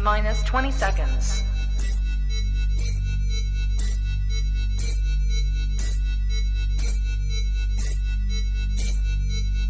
Minus 0.00 0.42
20 0.42 0.70
seconds. 0.72 1.42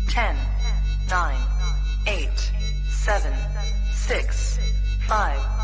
Ten, 0.08 0.37
nine, 1.08 1.38
eight, 2.06 2.53
seven, 2.88 3.33
six, 3.92 4.58
five, 5.06 5.56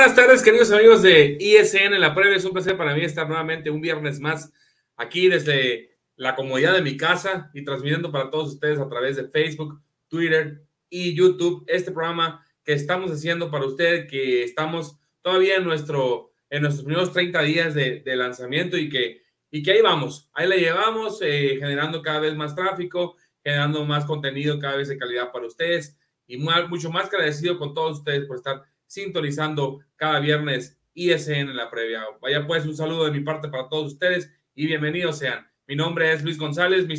buenas 0.00 0.16
tardes, 0.16 0.42
queridos 0.42 0.72
amigos 0.72 1.02
de 1.02 1.36
ISN 1.38 2.00
La 2.00 2.14
Previa. 2.14 2.34
Es 2.34 2.46
un 2.46 2.54
placer 2.54 2.74
para 2.74 2.94
mí 2.94 3.02
estar 3.02 3.28
nuevamente 3.28 3.68
un 3.68 3.82
viernes 3.82 4.18
más 4.18 4.50
aquí 4.96 5.28
desde 5.28 5.98
la 6.16 6.34
comodidad 6.34 6.72
de 6.72 6.80
mi 6.80 6.96
casa 6.96 7.50
y 7.52 7.64
transmitiendo 7.64 8.10
para 8.10 8.30
todos 8.30 8.54
ustedes 8.54 8.78
a 8.78 8.88
través 8.88 9.16
de 9.16 9.28
Facebook, 9.28 9.78
Twitter 10.08 10.62
y 10.88 11.14
YouTube 11.14 11.66
este 11.66 11.92
programa 11.92 12.42
que 12.64 12.72
estamos 12.72 13.10
haciendo 13.10 13.50
para 13.50 13.66
usted, 13.66 14.06
que 14.08 14.42
estamos 14.42 14.98
todavía 15.20 15.56
en, 15.56 15.64
nuestro, 15.64 16.30
en 16.48 16.62
nuestros 16.62 16.86
primeros 16.86 17.12
30 17.12 17.42
días 17.42 17.74
de, 17.74 18.00
de 18.00 18.16
lanzamiento 18.16 18.78
y 18.78 18.88
que, 18.88 19.20
y 19.50 19.62
que 19.62 19.72
ahí 19.72 19.82
vamos, 19.82 20.30
ahí 20.32 20.48
la 20.48 20.56
llevamos, 20.56 21.20
eh, 21.20 21.58
generando 21.60 22.00
cada 22.00 22.20
vez 22.20 22.34
más 22.34 22.54
tráfico, 22.54 23.16
generando 23.44 23.84
más 23.84 24.06
contenido 24.06 24.58
cada 24.58 24.78
vez 24.78 24.88
de 24.88 24.96
calidad 24.96 25.30
para 25.30 25.46
ustedes 25.46 25.98
y 26.26 26.38
muy, 26.38 26.54
mucho 26.70 26.90
más 26.90 27.08
agradecido 27.08 27.58
con 27.58 27.74
todos 27.74 27.98
ustedes 27.98 28.24
por 28.24 28.38
estar 28.38 28.62
sintonizando 28.90 29.78
cada 29.94 30.18
viernes 30.18 30.76
ISN 30.94 31.48
en 31.48 31.56
la 31.56 31.70
previa. 31.70 32.02
Vaya 32.20 32.44
pues 32.44 32.66
un 32.66 32.76
saludo 32.76 33.04
de 33.04 33.12
mi 33.12 33.20
parte 33.20 33.48
para 33.48 33.68
todos 33.68 33.92
ustedes 33.92 34.28
y 34.52 34.66
bienvenidos 34.66 35.18
sean. 35.18 35.48
Mi 35.68 35.76
nombre 35.76 36.12
es 36.12 36.24
Luis 36.24 36.36
González, 36.36 36.88
mi 36.88 36.96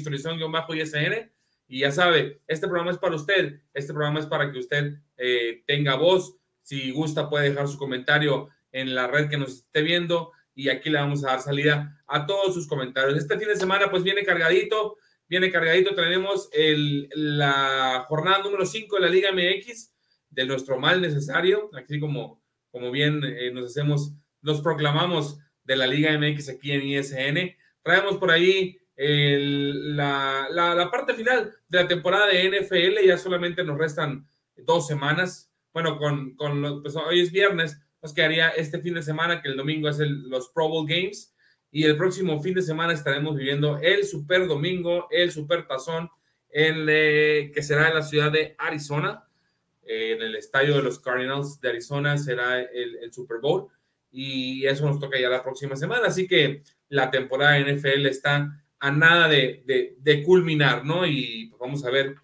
bajo 0.50 0.73
isn 0.73 1.30
y 1.67 1.80
ya 1.80 1.92
sabe, 1.92 2.42
este 2.47 2.67
programa 2.67 2.92
es 2.92 2.97
para 2.97 3.16
usted, 3.16 3.59
este 3.73 3.92
programa 3.92 4.22
es 4.22 4.25
para 4.25 4.50
que 4.53 4.59
usted 4.59 5.00
eh, 5.17 5.64
tenga 5.67 5.95
voz, 5.95 6.38
si 6.62 6.92
gusta 6.92 7.30
puede 7.30 7.50
dejar 7.50 7.67
su 7.67 7.78
comentario 7.78 8.47
en 8.72 8.95
la 8.95 9.08
red 9.08 9.30
que 9.30 9.38
nos 9.38 9.58
esté 9.58 9.81
viendo 9.81 10.31
y 10.56 10.69
aquí 10.69 10.89
le 10.89 11.00
vamos 11.00 11.25
a 11.25 11.31
dar 11.31 11.42
salida 11.42 12.02
a 12.08 12.25
todos 12.25 12.53
sus 12.53 12.67
comentarios. 12.67 13.17
Este 13.17 13.38
fin 13.38 13.50
de 13.50 13.58
semana 13.58 13.92
pues 13.92 14.03
viene 14.03 14.23
cargadito, 14.23 14.95
viene 15.28 15.52
cargadito, 15.52 15.94
tenemos 15.94 16.47
el, 16.53 17.09
la 17.14 18.06
jornada 18.08 18.42
número 18.42 18.66
5 18.66 18.95
de 18.95 19.02
la 19.02 19.09
Liga 19.09 19.31
MX, 19.34 19.91
de 20.32 20.46
nuestro 20.46 20.80
mal 20.80 21.02
necesario, 21.02 21.70
así 21.74 22.00
como, 22.00 22.42
como 22.72 22.90
bien 22.90 23.22
eh, 23.24 23.52
nos 23.52 23.70
hacemos, 23.70 24.14
nos 24.42 24.62
proclamamos 24.62 25.38
de 25.64 25.76
la 25.76 25.86
Liga 25.86 26.18
MX 26.18 26.50
aquí 26.50 26.72
en 26.72 26.82
ISN. 26.82 27.56
Traemos 27.84 28.18
por 28.18 28.32
ahí 28.32 28.78
el, 28.96 29.96
la, 29.96 30.47
la, 30.50 30.90
parte 30.90 31.14
final 31.14 31.53
de 31.68 31.81
la 31.81 31.88
temporada 31.88 32.28
de 32.28 32.50
NFL, 32.50 33.06
ya 33.06 33.18
solamente 33.18 33.64
nos 33.64 33.78
restan 33.78 34.28
dos 34.56 34.88
semanas. 34.88 35.52
Bueno, 35.74 35.97
con, 35.97 36.36
con 36.36 36.81
pues 36.81 36.96
hoy 36.96 37.22
es 37.22 37.31
viernes, 37.31 37.80
nos 38.02 38.14
quedaría 38.14 38.50
este 38.50 38.80
fin 38.80 38.94
de 38.94 39.03
semana, 39.03 39.41
que 39.41 39.50
el 39.50 39.58
domingo 39.58 39.90
es 39.90 40.00
el, 40.00 40.30
los 40.30 40.50
Pro 40.50 40.70
Bowl 40.70 40.88
Games, 40.88 41.34
y 41.72 41.84
el 41.84 41.97
próximo 41.97 42.41
fin 42.41 42.53
de 42.53 42.62
semana 42.62 42.94
estaremos 42.94 43.36
viviendo 43.36 43.78
el 43.80 44.03
Super 44.03 44.47
Domingo, 44.47 45.08
el 45.09 45.31
Super 45.31 45.68
Tazón, 45.68 46.09
el, 46.50 46.86
eh, 46.90 47.52
que 47.53 47.64
será 47.64 47.88
en 47.88 47.96
la 47.96 48.02
ciudad 48.02 48.31
de 48.31 48.56
Arizona 48.58 49.25
en 49.84 50.22
el 50.22 50.36
estadio 50.36 50.75
de 50.75 50.84
los 50.84 51.00
Cardinals 51.00 51.59
de 51.59 51.69
Arizona 51.69 52.18
será 52.18 52.62
el, 52.62 53.12
Super 53.12 53.40
Bowl 53.40 53.68
y 54.12 54.66
eso 54.66 54.86
nos 54.86 55.00
toca 55.00 55.19
ya 55.19 55.30
la 55.30 55.44
próxima 55.44 55.75
semana. 55.75 56.08
Así 56.08 56.28
que 56.28 56.64
la 56.90 57.09
temporada 57.09 57.53
de 57.53 57.74
NFL 57.74 58.06
está 58.06 58.64
a 58.80 58.91
nada 58.91 59.28
de, 59.28 59.96
de, 59.97 60.24
culminar, 60.24 60.86
¿no? 60.86 61.06
Y 61.06 61.47
pues 61.50 61.59
vamos 61.59 61.86
a 61.86 61.91
ver 61.91 62.16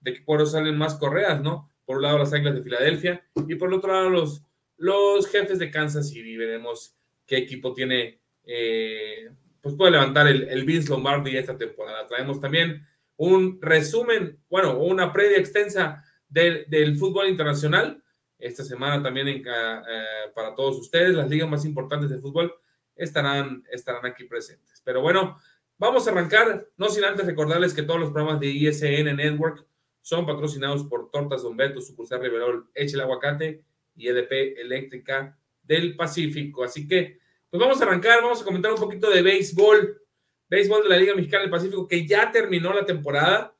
de 0.00 0.14
qué 0.14 0.24
cuadros 0.24 0.52
salen 0.52 0.76
más 0.76 0.94
correas, 0.94 1.40
¿no? 1.40 1.70
Por 1.84 1.96
un 1.96 2.02
lado 2.02 2.18
las 2.18 2.32
Águilas 2.32 2.54
de 2.54 2.62
Filadelfia 2.62 3.24
y 3.48 3.54
por 3.54 3.68
el 3.68 3.74
otro 3.74 3.92
lado 3.92 4.10
los, 4.10 4.42
los 4.76 5.26
jefes 5.28 5.58
de 5.58 5.70
Kansas 5.70 6.10
City. 6.10 6.36
Veremos 6.36 6.96
qué 7.26 7.38
equipo 7.38 7.72
tiene, 7.72 8.20
eh, 8.44 9.30
pues 9.60 9.74
puede 9.74 9.92
levantar 9.92 10.26
el, 10.28 10.44
el 10.44 10.64
Vince 10.64 10.90
Lombardi 10.90 11.36
esta 11.36 11.56
temporada. 11.56 12.06
Traemos 12.06 12.40
también 12.40 12.86
un 13.16 13.60
resumen, 13.60 14.38
bueno, 14.48 14.78
una 14.78 15.12
previa 15.12 15.38
extensa 15.38 16.04
del, 16.34 16.96
fútbol 16.96 17.28
internacional. 17.28 18.02
Esta 18.38 18.64
semana 18.64 19.02
también 19.02 19.28
en, 19.28 19.42
eh, 19.46 20.04
para 20.34 20.54
todos 20.54 20.76
ustedes, 20.78 21.14
las 21.14 21.30
ligas 21.30 21.48
más 21.48 21.64
importantes 21.64 22.10
de 22.10 22.18
fútbol 22.18 22.52
estarán, 22.96 23.62
estarán 23.70 24.04
aquí 24.04 24.24
presentes. 24.24 24.82
Pero 24.84 25.00
bueno, 25.00 25.38
vamos 25.78 26.06
a 26.06 26.10
arrancar, 26.10 26.66
no 26.76 26.88
sin 26.88 27.04
antes 27.04 27.26
recordarles 27.26 27.72
que 27.72 27.82
todos 27.82 28.00
los 28.00 28.10
programas 28.10 28.40
de 28.40 28.48
ISN 28.48 29.16
Network 29.16 29.64
son 30.00 30.26
patrocinados 30.26 30.84
por 30.84 31.10
Tortas 31.10 31.42
Don 31.42 31.56
Beto, 31.56 31.80
Sucursal 31.80 32.20
Riverol, 32.20 32.68
Eche 32.74 32.96
el 32.96 33.00
Aguacate 33.00 33.62
y 33.96 34.08
EDP 34.08 34.58
Eléctrica 34.58 35.38
del 35.62 35.96
Pacífico. 35.96 36.64
Así 36.64 36.86
que, 36.86 37.18
pues 37.48 37.60
vamos 37.60 37.80
a 37.80 37.84
arrancar, 37.84 38.20
vamos 38.20 38.42
a 38.42 38.44
comentar 38.44 38.72
un 38.72 38.78
poquito 38.78 39.08
de 39.08 39.22
béisbol, 39.22 40.02
béisbol 40.50 40.82
de 40.82 40.88
la 40.88 40.98
Liga 40.98 41.14
Mexicana 41.14 41.42
del 41.42 41.50
Pacífico, 41.50 41.88
que 41.88 42.06
ya 42.06 42.30
terminó 42.30 42.74
la 42.74 42.84
temporada 42.84 43.53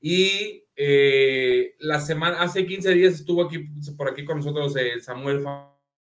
y 0.00 0.64
eh, 0.76 1.74
la 1.80 2.00
semana, 2.00 2.40
hace 2.40 2.64
15 2.64 2.94
días 2.94 3.14
estuvo 3.14 3.42
aquí 3.42 3.66
por 3.96 4.08
aquí 4.08 4.24
con 4.24 4.36
nosotros 4.38 4.76
eh, 4.76 5.00
Samuel 5.00 5.44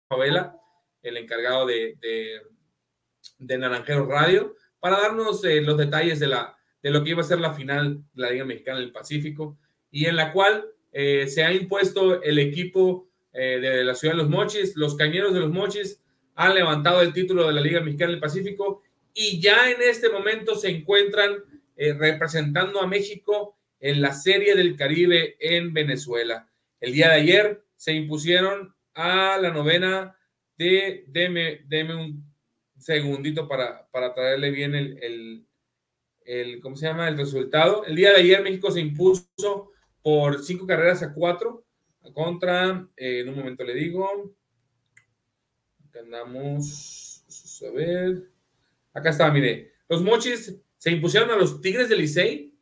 Favela, 0.09 0.59
el 1.03 1.17
encargado 1.17 1.67
de, 1.67 1.95
de, 3.37 3.57
Naranjero 3.57 4.07
Radio, 4.07 4.55
para 4.79 4.99
darnos 4.99 5.45
eh, 5.45 5.61
los 5.61 5.77
detalles 5.77 6.19
de, 6.19 6.27
la, 6.27 6.57
de 6.81 6.89
lo 6.89 7.03
que 7.03 7.11
iba 7.11 7.21
a 7.21 7.25
ser 7.25 7.39
la 7.39 7.53
final 7.53 8.03
de 8.13 8.21
la 8.21 8.31
Liga 8.31 8.45
Mexicana 8.45 8.79
del 8.79 8.91
Pacífico, 8.91 9.59
y 9.91 10.05
en 10.05 10.15
la 10.15 10.33
cual 10.33 10.65
se 10.91 11.43
ha 11.43 11.51
impuesto 11.51 12.21
el 12.21 12.37
equipo 12.37 13.09
de 13.31 13.83
la 13.83 13.95
ciudad 13.95 14.13
de 14.13 14.19
Los 14.19 14.29
Mochis, 14.29 14.75
los 14.75 14.95
cañeros 14.95 15.33
de 15.33 15.39
Los 15.39 15.49
Mochis 15.49 16.03
han 16.35 16.53
levantado 16.53 17.01
el 17.01 17.13
título 17.13 17.47
de 17.47 17.53
la 17.53 17.61
Liga 17.61 17.81
Mexicana 17.81 18.11
del 18.11 18.19
Pacífico 18.19 18.83
y 19.11 19.41
ya 19.41 19.71
en 19.71 19.81
este 19.81 20.09
momento 20.09 20.55
se 20.55 20.69
encuentran 20.69 21.37
representando 21.75 22.79
a 22.79 22.85
México 22.85 23.57
en 23.83 24.01
la 24.01 24.13
Serie 24.13 24.55
del 24.55 24.77
Caribe 24.77 25.35
en 25.41 25.73
Venezuela. 25.73 26.49
El 26.79 26.93
día 26.93 27.09
de 27.09 27.15
ayer 27.15 27.65
se 27.75 27.91
impusieron 27.91 28.73
a 28.93 29.37
la 29.37 29.51
novena 29.51 30.17
de, 30.57 31.03
deme, 31.07 31.65
deme 31.67 31.93
un 31.93 32.33
segundito 32.77 33.45
para, 33.45 33.85
para 33.91 34.13
traerle 34.13 34.51
bien 34.51 34.73
el, 34.73 35.45
el, 36.23 36.61
¿cómo 36.61 36.77
se 36.77 36.85
llama? 36.85 37.09
El 37.09 37.17
resultado. 37.17 37.83
El 37.83 37.97
día 37.97 38.11
de 38.11 38.21
ayer 38.21 38.41
México 38.41 38.71
se 38.71 38.79
impuso 38.79 39.73
por 40.01 40.41
cinco 40.41 40.65
carreras 40.65 41.03
a 41.03 41.13
cuatro 41.13 41.65
contra, 42.13 42.87
eh, 42.95 43.19
en 43.19 43.29
un 43.29 43.35
momento 43.35 43.65
le 43.65 43.73
digo, 43.73 44.33
andamos, 45.99 47.61
a 47.67 47.71
ver, 47.71 48.29
acá 48.93 49.09
está, 49.09 49.29
mire, 49.29 49.73
los 49.89 50.01
mochis 50.01 50.57
se 50.77 50.91
impusieron 50.91 51.31
a 51.31 51.35
los 51.35 51.59
Tigres 51.59 51.89
del 51.89 51.99
Licey 51.99 52.52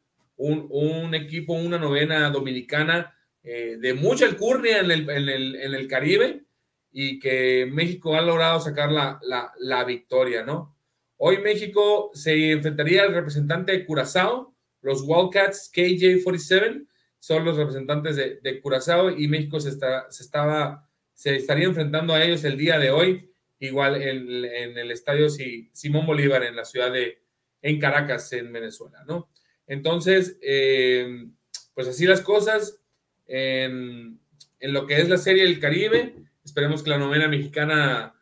un, 0.42 1.14
equipo, 1.14 1.54
una 1.54 1.78
novena 1.78 2.30
dominicana 2.30 3.16
eh, 3.44 3.78
de 3.80 3.94
mucha 3.94 4.26
alcurnia 4.26 4.80
en 4.80 4.92
el, 4.92 5.10
en, 5.10 5.30
el, 5.30 5.56
en 5.56 5.74
el, 5.74 5.88
Caribe 5.88 6.44
y 6.92 7.20
que 7.20 7.68
México 7.72 8.16
ha 8.16 8.22
logrado 8.22 8.60
sacar 8.60 8.92
la, 8.92 9.20
la, 9.24 9.52
la, 9.60 9.84
victoria, 9.84 10.44
¿no? 10.44 10.76
Hoy 11.18 11.38
México 11.38 12.12
se 12.14 12.52
enfrentaría 12.52 13.04
al 13.04 13.14
representante 13.14 13.72
de 13.72 13.86
Curazao, 13.86 14.56
los 14.82 15.04
Wildcats 15.06 15.72
KJ47 15.74 16.88
son 17.20 17.46
los 17.46 17.56
representantes 17.56 18.16
de, 18.16 18.62
Curazao 18.62 19.12
y 19.12 19.28
México 19.28 19.60
se, 19.60 19.70
está, 19.70 20.10
se, 20.10 20.24
estaba, 20.24 20.90
se 21.14 21.36
estaría 21.36 21.66
enfrentando 21.66 22.14
a 22.14 22.24
ellos 22.24 22.44
el 22.44 22.58
día 22.58 22.80
de 22.80 22.90
hoy, 22.90 23.32
igual 23.60 24.02
en, 24.02 24.46
en 24.46 24.78
el 24.78 24.90
estadio 24.90 25.30
Simón 25.30 26.08
Bolívar 26.08 26.44
en 26.44 26.56
la 26.56 26.66
ciudad 26.66 26.92
de, 26.92 27.22
en 27.62 27.80
Caracas, 27.80 28.34
en 28.34 28.52
Venezuela, 28.52 29.04
¿no? 29.08 29.30
Entonces, 29.72 30.38
eh, 30.42 31.28
pues 31.74 31.88
así 31.88 32.06
las 32.06 32.20
cosas 32.20 32.82
en, 33.26 34.20
lo 34.60 34.86
que 34.86 35.00
es 35.00 35.08
la 35.08 35.18
Serie 35.18 35.44
del 35.44 35.62
Caribe. 35.62 36.14
Esperemos 36.44 36.84
que 36.84 36.90
la 36.90 36.98
novena 36.98 37.30
mexicana 37.30 38.14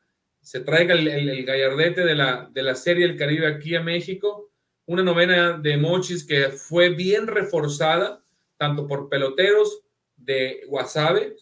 se 0.42 0.60
traiga 0.60 0.94
el, 0.94 1.46
gallardete 1.46 2.06
de 2.06 2.14
la, 2.14 2.48
de 2.54 2.62
la 2.62 2.76
Serie 2.76 3.08
del 3.08 3.18
Caribe 3.18 3.48
aquí 3.48 3.76
a 3.76 3.82
México. 3.82 4.52
Una 4.86 5.02
novena 5.02 5.58
de 5.58 5.76
Mochis 5.78 6.24
que 6.24 6.50
fue 6.50 6.90
bien 6.90 7.26
reforzada, 7.26 8.22
tanto 8.58 8.86
por 8.86 9.10
peloteros 9.10 9.82
de 10.18 10.66
Guasave, 10.68 11.36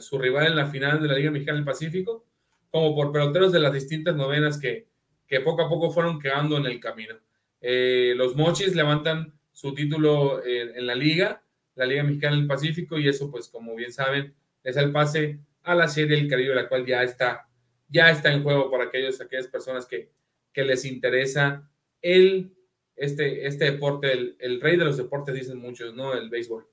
su 0.00 0.18
rival 0.18 0.48
en 0.48 0.56
la 0.56 0.66
final 0.66 1.00
de 1.00 1.06
la 1.06 1.14
Liga 1.14 1.30
Mexicana 1.30 1.58
del 1.58 1.64
Pacífico, 1.64 2.26
como 2.72 2.92
por 2.96 3.12
peloteros 3.12 3.52
de 3.52 3.60
las 3.60 3.72
distintas 3.72 4.16
novenas 4.16 4.58
que, 4.58 4.88
que 5.28 5.38
poco 5.38 5.62
a 5.62 5.68
poco 5.68 5.92
fueron 5.92 6.18
quedando 6.18 6.56
en 6.56 6.66
el 6.66 6.80
camino. 6.80 7.14
Eh, 7.60 8.14
los 8.16 8.34
Mochis 8.34 8.74
levantan 8.74 9.32
su 9.54 9.72
título 9.72 10.44
en, 10.44 10.86
la 10.86 10.94
liga, 10.94 11.42
la 11.76 11.86
Liga 11.86 12.02
Mexicana 12.02 12.36
del 12.36 12.46
Pacífico, 12.46 12.98
y 12.98 13.08
eso, 13.08 13.30
pues, 13.30 13.48
como 13.48 13.74
bien 13.74 13.92
saben, 13.92 14.34
es 14.62 14.76
el 14.76 14.92
pase 14.92 15.38
a 15.62 15.74
la 15.74 15.88
Serie 15.88 16.16
del 16.16 16.28
Caribe, 16.28 16.54
la 16.54 16.68
cual 16.68 16.84
ya 16.84 17.02
está, 17.02 17.48
ya 17.88 18.10
está 18.10 18.32
en 18.32 18.42
juego 18.42 18.70
para 18.70 18.84
aquellos, 18.84 19.20
aquellas 19.20 19.46
personas 19.46 19.86
que, 19.86 20.10
que 20.52 20.64
les 20.64 20.84
interesa 20.84 21.70
el, 22.02 22.52
este, 22.96 23.46
este 23.46 23.66
deporte, 23.66 24.12
el, 24.12 24.36
el, 24.40 24.60
rey 24.60 24.76
de 24.76 24.84
los 24.84 24.96
deportes, 24.96 25.34
dicen 25.34 25.58
muchos, 25.58 25.94
¿no? 25.94 26.14
El 26.14 26.28
béisbol. 26.28 26.66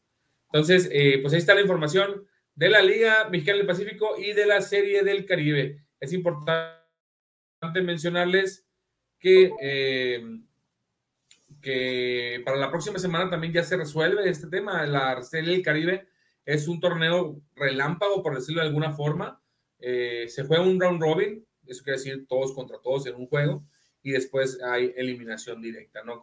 Entonces, 0.52 0.90
eh, 0.92 1.20
pues 1.22 1.34
ahí 1.34 1.40
está 1.40 1.54
la 1.54 1.62
información 1.62 2.28
de 2.56 2.70
la 2.70 2.82
Liga 2.82 3.30
Mexicana 3.30 3.60
del 3.60 3.68
Pacífico 3.68 4.18
y 4.18 4.34
de 4.34 4.48
la 4.48 4.62
Serie 4.62 5.04
del 5.04 5.26
Caribe. 5.26 5.86
Es 6.00 6.14
importante 6.14 6.82
mencionarles 7.82 8.68
que, 9.20 9.52
eh, 9.62 10.24
que 11.62 12.42
para 12.44 12.58
la 12.58 12.70
próxima 12.70 13.00
semana 13.00 13.30
también 13.30 13.54
ya 13.54 13.64
se 13.64 13.78
resuelve 13.78 14.30
este 14.30 14.48
tema. 14.48 14.86
La 14.86 15.22
Serie 15.22 15.52
del 15.52 15.62
Caribe 15.62 16.08
es 16.46 16.68
un 16.68 16.80
torneo 16.80 17.40
relámpago, 17.56 18.24
por 18.24 18.36
decirlo 18.36 18.62
de 18.62 18.68
alguna 18.68 18.92
forma. 18.92 19.42
Eh, 19.80 20.26
se 20.28 20.44
juega 20.44 20.64
un 20.64 20.80
round 20.80 21.02
robin, 21.02 21.46
eso 21.66 21.84
quiere 21.84 21.98
decir 21.98 22.28
todos 22.28 22.54
contra 22.54 22.80
todos 22.80 23.08
en 23.08 23.16
un 23.16 23.28
juego, 23.28 23.64
y 24.04 24.12
después 24.12 24.62
hay 24.62 24.94
eliminación 24.96 25.62
directa, 25.62 26.04
¿no? 26.04 26.22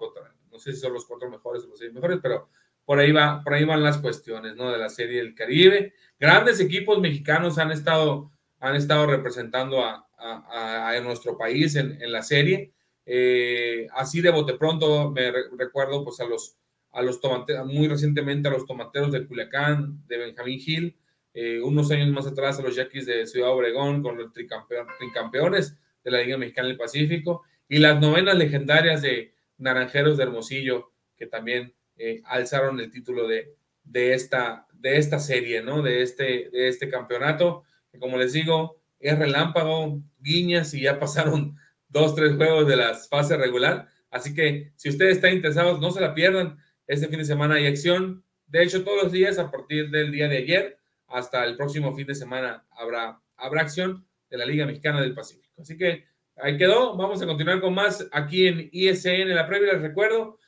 no 0.51 0.59
sé 0.59 0.73
si 0.73 0.81
son 0.81 0.93
los 0.93 1.07
cuatro 1.07 1.31
mejores 1.31 1.65
o 1.65 1.69
los 1.69 1.79
seis 1.79 1.93
mejores, 1.93 2.19
pero 2.23 2.49
por 2.85 2.99
ahí, 2.99 3.13
va, 3.13 3.43
por 3.45 3.53
ahí 3.53 3.65
van 3.65 3.83
las 3.83 3.99
cuestiones, 3.99 4.57
¿no? 4.57 4.73
De 4.73 4.79
la 4.79 4.89
Serie 4.89 5.19
del 5.19 5.35
Caribe. 5.35 5.93
Grandes 6.19 6.59
equipos 6.59 6.99
mexicanos 7.01 7.59
han 7.59 7.71
estado, 7.71 8.33
han 8.61 8.77
estado 8.77 9.07
representando 9.07 9.85
a, 9.85 10.09
a, 10.17 10.99
nuestro 11.03 11.37
país 11.37 11.77
en, 11.77 12.01
en 12.01 12.11
la 12.11 12.23
serie. 12.23 12.73
Eh, 13.11 13.87
así 13.95 14.21
de 14.21 14.29
bote 14.29 14.53
pronto 14.59 15.11
me 15.11 15.33
recuerdo 15.57 16.05
pues 16.05 16.21
a 16.21 16.27
los, 16.27 16.59
a 16.93 17.01
los 17.01 17.23
tomateros, 17.23 17.67
muy 17.67 17.89
recientemente 17.89 18.49
a 18.49 18.51
los 18.51 18.67
tomateros 18.67 19.11
de 19.13 19.27
Culiacán, 19.27 20.07
de 20.07 20.19
Benjamín 20.19 20.61
Gil, 20.61 20.97
eh, 21.33 21.59
unos 21.63 21.91
años 21.91 22.11
más 22.11 22.27
atrás 22.27 22.59
a 22.59 22.63
los 22.63 22.77
Yaquis 22.77 23.07
de 23.07 23.27
Ciudad 23.27 23.51
Obregón 23.51 24.03
con 24.03 24.19
los 24.19 24.31
tricampeones 24.35 25.79
de 26.05 26.11
la 26.11 26.21
Liga 26.21 26.37
Mexicana 26.37 26.69
del 26.69 26.77
Pacífico 26.77 27.45
y 27.67 27.79
las 27.79 27.99
novenas 27.99 28.37
legendarias 28.37 29.01
de 29.01 29.33
Naranjeros 29.57 30.19
de 30.19 30.25
Hermosillo 30.25 30.93
que 31.17 31.27
también 31.27 31.73
eh, 31.97 32.21
alzaron 32.27 32.79
el 32.79 32.91
título 32.91 33.27
de, 33.27 33.55
de, 33.85 34.13
esta, 34.13 34.67
de 34.75 34.99
esta 34.99 35.19
serie, 35.19 35.63
¿no? 35.63 35.81
De 35.81 36.03
este, 36.03 36.51
de 36.51 36.69
este 36.69 36.91
campeonato, 36.91 37.65
como 37.99 38.19
les 38.19 38.35
digo, 38.35 38.83
es 39.01 39.19
relámpago, 39.19 40.03
guiñas 40.21 40.75
y 40.75 40.83
ya 40.83 40.99
pasaron 41.01 41.57
dos, 41.89 42.15
tres 42.15 42.37
juegos 42.37 42.67
de 42.67 42.77
las 42.77 43.09
fases 43.09 43.39
regular. 43.39 43.89
Así 44.11 44.35
que 44.35 44.73
si 44.77 44.89
ustedes 44.89 45.17
están 45.17 45.35
interesados, 45.35 45.81
no 45.81 45.91
se 45.91 46.01
la 46.01 46.15
pierdan. 46.15 46.59
Este 46.87 47.09
fin 47.09 47.19
de 47.19 47.25
semana 47.25 47.57
hay 47.57 47.67
acción. 47.67 48.25
De 48.47 48.63
hecho, 48.63 48.85
todos 48.85 49.05
los 49.05 49.13
días, 49.13 49.39
a 49.39 49.51
partir 49.51 49.91
del 49.91 50.11
día 50.11 50.29
de 50.29 50.39
ayer 50.39 50.79
hasta 51.09 51.45
el 51.45 51.57
próximo 51.57 51.95
fin 51.95 52.07
de 52.07 52.15
semana, 52.15 52.67
habrá, 52.71 53.21
habrá 53.37 53.63
acción 53.63 54.07
de 54.31 54.39
la 54.39 54.47
Liga 54.47 54.67
Mexicana 54.67 55.01
del 55.01 55.15
Pacífico. 55.15 55.61
Así 55.61 55.77
que 55.77 56.05
ahí 56.37 56.57
quedó. 56.57 56.97
Vamos 56.97 57.21
a 57.23 57.27
continuar 57.27 57.61
con 57.61 57.75
más 57.75 58.07
aquí 58.13 58.47
en 58.47 58.69
ISN. 58.73 59.35
La 59.35 59.47
previa 59.47 59.73
les 59.73 59.83
recuerdo 59.83 60.39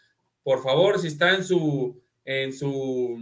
por 0.42 0.62
favor, 0.62 0.98
si 0.98 1.08
está 1.08 1.34
en 1.34 1.44
su, 1.44 2.02
en 2.24 2.52
su, 2.52 3.18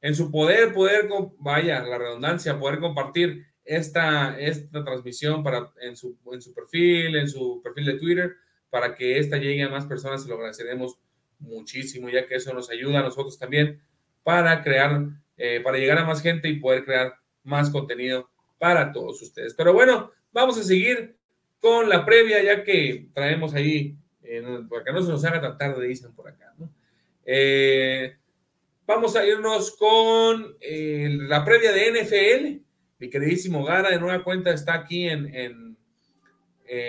en 0.00 0.14
su 0.14 0.30
poder, 0.30 0.72
poder, 0.72 1.08
vaya, 1.38 1.82
la 1.82 1.98
redundancia, 1.98 2.58
poder 2.58 2.80
compartir 2.80 3.46
esta, 3.68 4.40
esta 4.40 4.82
transmisión 4.82 5.42
para, 5.42 5.70
en, 5.82 5.94
su, 5.94 6.16
en 6.32 6.40
su 6.40 6.54
perfil, 6.54 7.16
en 7.16 7.28
su 7.28 7.60
perfil 7.62 7.84
de 7.84 7.98
Twitter, 7.98 8.32
para 8.70 8.94
que 8.94 9.18
esta 9.18 9.36
llegue 9.36 9.62
a 9.62 9.68
más 9.68 9.84
personas, 9.84 10.22
se 10.22 10.28
lo 10.28 10.36
agradeceremos 10.36 10.98
muchísimo, 11.38 12.08
ya 12.08 12.26
que 12.26 12.36
eso 12.36 12.52
nos 12.54 12.70
ayuda 12.70 13.00
a 13.00 13.02
nosotros 13.02 13.38
también 13.38 13.80
para 14.22 14.62
crear, 14.62 15.06
eh, 15.36 15.60
para 15.62 15.76
llegar 15.76 15.98
a 15.98 16.04
más 16.04 16.22
gente 16.22 16.48
y 16.48 16.58
poder 16.58 16.84
crear 16.84 17.14
más 17.44 17.68
contenido 17.68 18.30
para 18.58 18.90
todos 18.90 19.20
ustedes. 19.20 19.52
Pero 19.54 19.74
bueno, 19.74 20.12
vamos 20.32 20.58
a 20.58 20.62
seguir 20.62 21.16
con 21.60 21.90
la 21.90 22.06
previa, 22.06 22.42
ya 22.42 22.64
que 22.64 23.10
traemos 23.12 23.52
ahí 23.52 23.98
eh, 24.22 24.42
porque 24.68 24.92
no 24.92 25.02
se 25.02 25.10
nos 25.10 25.24
haga 25.24 25.42
tan 25.42 25.58
tarde, 25.58 25.86
dicen 25.86 26.14
por 26.14 26.28
acá. 26.28 26.54
Eh, 27.26 28.16
vamos 28.86 29.14
a 29.14 29.26
irnos 29.26 29.76
con 29.76 30.56
la 30.60 31.44
previa 31.44 31.72
de 31.72 31.92
NFL. 31.92 32.67
Mi 32.98 33.10
queridísimo 33.10 33.64
Gara, 33.64 33.90
de 33.90 34.00
nueva 34.00 34.24
cuenta, 34.24 34.50
está 34.50 34.74
aquí 34.74 35.08
en, 35.08 35.34
en, 35.34 35.78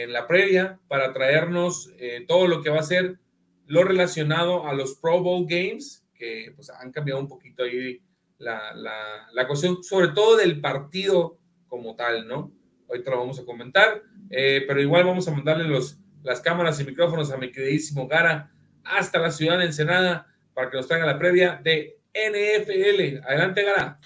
la 0.07 0.27
previa 0.27 0.77
para 0.89 1.13
traernos 1.13 1.89
todo 2.27 2.47
lo 2.47 2.61
que 2.61 2.69
va 2.69 2.79
a 2.79 2.83
ser 2.83 3.17
lo 3.65 3.85
relacionado 3.85 4.67
a 4.67 4.73
los 4.73 4.95
Pro 4.95 5.21
Bowl 5.21 5.45
Games, 5.47 6.06
que 6.13 6.51
pues, 6.53 6.69
han 6.69 6.91
cambiado 6.91 7.21
un 7.21 7.29
poquito 7.29 7.63
ahí 7.63 8.01
la, 8.39 8.73
la, 8.73 9.29
la 9.31 9.47
cuestión, 9.47 9.81
sobre 9.81 10.09
todo 10.09 10.35
del 10.35 10.59
partido 10.59 11.38
como 11.69 11.95
tal, 11.95 12.27
¿no? 12.27 12.51
Ahorita 12.89 13.11
lo 13.11 13.19
vamos 13.19 13.39
a 13.39 13.45
comentar, 13.45 14.03
pero 14.29 14.81
igual 14.81 15.06
vamos 15.06 15.27
a 15.27 15.31
mandarle 15.31 15.63
los, 15.65 15.97
las 16.23 16.41
cámaras 16.41 16.79
y 16.79 16.83
micrófonos 16.83 17.31
a 17.31 17.38
mi 17.38 17.51
queridísimo 17.51 18.07
Gara 18.07 18.51
hasta 18.83 19.19
la 19.19 19.31
ciudad 19.31 19.59
de 19.59 19.65
Ensenada 19.65 20.27
para 20.53 20.69
que 20.69 20.77
nos 20.77 20.88
traiga 20.88 21.06
la 21.06 21.19
previa 21.19 21.59
de 21.63 22.00
NFL. 22.13 23.23
Adelante, 23.25 23.63
Gara. 23.63 24.00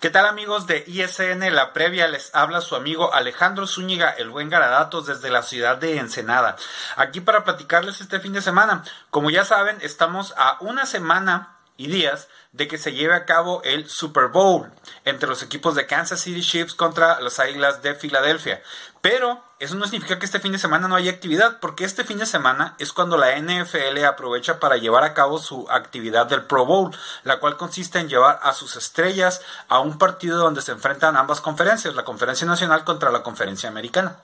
¿Qué 0.00 0.08
tal 0.08 0.24
amigos 0.24 0.66
de 0.66 0.82
ISN 0.86 1.54
La 1.54 1.74
Previa? 1.74 2.08
Les 2.08 2.34
habla 2.34 2.62
su 2.62 2.74
amigo 2.74 3.12
Alejandro 3.12 3.66
Zúñiga, 3.66 4.08
el 4.08 4.30
buen 4.30 4.48
Garadatos 4.48 5.04
desde 5.04 5.28
la 5.28 5.42
ciudad 5.42 5.76
de 5.76 5.98
Ensenada. 5.98 6.56
Aquí 6.96 7.20
para 7.20 7.44
platicarles 7.44 8.00
este 8.00 8.18
fin 8.18 8.32
de 8.32 8.40
semana. 8.40 8.82
Como 9.10 9.28
ya 9.28 9.44
saben, 9.44 9.76
estamos 9.82 10.32
a 10.38 10.56
una 10.60 10.86
semana 10.86 11.59
y 11.80 11.86
días 11.86 12.28
de 12.52 12.68
que 12.68 12.76
se 12.76 12.92
lleve 12.92 13.14
a 13.14 13.24
cabo 13.24 13.62
el 13.64 13.88
Super 13.88 14.26
Bowl 14.26 14.70
entre 15.06 15.30
los 15.30 15.42
equipos 15.42 15.74
de 15.74 15.86
Kansas 15.86 16.20
City 16.20 16.42
Chiefs 16.42 16.74
contra 16.74 17.18
las 17.22 17.40
Águilas 17.40 17.80
de 17.80 17.94
Filadelfia. 17.94 18.62
Pero 19.00 19.42
eso 19.58 19.76
no 19.76 19.86
significa 19.86 20.18
que 20.18 20.26
este 20.26 20.40
fin 20.40 20.52
de 20.52 20.58
semana 20.58 20.88
no 20.88 20.96
haya 20.96 21.10
actividad, 21.10 21.58
porque 21.58 21.86
este 21.86 22.04
fin 22.04 22.18
de 22.18 22.26
semana 22.26 22.74
es 22.78 22.92
cuando 22.92 23.16
la 23.16 23.34
NFL 23.34 24.04
aprovecha 24.04 24.60
para 24.60 24.76
llevar 24.76 25.04
a 25.04 25.14
cabo 25.14 25.38
su 25.38 25.66
actividad 25.70 26.26
del 26.26 26.44
Pro 26.44 26.66
Bowl, 26.66 26.94
la 27.24 27.40
cual 27.40 27.56
consiste 27.56 27.98
en 27.98 28.10
llevar 28.10 28.40
a 28.42 28.52
sus 28.52 28.76
estrellas 28.76 29.40
a 29.68 29.80
un 29.80 29.96
partido 29.96 30.36
donde 30.36 30.60
se 30.60 30.72
enfrentan 30.72 31.16
ambas 31.16 31.40
conferencias, 31.40 31.94
la 31.94 32.04
Conferencia 32.04 32.46
Nacional 32.46 32.84
contra 32.84 33.10
la 33.10 33.22
Conferencia 33.22 33.70
Americana. 33.70 34.18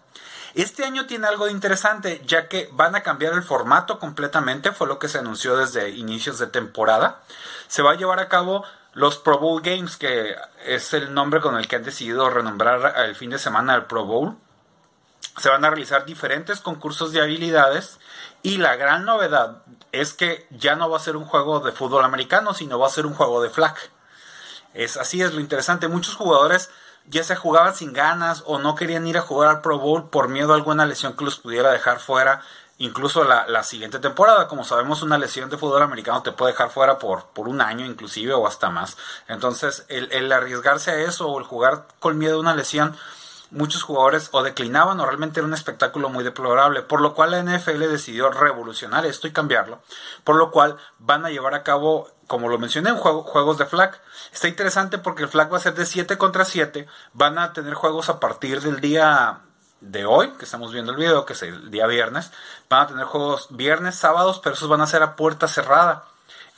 Este 0.56 0.86
año 0.86 1.04
tiene 1.04 1.26
algo 1.26 1.44
de 1.44 1.52
interesante, 1.52 2.22
ya 2.24 2.48
que 2.48 2.70
van 2.72 2.94
a 2.94 3.02
cambiar 3.02 3.34
el 3.34 3.42
formato 3.42 3.98
completamente, 3.98 4.72
fue 4.72 4.86
lo 4.86 4.98
que 4.98 5.06
se 5.06 5.18
anunció 5.18 5.54
desde 5.54 5.90
inicios 5.90 6.38
de 6.38 6.46
temporada. 6.46 7.20
Se 7.68 7.82
va 7.82 7.90
a 7.90 7.96
llevar 7.96 8.20
a 8.20 8.30
cabo 8.30 8.64
los 8.94 9.18
Pro 9.18 9.38
Bowl 9.38 9.60
Games, 9.60 9.98
que 9.98 10.34
es 10.64 10.94
el 10.94 11.12
nombre 11.12 11.42
con 11.42 11.58
el 11.58 11.68
que 11.68 11.76
han 11.76 11.82
decidido 11.82 12.30
renombrar 12.30 12.94
el 13.04 13.14
fin 13.14 13.28
de 13.28 13.38
semana 13.38 13.74
el 13.74 13.84
Pro 13.84 14.06
Bowl. 14.06 14.34
Se 15.36 15.50
van 15.50 15.62
a 15.66 15.68
realizar 15.68 16.06
diferentes 16.06 16.60
concursos 16.60 17.12
de 17.12 17.20
habilidades 17.20 17.98
y 18.42 18.56
la 18.56 18.76
gran 18.76 19.04
novedad 19.04 19.58
es 19.92 20.14
que 20.14 20.46
ya 20.48 20.74
no 20.74 20.88
va 20.88 20.96
a 20.96 21.00
ser 21.00 21.16
un 21.16 21.26
juego 21.26 21.60
de 21.60 21.72
fútbol 21.72 22.02
americano, 22.02 22.54
sino 22.54 22.78
va 22.78 22.86
a 22.86 22.90
ser 22.90 23.04
un 23.04 23.12
juego 23.12 23.42
de 23.42 23.50
flag. 23.50 23.76
Es 24.72 24.96
así 24.96 25.20
es 25.20 25.34
lo 25.34 25.40
interesante. 25.40 25.86
Muchos 25.86 26.14
jugadores 26.14 26.70
ya 27.08 27.24
se 27.24 27.36
jugaban 27.36 27.74
sin 27.74 27.92
ganas 27.92 28.42
o 28.46 28.58
no 28.58 28.74
querían 28.74 29.06
ir 29.06 29.18
a 29.18 29.22
jugar 29.22 29.48
al 29.48 29.60
Pro 29.60 29.78
Bowl 29.78 30.08
por 30.08 30.28
miedo 30.28 30.52
a 30.52 30.56
alguna 30.56 30.86
lesión 30.86 31.16
que 31.16 31.24
los 31.24 31.38
pudiera 31.38 31.70
dejar 31.70 32.00
fuera, 32.00 32.42
incluso 32.78 33.24
la, 33.24 33.46
la 33.46 33.62
siguiente 33.62 33.98
temporada. 33.98 34.48
Como 34.48 34.64
sabemos, 34.64 35.02
una 35.02 35.18
lesión 35.18 35.48
de 35.48 35.58
fútbol 35.58 35.82
americano 35.82 36.22
te 36.22 36.32
puede 36.32 36.52
dejar 36.52 36.70
fuera 36.70 36.98
por, 36.98 37.26
por 37.26 37.48
un 37.48 37.60
año 37.60 37.86
inclusive 37.86 38.34
o 38.34 38.46
hasta 38.46 38.70
más. 38.70 38.96
Entonces, 39.28 39.84
el, 39.88 40.10
el 40.12 40.30
arriesgarse 40.32 40.90
a 40.90 41.00
eso 41.00 41.28
o 41.28 41.38
el 41.38 41.44
jugar 41.44 41.86
con 42.00 42.18
miedo 42.18 42.36
a 42.36 42.40
una 42.40 42.54
lesión, 42.54 42.96
muchos 43.50 43.82
jugadores 43.82 44.28
o 44.32 44.42
declinaban 44.42 44.98
o 45.00 45.06
realmente 45.06 45.40
era 45.40 45.46
un 45.46 45.54
espectáculo 45.54 46.08
muy 46.08 46.24
deplorable, 46.24 46.82
por 46.82 47.00
lo 47.00 47.14
cual 47.14 47.30
la 47.30 47.42
NFL 47.42 47.80
decidió 47.80 48.30
revolucionar 48.30 49.06
esto 49.06 49.26
y 49.26 49.32
cambiarlo, 49.32 49.80
por 50.24 50.36
lo 50.36 50.50
cual 50.50 50.76
van 50.98 51.24
a 51.24 51.30
llevar 51.30 51.54
a 51.54 51.62
cabo 51.62 52.08
como 52.26 52.48
lo 52.48 52.58
mencioné, 52.58 52.90
en 52.90 52.96
juegos 52.96 53.58
de 53.58 53.66
flag. 53.66 54.00
Está 54.32 54.48
interesante 54.48 54.98
porque 54.98 55.22
el 55.22 55.28
flag 55.28 55.52
va 55.52 55.58
a 55.58 55.60
ser 55.60 55.74
de 55.74 55.86
7 55.86 56.18
contra 56.18 56.44
7. 56.44 56.86
Van 57.12 57.38
a 57.38 57.52
tener 57.52 57.74
juegos 57.74 58.08
a 58.08 58.18
partir 58.18 58.60
del 58.60 58.80
día 58.80 59.40
de 59.80 60.06
hoy, 60.06 60.30
que 60.38 60.44
estamos 60.44 60.72
viendo 60.72 60.92
el 60.92 60.98
video, 60.98 61.24
que 61.24 61.34
es 61.34 61.42
el 61.42 61.70
día 61.70 61.86
viernes. 61.86 62.32
Van 62.68 62.82
a 62.82 62.86
tener 62.88 63.04
juegos 63.04 63.48
viernes, 63.50 63.94
sábados, 63.94 64.40
pero 64.42 64.54
esos 64.54 64.68
van 64.68 64.80
a 64.80 64.86
ser 64.86 65.02
a 65.02 65.14
puerta 65.14 65.46
cerrada. 65.46 66.04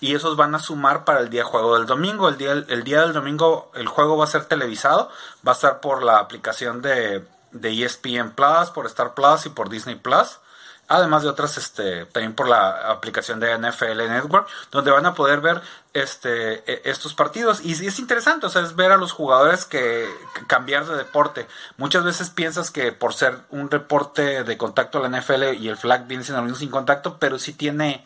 Y 0.01 0.15
esos 0.15 0.37
van 0.37 0.55
a 0.55 0.59
sumar 0.59 1.05
para 1.05 1.21
el 1.21 1.31
día 1.31 1.45
juego 1.45 1.77
del 1.77 1.87
domingo. 1.87 2.29
El 2.29 2.37
día, 2.39 2.53
el 2.53 2.85
día 2.85 3.03
del 3.03 3.13
domingo 3.13 3.71
el 3.75 3.89
juego 3.89 4.17
va 4.17 4.25
a 4.25 4.29
ser 4.29 4.45
televisado, 4.45 5.11
va 5.47 5.53
a 5.53 5.55
estar 5.55 5.81
por 5.81 6.03
la 6.03 6.19
aplicación 6.19 6.83
de, 6.83 7.27
de 7.53 7.85
ESPN 7.85 8.31
Plus, 8.31 8.71
por 8.75 8.87
Star 8.87 9.15
Plus 9.15 9.47
y 9.47 9.51
por 9.51 9.69
Disney 9.69 9.97
Plus 9.97 10.39
además 10.89 11.23
de 11.23 11.29
otras, 11.29 11.59
este, 11.59 12.07
también 12.07 12.35
por 12.35 12.49
la 12.49 12.91
aplicación 12.91 13.39
de 13.39 13.57
NFL 13.57 13.99
Network, 14.09 14.49
donde 14.71 14.91
van 14.91 15.05
a 15.07 15.15
poder 15.15 15.41
ver 15.41 15.61
este, 15.93 16.65
e, 16.71 16.91
estos 16.91 17.15
partidos. 17.15 17.61
Y 17.63 17.73
es 17.73 17.99
interesante, 17.99 18.47
o 18.47 18.49
sea, 18.49 18.63
es 18.63 18.75
ver 18.75 18.91
a 18.91 18.97
los 18.97 19.13
jugadores 19.13 19.67
que, 19.67 20.09
cambiar 20.47 20.87
de 20.87 20.97
deporte. 20.97 21.47
Muchas 21.77 22.05
veces 22.05 22.31
piensas 22.31 22.71
que 22.71 22.91
por 22.91 23.15
ser 23.15 23.39
un 23.51 23.71
reporte 23.71 24.45
de 24.45 24.57
contacto 24.57 24.99
a 24.99 25.07
la 25.07 25.21
NFL 25.21 25.55
y 25.61 25.69
el 25.69 25.77
flag 25.77 26.07
viene 26.07 26.25
sin 26.25 26.71
contacto, 26.71 27.19
pero 27.19 27.39
sí 27.39 27.53
tiene, 27.53 28.05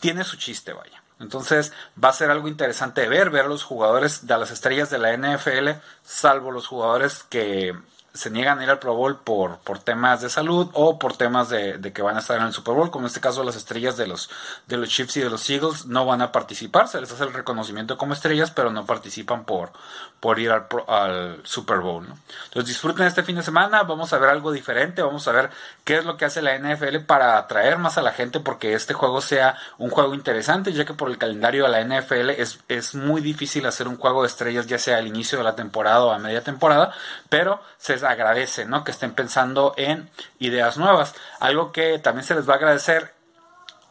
tiene 0.00 0.24
su 0.24 0.36
chiste, 0.36 0.72
vaya. 0.72 1.03
Entonces 1.20 1.72
va 2.02 2.08
a 2.08 2.14
ser 2.14 2.30
algo 2.30 2.48
interesante 2.48 3.02
de 3.02 3.08
ver, 3.08 3.30
ver 3.30 3.44
a 3.44 3.48
los 3.48 3.62
jugadores 3.62 4.26
de 4.26 4.38
las 4.38 4.50
estrellas 4.50 4.90
de 4.90 4.98
la 4.98 5.16
NFL, 5.16 5.80
salvo 6.02 6.50
los 6.50 6.66
jugadores 6.66 7.22
que 7.24 7.74
se 8.14 8.30
niegan 8.30 8.60
a 8.60 8.62
ir 8.62 8.70
al 8.70 8.78
Pro 8.78 8.94
Bowl 8.94 9.18
por, 9.18 9.58
por 9.58 9.80
temas 9.80 10.20
de 10.20 10.30
salud 10.30 10.70
o 10.72 11.00
por 11.00 11.16
temas 11.16 11.48
de, 11.48 11.80
que 11.92 12.00
van 12.00 12.14
a 12.14 12.20
estar 12.20 12.38
en 12.38 12.46
el 12.46 12.52
Super 12.52 12.74
Bowl, 12.74 12.92
como 12.92 13.04
en 13.04 13.08
este 13.08 13.20
caso 13.20 13.42
las 13.42 13.56
estrellas 13.56 13.96
de 13.96 14.06
los, 14.06 14.30
de 14.68 14.76
los 14.76 14.88
Chiefs 14.88 15.16
y 15.16 15.20
de 15.20 15.30
los 15.30 15.50
Eagles 15.50 15.86
no 15.86 16.06
van 16.06 16.22
a 16.22 16.30
participar, 16.30 16.86
se 16.86 17.00
les 17.00 17.10
hace 17.10 17.24
el 17.24 17.32
reconocimiento 17.32 17.98
como 17.98 18.12
estrellas, 18.12 18.52
pero 18.52 18.70
no 18.70 18.86
participan 18.86 19.44
por, 19.44 19.72
por 20.20 20.38
ir 20.38 20.52
al, 20.52 20.68
al 20.86 21.40
Super 21.42 21.80
Bowl. 21.80 22.06
Entonces 22.44 22.68
disfruten 22.68 23.04
este 23.04 23.24
fin 23.24 23.34
de 23.34 23.42
semana, 23.42 23.82
vamos 23.82 24.12
a 24.12 24.18
ver 24.18 24.30
algo 24.30 24.52
diferente, 24.52 25.02
vamos 25.02 25.26
a 25.26 25.32
ver 25.32 25.50
qué 25.82 25.96
es 25.96 26.04
lo 26.04 26.16
que 26.16 26.24
hace 26.24 26.40
la 26.40 26.56
NFL 26.56 26.98
para 27.06 27.36
atraer 27.36 27.78
más 27.78 27.98
a 27.98 28.02
la 28.02 28.12
gente, 28.12 28.38
porque 28.38 28.74
este 28.74 28.94
juego 28.94 29.20
sea 29.22 29.56
un 29.78 29.90
juego 29.90 30.14
interesante, 30.14 30.72
ya 30.72 30.84
que 30.84 30.94
por 30.94 31.10
el 31.10 31.18
calendario 31.18 31.64
de 31.64 31.70
la 31.70 31.82
NFL 31.82 32.30
es, 32.30 32.60
es 32.68 32.94
muy 32.94 33.20
difícil 33.20 33.66
hacer 33.66 33.88
un 33.88 33.96
juego 33.96 34.22
de 34.22 34.28
estrellas, 34.28 34.68
ya 34.68 34.78
sea 34.78 34.98
al 34.98 35.08
inicio 35.08 35.36
de 35.38 35.44
la 35.44 35.56
temporada 35.56 36.04
o 36.04 36.12
a 36.12 36.18
media 36.18 36.44
temporada, 36.44 36.92
pero 37.28 37.60
se 37.76 38.03
agradece, 38.04 38.64
¿no? 38.64 38.84
Que 38.84 38.90
estén 38.90 39.14
pensando 39.14 39.74
en 39.76 40.10
ideas 40.38 40.76
nuevas. 40.76 41.14
Algo 41.40 41.72
que 41.72 41.98
también 41.98 42.24
se 42.24 42.34
les 42.34 42.48
va 42.48 42.54
a 42.54 42.56
agradecer 42.56 43.14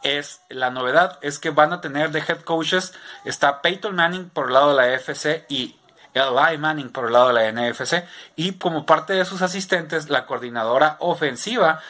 es 0.02 0.42
la 0.48 0.70
novedad, 0.70 1.18
es 1.22 1.38
que 1.38 1.50
van 1.50 1.72
a 1.72 1.80
tener 1.80 2.10
de 2.10 2.20
head 2.20 2.40
coaches, 2.42 2.92
está 3.24 3.62
Peyton 3.62 3.96
Manning 3.96 4.28
por 4.28 4.48
el 4.48 4.52
lado 4.52 4.70
de 4.70 4.76
la 4.76 4.94
FC 4.94 5.46
y 5.48 5.76
Eli 6.12 6.58
Manning 6.58 6.92
por 6.92 7.06
el 7.06 7.12
lado 7.14 7.32
de 7.32 7.34
la 7.34 7.50
NFC 7.50 8.04
y 8.36 8.52
como 8.52 8.86
parte 8.86 9.14
de 9.14 9.24
sus 9.24 9.42
asistentes 9.42 10.10
la 10.10 10.26
coordinadora 10.26 10.96
ofensiva 11.00 11.80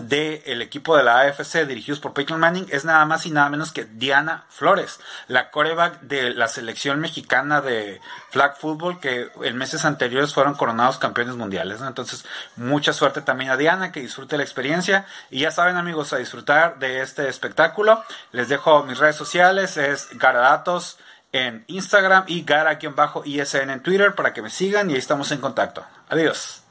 del 0.00 0.62
equipo 0.62 0.96
de 0.96 1.02
la 1.02 1.20
AFC 1.20 1.66
dirigidos 1.66 2.00
por 2.00 2.12
Peyton 2.12 2.38
Manning 2.38 2.66
es 2.70 2.84
nada 2.84 3.04
más 3.06 3.26
y 3.26 3.30
nada 3.30 3.48
menos 3.48 3.72
que 3.72 3.84
Diana 3.84 4.44
Flores, 4.48 5.00
la 5.28 5.50
coreback 5.50 6.00
de 6.02 6.30
la 6.30 6.48
selección 6.48 7.00
mexicana 7.00 7.60
de 7.60 8.00
flag 8.30 8.56
football 8.58 9.00
que 9.00 9.30
en 9.42 9.56
meses 9.56 9.84
anteriores 9.84 10.34
fueron 10.34 10.54
coronados 10.54 10.98
campeones 10.98 11.36
mundiales. 11.36 11.80
Entonces, 11.80 12.24
mucha 12.56 12.92
suerte 12.92 13.22
también 13.22 13.50
a 13.50 13.56
Diana, 13.56 13.92
que 13.92 14.00
disfrute 14.00 14.36
la 14.36 14.42
experiencia. 14.42 15.06
Y 15.30 15.40
ya 15.40 15.50
saben 15.50 15.76
amigos, 15.76 16.12
a 16.12 16.18
disfrutar 16.18 16.78
de 16.78 17.00
este 17.00 17.28
espectáculo. 17.28 18.02
Les 18.32 18.48
dejo 18.48 18.82
mis 18.84 18.98
redes 18.98 19.16
sociales, 19.16 19.76
es 19.76 20.08
Garadatos 20.18 20.98
en 21.32 21.64
Instagram 21.66 22.24
y 22.26 22.44
Gara-ISN 22.44 23.70
en 23.70 23.80
Twitter 23.82 24.14
para 24.14 24.32
que 24.32 24.42
me 24.42 24.50
sigan 24.50 24.90
y 24.90 24.94
ahí 24.94 24.98
estamos 24.98 25.30
en 25.32 25.40
contacto. 25.40 25.84
Adiós. 26.08 26.65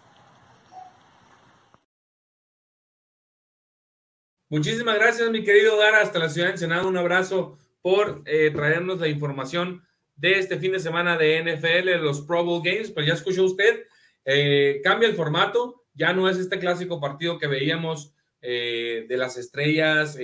Muchísimas 4.55 4.95
gracias, 4.95 5.29
mi 5.31 5.43
querido 5.43 5.77
Dara, 5.77 5.99
hasta 5.99 6.17
la 6.17 6.29
ciudad 6.29 6.47
de 6.47 6.53
Ensenada. 6.53 6.87
Un 6.87 6.95
abrazo 6.95 7.57
por 7.81 8.23
eh, 8.25 8.51
traernos 8.55 9.01
la 9.01 9.09
información 9.09 9.83
de 10.15 10.39
este 10.39 10.57
fin 10.59 10.71
de 10.71 10.79
semana 10.79 11.17
de 11.17 11.43
NFL, 11.43 12.01
los 12.01 12.21
Pro 12.21 12.45
Bowl 12.45 12.61
Games. 12.63 12.89
Pues 12.89 13.05
ya 13.05 13.15
escuchó 13.15 13.43
usted, 13.43 13.83
eh, 14.23 14.79
cambia 14.81 15.09
el 15.09 15.15
formato, 15.15 15.83
ya 15.93 16.13
no 16.13 16.29
es 16.29 16.37
este 16.37 16.57
clásico 16.57 17.01
partido 17.01 17.37
que 17.37 17.47
veíamos 17.47 18.13
eh, 18.41 19.05
de 19.09 19.17
las 19.17 19.35
estrellas, 19.35 20.17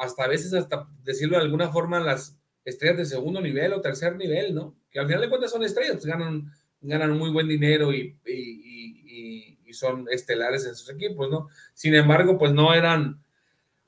hasta 0.00 0.22
a 0.22 0.28
veces, 0.28 0.54
hasta 0.54 0.86
decirlo 1.02 1.38
de 1.38 1.42
alguna 1.42 1.70
forma, 1.70 1.98
las 1.98 2.38
estrellas 2.64 2.98
de 2.98 3.04
segundo 3.06 3.40
nivel 3.40 3.72
o 3.72 3.80
tercer 3.80 4.14
nivel, 4.14 4.54
¿no? 4.54 4.76
Que 4.92 5.00
al 5.00 5.08
final 5.08 5.22
de 5.22 5.28
cuentas 5.28 5.50
son 5.50 5.64
estrellas, 5.64 6.06
ganan, 6.06 6.52
ganan 6.82 7.18
muy 7.18 7.32
buen 7.32 7.48
dinero 7.48 7.92
y 7.92 8.16
son 9.72 10.06
estelares 10.10 10.66
en 10.66 10.74
sus 10.74 10.90
equipos, 10.90 11.30
¿no? 11.30 11.48
Sin 11.74 11.94
embargo, 11.94 12.38
pues 12.38 12.52
no 12.52 12.74
eran, 12.74 13.22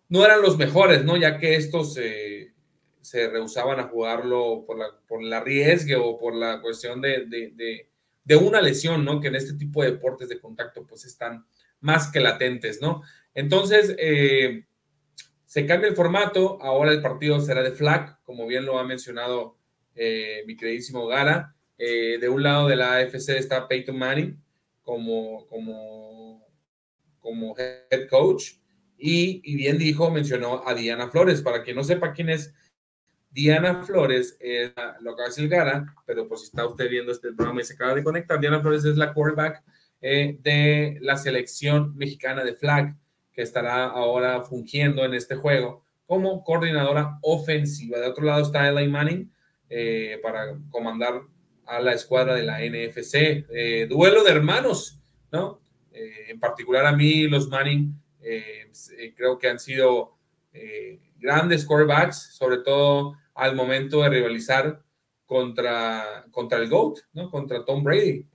no 0.09 0.25
eran 0.25 0.43
los 0.43 0.59
mejores, 0.59 1.05
¿no? 1.05 1.17
Ya 1.17 1.39
que 1.39 1.57
estos 1.57 1.97
eh, 1.99 2.53
se 3.01 3.29
rehusaban 3.29 3.81
a 3.81 3.89
jugarlo 3.89 4.65
por 4.67 4.79
la, 4.79 4.87
por 5.07 5.23
la 5.23 5.41
riesgo 5.41 6.05
o 6.05 6.19
por 6.19 6.35
la 6.35 6.61
cuestión 6.61 7.01
de, 7.01 7.27
de, 7.27 7.89
de, 8.25 8.37
una 8.37 8.61
lesión, 8.61 9.05
¿no? 9.05 9.21
Que 9.21 9.29
en 9.29 9.37
este 9.37 9.55
tipo 9.55 9.83
de 9.83 9.93
deportes 9.93 10.29
de 10.29 10.41
contacto, 10.41 10.87
pues 10.87 11.05
están 11.05 11.45
más 11.81 12.11
que 12.11 12.21
latentes, 12.21 12.81
¿no? 12.81 13.03
Entonces, 13.35 13.95
eh, 13.99 14.65
se 15.47 15.67
cambia 15.67 15.89
el 15.89 15.97
formato, 15.97 16.59
ahora 16.63 16.93
el 16.93 17.03
partido 17.03 17.41
será 17.41 17.63
de 17.63 17.73
flag, 17.73 18.23
como 18.25 18.47
bien 18.47 18.65
lo 18.65 18.79
ha 18.79 18.85
mencionado 18.85 19.57
eh, 19.95 20.45
mi 20.47 20.57
queridísimo 20.57 21.07
Gara. 21.07 21.55
de 21.79 22.29
un 22.29 22.43
lado 22.43 22.69
de 22.69 22.77
la 22.77 22.97
AFC 22.97 23.31
está 23.31 23.67
Peyton 23.67 23.99
Manning, 23.99 24.42
como, 24.93 25.47
como, 25.47 26.47
como 27.19 27.57
head 27.57 28.09
coach. 28.11 28.57
Y, 28.99 29.41
bien 29.57 29.79
dijo, 29.79 30.11
mencionó 30.11 30.63
a 30.67 30.75
Diana 30.75 31.09
Flores. 31.09 31.41
Para 31.41 31.63
quien 31.63 31.77
no 31.77 31.83
sepa 31.83 32.13
quién 32.13 32.29
es 32.29 32.53
Diana 33.31 33.83
Flores, 33.85 34.37
es 34.39 34.71
lo 35.01 35.17
que 35.17 35.23
hace 35.23 35.41
el 35.41 35.49
Gara, 35.49 35.87
pero 36.05 36.29
pues 36.29 36.41
si 36.41 36.47
está 36.49 36.67
usted 36.67 36.91
viendo 36.91 37.11
este 37.11 37.33
programa 37.33 37.63
y 37.63 37.65
se 37.65 37.73
acaba 37.73 37.95
de 37.95 38.05
conectar, 38.05 38.39
Diana 38.39 38.61
Flores 38.61 38.85
es 38.85 38.99
la 38.99 39.15
quarterback 39.15 39.65
eh, 40.03 40.37
de 40.43 40.99
la 41.01 41.17
selección 41.17 41.97
mexicana 41.97 42.45
de 42.45 42.55
flag, 42.55 42.95
que 43.33 43.41
estará 43.41 43.87
ahora 43.87 44.43
fungiendo 44.43 45.07
en 45.07 45.15
este 45.15 45.37
juego 45.37 45.87
como 46.05 46.45
coordinadora 46.45 47.19
ofensiva. 47.23 47.99
De 47.99 48.09
otro 48.09 48.27
lado 48.27 48.43
está 48.43 48.69
Eli 48.69 48.89
Manning 48.89 49.33
eh, 49.71 50.21
para 50.23 50.55
comandar 50.69 51.23
a 51.67 51.81
la 51.81 51.93
escuadra 51.93 52.35
de 52.35 52.43
la 52.43 52.61
NFC. 52.61 53.47
Eh, 53.51 53.87
duelo 53.89 54.25
de 54.25 54.31
hermanos, 54.31 55.01
¿no? 55.31 55.61
Eh, 55.93 56.27
en 56.29 56.41
particular 56.41 56.87
a 56.87 56.93
mí, 56.93 57.29
los 57.29 57.49
Manning, 57.49 57.95
eh, 58.21 58.71
creo 59.17 59.39
que 59.39 59.49
han 59.49 59.59
sido 59.59 60.17
grandes 61.19 61.65
quarterbacks, 61.65 62.35
sobre 62.35 62.59
todo 62.59 63.15
al 63.35 63.57
momento 63.57 64.03
de 64.03 64.11
rivalizar 64.11 64.83
contra, 65.25 66.27
contra 66.31 66.59
el 66.59 66.69
GOAT, 66.69 66.99
¿no? 67.15 67.31
Contra 67.31 67.65
Tom 67.65 67.83
Brady. 67.83 68.27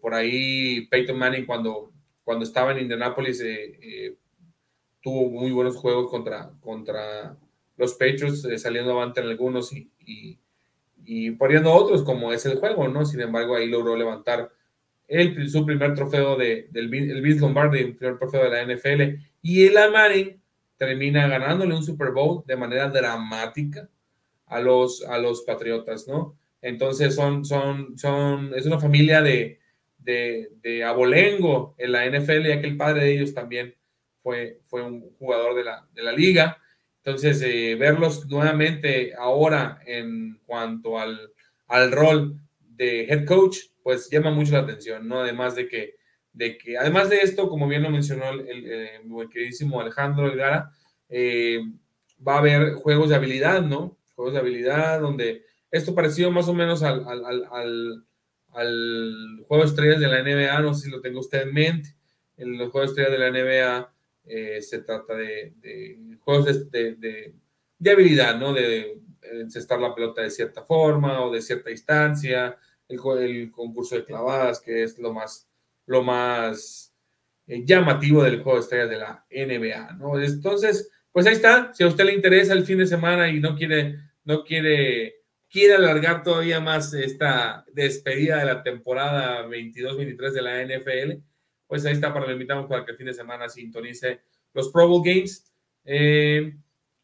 por 0.00 0.12
ahí 0.12 0.86
Peyton 0.88 1.16
Manning 1.16 1.46
cuando, 1.46 1.90
cuando 2.22 2.44
estaba 2.44 2.72
en 2.72 2.80
Indianapolis 2.80 3.42
tuvo 5.00 5.30
muy 5.30 5.52
buenos 5.52 5.76
juegos 5.76 6.10
contra, 6.10 6.52
contra 6.60 7.38
los 7.76 7.94
Patriots, 7.94 8.46
saliendo 8.60 8.92
avante 8.92 9.20
en 9.20 9.28
algunos 9.28 9.72
y 9.72 10.41
poniendo 11.32 11.72
otros 11.72 12.02
como 12.02 12.32
es 12.32 12.46
el 12.46 12.58
juego, 12.58 12.88
¿no? 12.88 13.04
Sin 13.04 13.20
embargo, 13.20 13.56
ahí 13.56 13.68
logró 13.68 13.96
levantar 13.96 14.50
el, 15.08 15.48
su 15.50 15.66
primer 15.66 15.94
trofeo 15.94 16.36
de, 16.36 16.68
del 16.70 16.92
el 16.94 17.20
Vince 17.20 17.40
Lombardi, 17.40 17.80
el 17.80 17.96
primer 17.96 18.18
trofeo 18.18 18.44
de 18.44 18.50
la 18.50 18.74
NFL, 18.74 19.20
y 19.42 19.66
el 19.66 19.76
Amari 19.76 20.40
termina 20.76 21.28
ganándole 21.28 21.74
un 21.74 21.84
Super 21.84 22.10
Bowl 22.10 22.42
de 22.46 22.56
manera 22.56 22.88
dramática 22.88 23.88
a 24.46 24.60
los, 24.60 25.04
a 25.04 25.18
los 25.18 25.42
Patriotas, 25.42 26.08
¿no? 26.08 26.36
Entonces 26.60 27.14
son, 27.14 27.44
son, 27.44 27.98
son, 27.98 28.52
es 28.54 28.66
una 28.66 28.78
familia 28.78 29.20
de, 29.20 29.58
de, 29.98 30.50
de, 30.62 30.84
abolengo 30.84 31.74
en 31.78 31.92
la 31.92 32.06
NFL, 32.06 32.46
ya 32.46 32.60
que 32.60 32.68
el 32.68 32.76
padre 32.76 33.04
de 33.04 33.14
ellos 33.14 33.34
también 33.34 33.74
fue, 34.22 34.60
fue 34.66 34.82
un 34.82 35.10
jugador 35.18 35.56
de 35.56 35.64
la, 35.64 35.86
de 35.92 36.02
la 36.02 36.12
liga. 36.12 36.58
Entonces, 37.04 37.42
eh, 37.42 37.74
verlos 37.74 38.26
nuevamente 38.28 39.12
ahora 39.18 39.80
en 39.86 40.38
cuanto 40.46 41.00
al, 41.00 41.32
al, 41.66 41.90
rol 41.90 42.38
de 42.60 43.04
head 43.06 43.24
coach, 43.24 43.58
pues 43.82 44.08
llama 44.08 44.30
mucho 44.30 44.52
la 44.52 44.60
atención, 44.60 45.08
¿no? 45.08 45.20
Además 45.20 45.56
de 45.56 45.66
que, 45.66 45.96
de 46.32 46.56
que 46.56 46.78
además 46.78 47.10
de 47.10 47.16
esto, 47.16 47.48
como 47.48 47.66
bien 47.66 47.82
lo 47.82 47.90
mencionó 47.90 48.30
el, 48.30 48.48
el, 48.48 49.28
queridísimo 49.30 49.80
Alejandro 49.80 50.30
Elgara, 50.30 50.70
eh, 51.08 51.60
va 52.26 52.36
a 52.36 52.38
haber 52.38 52.74
juegos 52.74 53.08
de 53.08 53.16
habilidad, 53.16 53.62
¿no? 53.62 53.98
Juegos 54.14 54.34
de 54.34 54.40
habilidad 54.40 55.00
donde 55.00 55.42
esto 55.72 55.96
parecido 55.96 56.30
más 56.30 56.46
o 56.46 56.54
menos 56.54 56.84
al, 56.84 57.04
al, 57.08 57.24
al, 57.50 58.04
al 58.52 59.44
juego 59.48 59.64
de 59.64 59.70
estrellas 59.70 60.00
de 60.00 60.06
la 60.06 60.22
NBA, 60.22 60.60
no 60.60 60.72
sé 60.72 60.84
si 60.84 60.90
lo 60.90 61.00
tengo 61.00 61.18
usted 61.18 61.42
en 61.42 61.52
mente, 61.52 61.96
en 62.36 62.58
los 62.58 62.70
juegos 62.70 62.94
de 62.94 63.02
estrellas 63.02 63.20
de 63.20 63.30
la 63.30 63.42
NBA 63.42 63.91
eh, 64.24 64.62
se 64.62 64.80
trata 64.80 65.14
de, 65.14 65.52
juegos 66.20 66.70
de, 66.70 67.34
de, 67.78 67.90
habilidad, 67.90 68.38
¿no? 68.38 68.52
De 68.52 69.00
encestar 69.22 69.80
la 69.80 69.94
pelota 69.94 70.22
de 70.22 70.30
cierta 70.30 70.62
forma 70.62 71.24
o 71.24 71.32
de 71.32 71.42
cierta 71.42 71.70
distancia, 71.70 72.56
el, 72.88 73.00
el 73.20 73.50
concurso 73.50 73.96
de 73.96 74.04
clavadas, 74.04 74.60
que 74.60 74.82
es 74.82 74.98
lo 74.98 75.12
más, 75.12 75.48
lo 75.86 76.02
más 76.02 76.92
eh, 77.46 77.62
llamativo 77.64 78.22
del 78.22 78.42
juego 78.42 78.58
de 78.58 78.62
estrellas 78.62 78.90
de 78.90 78.98
la 78.98 79.26
NBA, 79.30 79.92
¿no? 79.94 80.20
Entonces, 80.20 80.90
pues 81.10 81.26
ahí 81.26 81.34
está. 81.34 81.72
Si 81.74 81.82
a 81.82 81.88
usted 81.88 82.04
le 82.04 82.14
interesa 82.14 82.52
el 82.52 82.64
fin 82.64 82.78
de 82.78 82.86
semana 82.86 83.28
y 83.28 83.40
no 83.40 83.56
quiere, 83.56 83.98
no 84.24 84.44
quiere, 84.44 85.16
quiere 85.50 85.74
alargar 85.74 86.22
todavía 86.22 86.60
más 86.60 86.94
esta 86.94 87.64
despedida 87.72 88.38
de 88.38 88.46
la 88.46 88.62
temporada 88.62 89.46
22-23 89.46 90.32
de 90.32 90.42
la 90.42 90.62
NFL, 90.64 91.22
pues 91.72 91.86
ahí 91.86 91.94
está 91.94 92.12
para 92.12 92.26
lo 92.26 92.32
invitamos 92.32 92.66
para 92.66 92.84
que 92.84 92.90
el 92.90 92.98
fin 92.98 93.06
de 93.06 93.14
semana 93.14 93.48
sintonice 93.48 94.20
los 94.52 94.70
Pro 94.70 94.86
Bowl 94.86 95.02
Games. 95.02 95.50
Eh, 95.86 96.54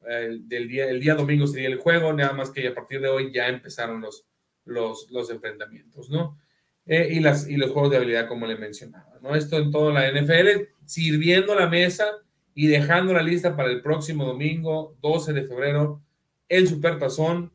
el, 0.07 0.47
del 0.47 0.69
día, 0.69 0.91
el 0.91 1.01
día 1.01 1.15
domingo 1.15 1.47
sería 1.47 1.69
el 1.69 1.79
juego, 1.79 2.13
nada 2.13 2.35
más 2.35 2.51
que 2.51 2.69
a 2.69 2.75
partir 2.75 3.01
de 3.01 3.09
hoy 3.09 3.33
ya 3.33 3.49
empezaron 3.49 4.03
los, 4.03 4.27
los, 4.67 5.11
los 5.11 5.31
enfrentamientos, 5.31 6.11
¿no? 6.11 6.39
Eh, 6.85 7.09
y, 7.13 7.21
las, 7.21 7.49
y 7.49 7.57
los 7.57 7.71
juegos 7.71 7.93
de 7.93 7.97
habilidad, 7.97 8.29
como 8.29 8.47
le 8.47 8.59
mencionaba, 8.59 9.19
¿no? 9.23 9.35
Esto 9.35 9.57
en 9.57 9.71
toda 9.71 9.91
la 9.91 10.13
NFL, 10.13 10.69
sirviendo 10.85 11.55
la 11.55 11.67
mesa 11.67 12.07
y 12.53 12.67
dejando 12.67 13.15
la 13.15 13.23
lista 13.23 13.57
para 13.57 13.71
el 13.71 13.81
próximo 13.81 14.27
domingo, 14.27 14.99
12 15.01 15.33
de 15.33 15.47
febrero, 15.47 16.03
el 16.47 16.69
Super 16.69 16.99
Tazón, 16.99 17.55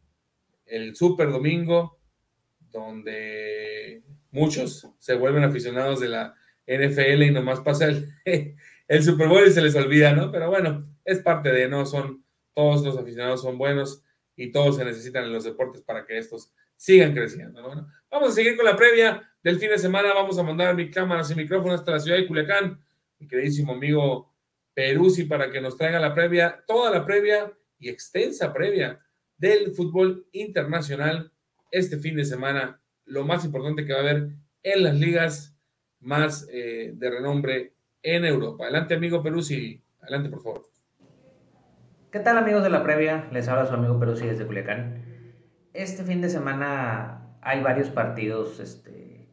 el 0.65 0.95
Super 0.95 1.29
Domingo, 1.29 1.99
donde 2.71 4.01
muchos 4.31 4.87
se 4.97 5.13
vuelven 5.13 5.43
aficionados 5.43 5.99
de 5.99 6.09
la 6.09 6.33
NFL 6.67 7.23
y 7.23 7.31
nomás 7.31 7.59
pasa 7.61 7.85
el, 7.87 8.13
el 8.87 9.03
Super 9.03 9.27
Bowl 9.27 9.45
y 9.47 9.51
se 9.51 9.61
les 9.61 9.75
olvida, 9.75 10.13
¿no? 10.13 10.31
Pero 10.31 10.49
bueno, 10.49 10.87
es 11.05 11.19
parte 11.19 11.51
de, 11.51 11.67
¿no? 11.67 11.85
Son, 11.85 12.23
todos 12.53 12.83
los 12.83 12.97
aficionados 12.97 13.41
son 13.41 13.57
buenos 13.57 14.03
y 14.35 14.51
todos 14.51 14.77
se 14.77 14.85
necesitan 14.85 15.25
en 15.25 15.33
los 15.33 15.43
deportes 15.43 15.81
para 15.81 16.05
que 16.05 16.17
estos 16.17 16.53
sigan 16.75 17.13
creciendo. 17.13 17.61
Bueno, 17.63 17.87
vamos 18.09 18.29
a 18.29 18.33
seguir 18.33 18.55
con 18.55 18.65
la 18.65 18.75
previa 18.75 19.29
del 19.43 19.59
fin 19.59 19.69
de 19.69 19.77
semana. 19.77 20.13
Vamos 20.13 20.37
a 20.37 20.43
mandar 20.43 20.75
mi 20.75 20.89
cámaras 20.89 21.31
y 21.31 21.35
micrófonos 21.35 21.79
hasta 21.79 21.91
la 21.91 21.99
ciudad 21.99 22.17
de 22.17 22.27
Culiacán. 22.27 22.79
Mi 23.19 23.27
queridísimo 23.27 23.73
amigo 23.73 24.33
Peruzzi 24.73 25.25
para 25.25 25.51
que 25.51 25.61
nos 25.61 25.77
traiga 25.77 25.99
la 25.99 26.13
previa, 26.13 26.63
toda 26.67 26.91
la 26.91 27.05
previa 27.05 27.51
y 27.79 27.89
extensa 27.89 28.53
previa 28.53 28.99
del 29.37 29.71
fútbol 29.71 30.27
internacional 30.31 31.31
este 31.71 31.97
fin 31.97 32.15
de 32.15 32.25
semana. 32.25 32.81
Lo 33.05 33.23
más 33.23 33.45
importante 33.45 33.85
que 33.85 33.93
va 33.93 33.99
a 33.99 34.01
haber 34.01 34.29
en 34.63 34.83
las 34.83 34.95
ligas 34.95 35.52
más 36.03 36.47
eh, 36.51 36.91
de 36.95 37.09
renombre 37.09 37.73
en 38.01 38.25
Europa. 38.25 38.65
Adelante, 38.65 38.95
amigo 38.95 39.23
Peruzzi. 39.23 39.81
Adelante, 40.01 40.29
por 40.29 40.41
favor. 40.41 40.61
¿Qué 42.11 42.19
tal, 42.19 42.37
amigos 42.37 42.63
de 42.63 42.69
la 42.69 42.83
previa? 42.83 43.27
Les 43.31 43.47
habla 43.47 43.65
su 43.65 43.73
amigo 43.73 43.99
Peruzzi 43.99 44.27
desde 44.27 44.45
Culiacán. 44.45 45.01
Este 45.73 46.03
fin 46.03 46.21
de 46.21 46.29
semana 46.29 47.37
hay 47.41 47.63
varios 47.63 47.89
partidos 47.89 48.59
este, 48.59 49.27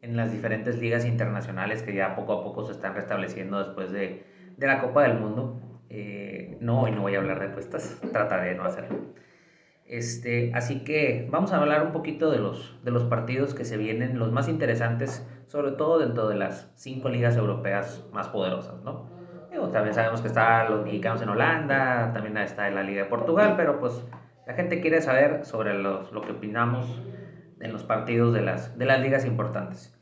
en 0.00 0.16
las 0.16 0.32
diferentes 0.32 0.78
ligas 0.78 1.04
internacionales 1.04 1.82
que 1.82 1.94
ya 1.94 2.16
poco 2.16 2.32
a 2.32 2.42
poco 2.42 2.64
se 2.64 2.72
están 2.72 2.94
restableciendo 2.94 3.58
después 3.58 3.92
de, 3.92 4.24
de 4.56 4.66
la 4.66 4.80
Copa 4.80 5.02
del 5.02 5.18
Mundo. 5.18 5.60
Eh, 5.90 6.56
no, 6.60 6.82
hoy 6.82 6.92
no 6.92 7.02
voy 7.02 7.14
a 7.14 7.18
hablar 7.18 7.40
de 7.40 7.46
apuestas, 7.46 8.00
trataré 8.12 8.50
de 8.50 8.54
no 8.54 8.64
hacerlo. 8.64 8.98
Este, 9.84 10.52
así 10.54 10.84
que 10.84 11.28
vamos 11.30 11.52
a 11.52 11.58
hablar 11.58 11.84
un 11.84 11.92
poquito 11.92 12.30
de 12.30 12.38
los, 12.38 12.82
de 12.82 12.90
los 12.90 13.04
partidos 13.04 13.52
que 13.52 13.66
se 13.66 13.76
vienen, 13.76 14.18
los 14.18 14.32
más 14.32 14.48
interesantes, 14.48 15.26
sobre 15.48 15.72
todo 15.72 15.98
dentro 15.98 16.28
de 16.28 16.36
las 16.36 16.70
cinco 16.74 17.08
ligas 17.08 17.36
europeas 17.36 18.04
más 18.12 18.28
poderosas, 18.28 18.82
¿no? 18.82 19.10
también 19.70 19.94
sabemos 19.94 20.20
que 20.20 20.28
están 20.28 20.70
los 20.70 20.84
mexicanos 20.84 21.22
en 21.22 21.28
Holanda, 21.28 22.10
también 22.12 22.36
está 22.38 22.68
en 22.68 22.74
la 22.74 22.82
Liga 22.82 23.04
de 23.04 23.08
Portugal, 23.08 23.54
pero 23.56 23.78
pues 23.78 24.04
la 24.46 24.54
gente 24.54 24.80
quiere 24.80 25.00
saber 25.00 25.44
sobre 25.44 25.74
los, 25.74 26.10
lo 26.12 26.22
que 26.22 26.32
opinamos 26.32 27.00
en 27.60 27.72
los 27.72 27.84
partidos 27.84 28.34
de 28.34 28.42
las, 28.42 28.76
de 28.76 28.86
las 28.86 29.00
ligas 29.00 29.24
importantes. 29.24 29.96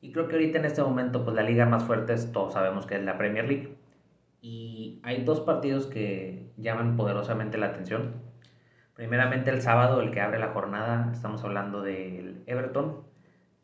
Y 0.00 0.12
creo 0.12 0.28
que 0.28 0.34
ahorita 0.34 0.58
en 0.58 0.64
este 0.64 0.82
momento, 0.82 1.24
pues 1.24 1.34
la 1.36 1.42
liga 1.42 1.64
más 1.64 1.84
fuerte 1.84 2.12
es, 2.12 2.32
todos 2.32 2.52
sabemos 2.54 2.86
que 2.86 2.96
es 2.96 3.04
la 3.04 3.16
Premier 3.16 3.46
League. 3.46 3.78
Y 4.40 5.00
hay 5.02 5.24
dos 5.24 5.40
partidos 5.40 5.86
que 5.86 6.50
llaman 6.56 6.96
poderosamente 6.96 7.56
la 7.56 7.66
atención. 7.66 8.12
Primeramente 8.94 9.50
el 9.50 9.62
sábado, 9.62 10.02
el 10.02 10.10
que 10.10 10.20
abre 10.20 10.38
la 10.38 10.48
jornada, 10.48 11.10
estamos 11.12 11.42
hablando 11.44 11.82
del 11.82 12.42
Everton, 12.46 13.02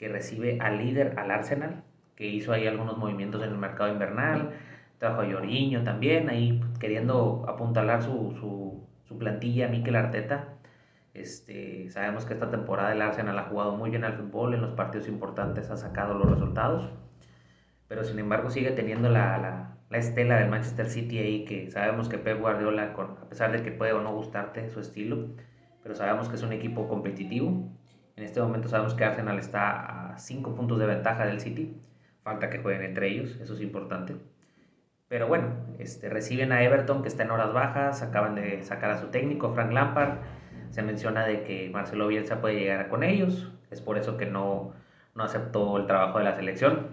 que 0.01 0.09
recibe 0.09 0.59
al 0.61 0.79
líder, 0.79 1.17
al 1.17 1.31
Arsenal, 1.31 1.85
que 2.17 2.27
hizo 2.27 2.53
ahí 2.53 2.67
algunos 2.67 2.99
movimientos 2.99 3.41
en 3.45 3.51
el 3.51 3.59
mercado 3.59 3.93
invernal. 3.93 4.51
Trajo 4.99 5.21
a 5.21 5.27
Lloriño 5.27 5.85
también, 5.85 6.29
ahí 6.29 6.61
queriendo 6.81 7.45
apuntalar 7.49 8.03
su, 8.03 8.35
su 8.41 8.91
su 9.11 9.19
plantilla, 9.19 9.67
Mikel 9.67 9.97
Arteta. 9.97 10.55
Este, 11.15 11.91
sabemos 11.91 12.25
que 12.25 12.35
esta 12.35 12.49
temporada 12.49 12.93
el 12.93 13.03
Arsenal 13.03 13.37
ha 13.41 13.43
jugado 13.43 13.77
muy 13.77 13.91
bien 13.91 14.05
al 14.05 14.15
fútbol, 14.15 14.55
en 14.55 14.63
los 14.63 14.71
partidos 14.75 15.09
importantes 15.09 15.69
ha 15.71 15.77
sacado 15.77 16.15
los 16.15 16.31
resultados, 16.31 16.89
pero 17.89 18.05
sin 18.05 18.21
embargo 18.21 18.51
sigue 18.51 18.71
teniendo 18.71 19.09
la, 19.09 19.37
la, 19.39 19.77
la 19.91 19.99
estela 19.99 20.39
del 20.39 20.49
Manchester 20.49 20.89
City 20.89 21.19
ahí, 21.19 21.45
que 21.45 21.73
sabemos 21.73 22.09
que 22.09 22.19
Pep 22.19 22.39
Guardiola, 22.39 22.93
con, 22.93 23.19
a 23.21 23.29
pesar 23.29 23.51
de 23.51 23.65
que 23.65 23.73
puede 23.73 23.95
o 23.95 24.01
no 24.01 24.15
gustarte 24.15 24.71
su 24.71 24.79
estilo, 24.79 25.27
pero 25.83 25.97
sabemos 25.97 26.29
que 26.29 26.37
es 26.37 26.43
un 26.45 26.53
equipo 26.53 26.87
competitivo. 26.87 27.69
En 28.21 28.27
este 28.27 28.43
momento 28.43 28.69
sabemos 28.69 28.93
que 28.93 29.03
Arsenal 29.03 29.39
está 29.39 30.13
a 30.13 30.19
5 30.19 30.55
puntos 30.55 30.79
de 30.79 30.85
ventaja 30.85 31.25
del 31.25 31.41
City, 31.41 31.75
falta 32.23 32.51
que 32.51 32.59
jueguen 32.59 32.83
entre 32.83 33.09
ellos, 33.09 33.39
eso 33.41 33.55
es 33.55 33.63
importante. 33.63 34.15
Pero 35.09 35.27
bueno, 35.27 35.47
este, 35.79 36.11
reciben 36.11 36.53
a 36.53 36.63
Everton 36.63 37.01
que 37.01 37.09
está 37.09 37.23
en 37.23 37.31
horas 37.31 37.55
bajas, 37.55 38.03
acaban 38.03 38.35
de 38.35 38.63
sacar 38.63 38.91
a 38.91 38.99
su 38.99 39.07
técnico, 39.07 39.55
Frank 39.55 39.73
Lampard. 39.73 40.19
Se 40.69 40.83
menciona 40.83 41.25
de 41.25 41.45
que 41.45 41.71
Marcelo 41.71 42.09
Bielsa 42.09 42.43
puede 42.43 42.57
llegar 42.57 42.91
con 42.91 43.05
ellos, 43.05 43.55
es 43.71 43.81
por 43.81 43.97
eso 43.97 44.19
que 44.19 44.27
no, 44.27 44.75
no 45.15 45.25
aceptó 45.25 45.79
el 45.79 45.87
trabajo 45.87 46.19
de 46.19 46.25
la 46.25 46.37
selección. 46.37 46.89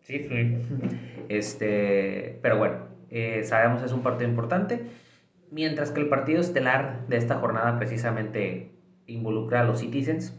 Sí, 0.00 0.20
sí. 0.20 0.62
Este, 1.28 2.38
pero 2.40 2.56
bueno, 2.56 2.76
eh, 3.10 3.44
sabemos 3.44 3.82
es 3.82 3.92
un 3.92 4.02
partido 4.02 4.30
importante. 4.30 4.80
Mientras 5.50 5.90
que 5.90 6.00
el 6.00 6.08
partido 6.08 6.40
estelar 6.40 7.06
de 7.08 7.18
esta 7.18 7.34
jornada 7.34 7.78
precisamente 7.78 8.72
involucra 9.06 9.60
a 9.60 9.64
los 9.64 9.80
Citizens, 9.80 10.38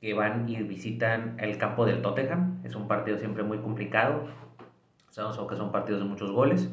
que 0.00 0.14
van 0.14 0.48
y 0.48 0.62
visitan 0.62 1.36
el 1.38 1.58
campo 1.58 1.86
del 1.86 2.02
Tottenham. 2.02 2.60
Es 2.64 2.74
un 2.74 2.88
partido 2.88 3.18
siempre 3.18 3.42
muy 3.42 3.58
complicado 3.58 4.28
Sabemos 5.16 5.48
que 5.48 5.56
son 5.56 5.72
partidos 5.72 6.02
de 6.02 6.06
muchos 6.06 6.30
goles. 6.30 6.68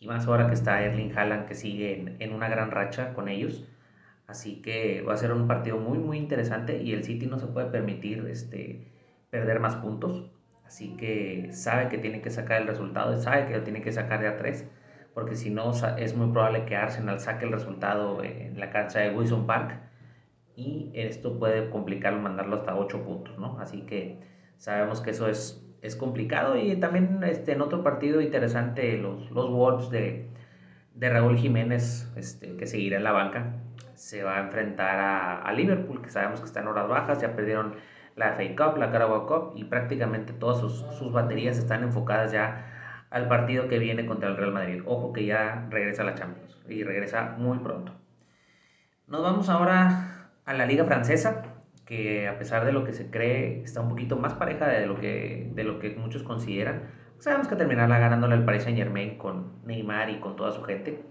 Y 0.00 0.06
más 0.06 0.26
ahora 0.26 0.46
que 0.46 0.54
está 0.54 0.82
Erling 0.82 1.12
Haaland 1.14 1.44
que 1.44 1.54
sigue 1.54 2.16
en, 2.20 2.32
una 2.32 2.48
gran 2.48 2.70
racha 2.70 3.12
con 3.12 3.28
ellos. 3.28 3.68
Así 4.26 4.62
que 4.62 5.02
va 5.02 5.12
a 5.12 5.16
ser 5.18 5.30
un 5.30 5.46
partido 5.46 5.76
muy, 5.76 5.98
muy 5.98 6.16
interesante 6.16 6.82
y 6.82 6.94
el 6.94 7.04
City 7.04 7.26
no 7.26 7.38
se 7.38 7.48
puede 7.48 7.66
permitir 7.66 8.26
este, 8.30 8.90
perder 9.28 9.60
más 9.60 9.76
puntos. 9.76 10.24
Así 10.66 10.96
que 10.96 11.50
sabe 11.52 11.90
que 11.90 11.98
tiene 11.98 12.22
que 12.22 12.30
sacar 12.30 12.62
el 12.62 12.66
resultado 12.66 13.14
sabe 13.18 13.46
que 13.46 13.58
lo 13.58 13.62
tiene 13.62 13.82
que 13.82 13.92
sacar 13.92 14.20
de 14.20 14.28
a 14.28 14.38
tres. 14.38 14.66
Porque 15.12 15.36
si 15.36 15.50
no, 15.50 15.72
es 15.98 16.16
muy 16.16 16.32
probable 16.32 16.64
que 16.64 16.76
Arsenal 16.76 17.20
saque 17.20 17.44
el 17.44 17.52
resultado 17.52 18.24
en 18.24 18.58
la 18.58 18.70
cancha 18.70 19.00
de 19.00 19.10
Wilson 19.14 19.46
Park. 19.46 19.78
Y 20.56 20.90
esto 20.94 21.38
puede 21.38 21.70
complicarlo, 21.70 22.20
mandarlo 22.20 22.56
hasta 22.56 22.76
8 22.76 23.04
puntos, 23.04 23.38
¿no? 23.38 23.58
Así 23.60 23.82
que 23.82 24.18
sabemos 24.56 25.00
que 25.00 25.10
eso 25.10 25.28
es 25.28 25.66
es 25.86 25.96
complicado. 25.96 26.56
Y 26.56 26.76
también 26.76 27.20
este, 27.24 27.52
en 27.52 27.60
otro 27.60 27.82
partido 27.82 28.20
interesante, 28.20 28.96
los, 28.98 29.30
los 29.30 29.50
Wolves 29.50 29.90
de, 29.90 30.28
de 30.94 31.10
Raúl 31.10 31.38
Jiménez, 31.38 32.12
este, 32.16 32.56
que 32.56 32.66
seguirá 32.66 32.96
en 32.98 33.04
la 33.04 33.12
banca, 33.12 33.54
se 33.94 34.22
va 34.22 34.36
a 34.38 34.40
enfrentar 34.40 34.98
a, 34.98 35.42
a, 35.42 35.52
Liverpool, 35.52 36.02
que 36.02 36.10
sabemos 36.10 36.40
que 36.40 36.46
está 36.46 36.60
en 36.60 36.68
horas 36.68 36.88
bajas, 36.88 37.20
ya 37.20 37.34
perdieron 37.34 37.76
la 38.14 38.32
FA 38.32 38.44
Cup, 38.56 38.78
la 38.78 38.90
Carabao 38.90 39.26
Cup, 39.26 39.52
y 39.56 39.64
prácticamente 39.64 40.32
todas 40.32 40.60
sus, 40.60 40.84
sus 40.98 41.12
baterías 41.12 41.58
están 41.58 41.82
enfocadas 41.82 42.32
ya 42.32 42.72
al 43.10 43.28
partido 43.28 43.68
que 43.68 43.78
viene 43.78 44.06
contra 44.06 44.28
el 44.28 44.36
Real 44.36 44.52
Madrid. 44.52 44.82
Ojo 44.86 45.12
que 45.12 45.26
ya 45.26 45.66
regresa 45.70 46.02
a 46.02 46.06
la 46.06 46.14
Champions 46.14 46.56
y 46.68 46.82
regresa 46.82 47.34
muy 47.38 47.58
pronto. 47.58 47.92
Nos 49.06 49.22
vamos 49.22 49.48
ahora 49.48 50.15
a 50.46 50.54
la 50.54 50.64
Liga 50.64 50.84
Francesa, 50.84 51.42
que 51.84 52.26
a 52.28 52.38
pesar 52.38 52.64
de 52.64 52.72
lo 52.72 52.84
que 52.84 52.92
se 52.92 53.10
cree 53.10 53.62
está 53.62 53.80
un 53.80 53.88
poquito 53.88 54.16
más 54.16 54.34
pareja 54.34 54.66
de 54.68 54.86
lo 54.86 54.98
que, 54.98 55.50
de 55.54 55.64
lo 55.64 55.78
que 55.78 55.90
muchos 55.90 56.22
consideran. 56.22 56.90
Sabemos 57.18 57.48
que 57.48 57.56
terminará 57.56 57.98
ganándole 57.98 58.34
al 58.34 58.44
Paris 58.44 58.62
Saint 58.64 58.78
Germain 58.78 59.18
con 59.18 59.64
Neymar 59.64 60.10
y 60.10 60.20
con 60.20 60.36
toda 60.36 60.52
su 60.52 60.62
gente. 60.62 61.02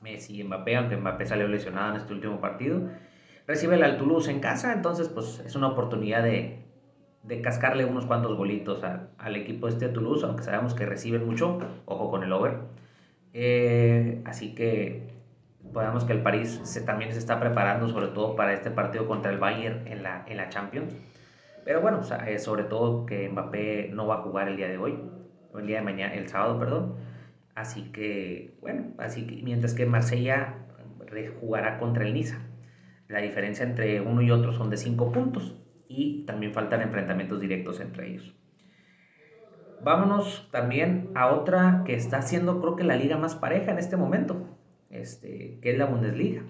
Messi 0.00 0.40
y 0.40 0.44
Mbappé, 0.44 0.76
aunque 0.76 0.96
Mbappé 0.96 1.26
salió 1.26 1.48
lesionado 1.48 1.90
en 1.90 1.96
este 1.96 2.12
último 2.12 2.40
partido. 2.40 2.88
Recibe 3.46 3.76
el 3.76 3.96
Toulouse 3.96 4.30
en 4.30 4.40
casa, 4.40 4.72
entonces 4.72 5.08
pues 5.08 5.40
es 5.44 5.54
una 5.56 5.68
oportunidad 5.68 6.22
de, 6.22 6.62
de 7.22 7.40
cascarle 7.40 7.84
unos 7.84 8.06
cuantos 8.06 8.36
bolitos 8.36 8.82
al 8.82 9.36
equipo 9.36 9.68
este 9.68 9.88
de 9.88 9.94
Toulouse, 9.94 10.24
aunque 10.24 10.42
sabemos 10.42 10.74
que 10.74 10.86
reciben 10.86 11.26
mucho, 11.26 11.58
ojo 11.86 12.10
con 12.10 12.22
el 12.22 12.32
over. 12.32 12.58
Eh, 13.34 14.22
así 14.24 14.54
que 14.54 15.21
podemos 15.72 16.04
que 16.04 16.12
el 16.12 16.22
París 16.22 16.60
también 16.84 17.12
se 17.12 17.18
está 17.18 17.40
preparando 17.40 17.88
sobre 17.88 18.08
todo 18.08 18.36
para 18.36 18.52
este 18.52 18.70
partido 18.70 19.06
contra 19.06 19.30
el 19.30 19.38
Bayern 19.38 19.86
en 19.86 20.02
la, 20.02 20.24
en 20.26 20.36
la 20.36 20.48
Champions. 20.48 20.94
Pero 21.64 21.80
bueno, 21.80 22.00
eh, 22.26 22.38
sobre 22.38 22.64
todo 22.64 23.06
que 23.06 23.28
Mbappé 23.28 23.90
no 23.92 24.06
va 24.06 24.16
a 24.16 24.22
jugar 24.22 24.48
el 24.48 24.56
día 24.56 24.68
de 24.68 24.78
hoy, 24.78 24.98
o 25.52 25.58
el 25.58 25.66
día 25.66 25.78
de 25.78 25.84
mañana, 25.84 26.14
el 26.14 26.28
sábado, 26.28 26.58
perdón. 26.58 26.96
Así 27.54 27.92
que, 27.92 28.56
bueno, 28.60 28.94
así 28.98 29.26
que 29.26 29.42
mientras 29.42 29.74
que 29.74 29.86
Marsella 29.86 30.62
jugará 31.40 31.78
contra 31.78 32.04
el 32.04 32.14
Niza. 32.14 32.38
La 33.08 33.20
diferencia 33.20 33.64
entre 33.64 34.00
uno 34.00 34.22
y 34.22 34.30
otro 34.30 34.52
son 34.52 34.70
de 34.70 34.76
5 34.76 35.12
puntos 35.12 35.54
y 35.88 36.24
también 36.24 36.54
faltan 36.54 36.80
enfrentamientos 36.80 37.40
directos 37.40 37.80
entre 37.80 38.10
ellos. 38.10 38.34
Vámonos 39.82 40.48
también 40.52 41.10
a 41.14 41.28
otra 41.32 41.82
que 41.84 41.94
está 41.94 42.22
siendo 42.22 42.60
creo 42.60 42.76
que 42.76 42.84
la 42.84 42.96
liga 42.96 43.18
más 43.18 43.34
pareja 43.34 43.72
en 43.72 43.78
este 43.78 43.96
momento 43.96 44.46
este, 44.92 45.58
que 45.60 45.72
es 45.72 45.78
la 45.78 45.86
Bundesliga. 45.86 46.42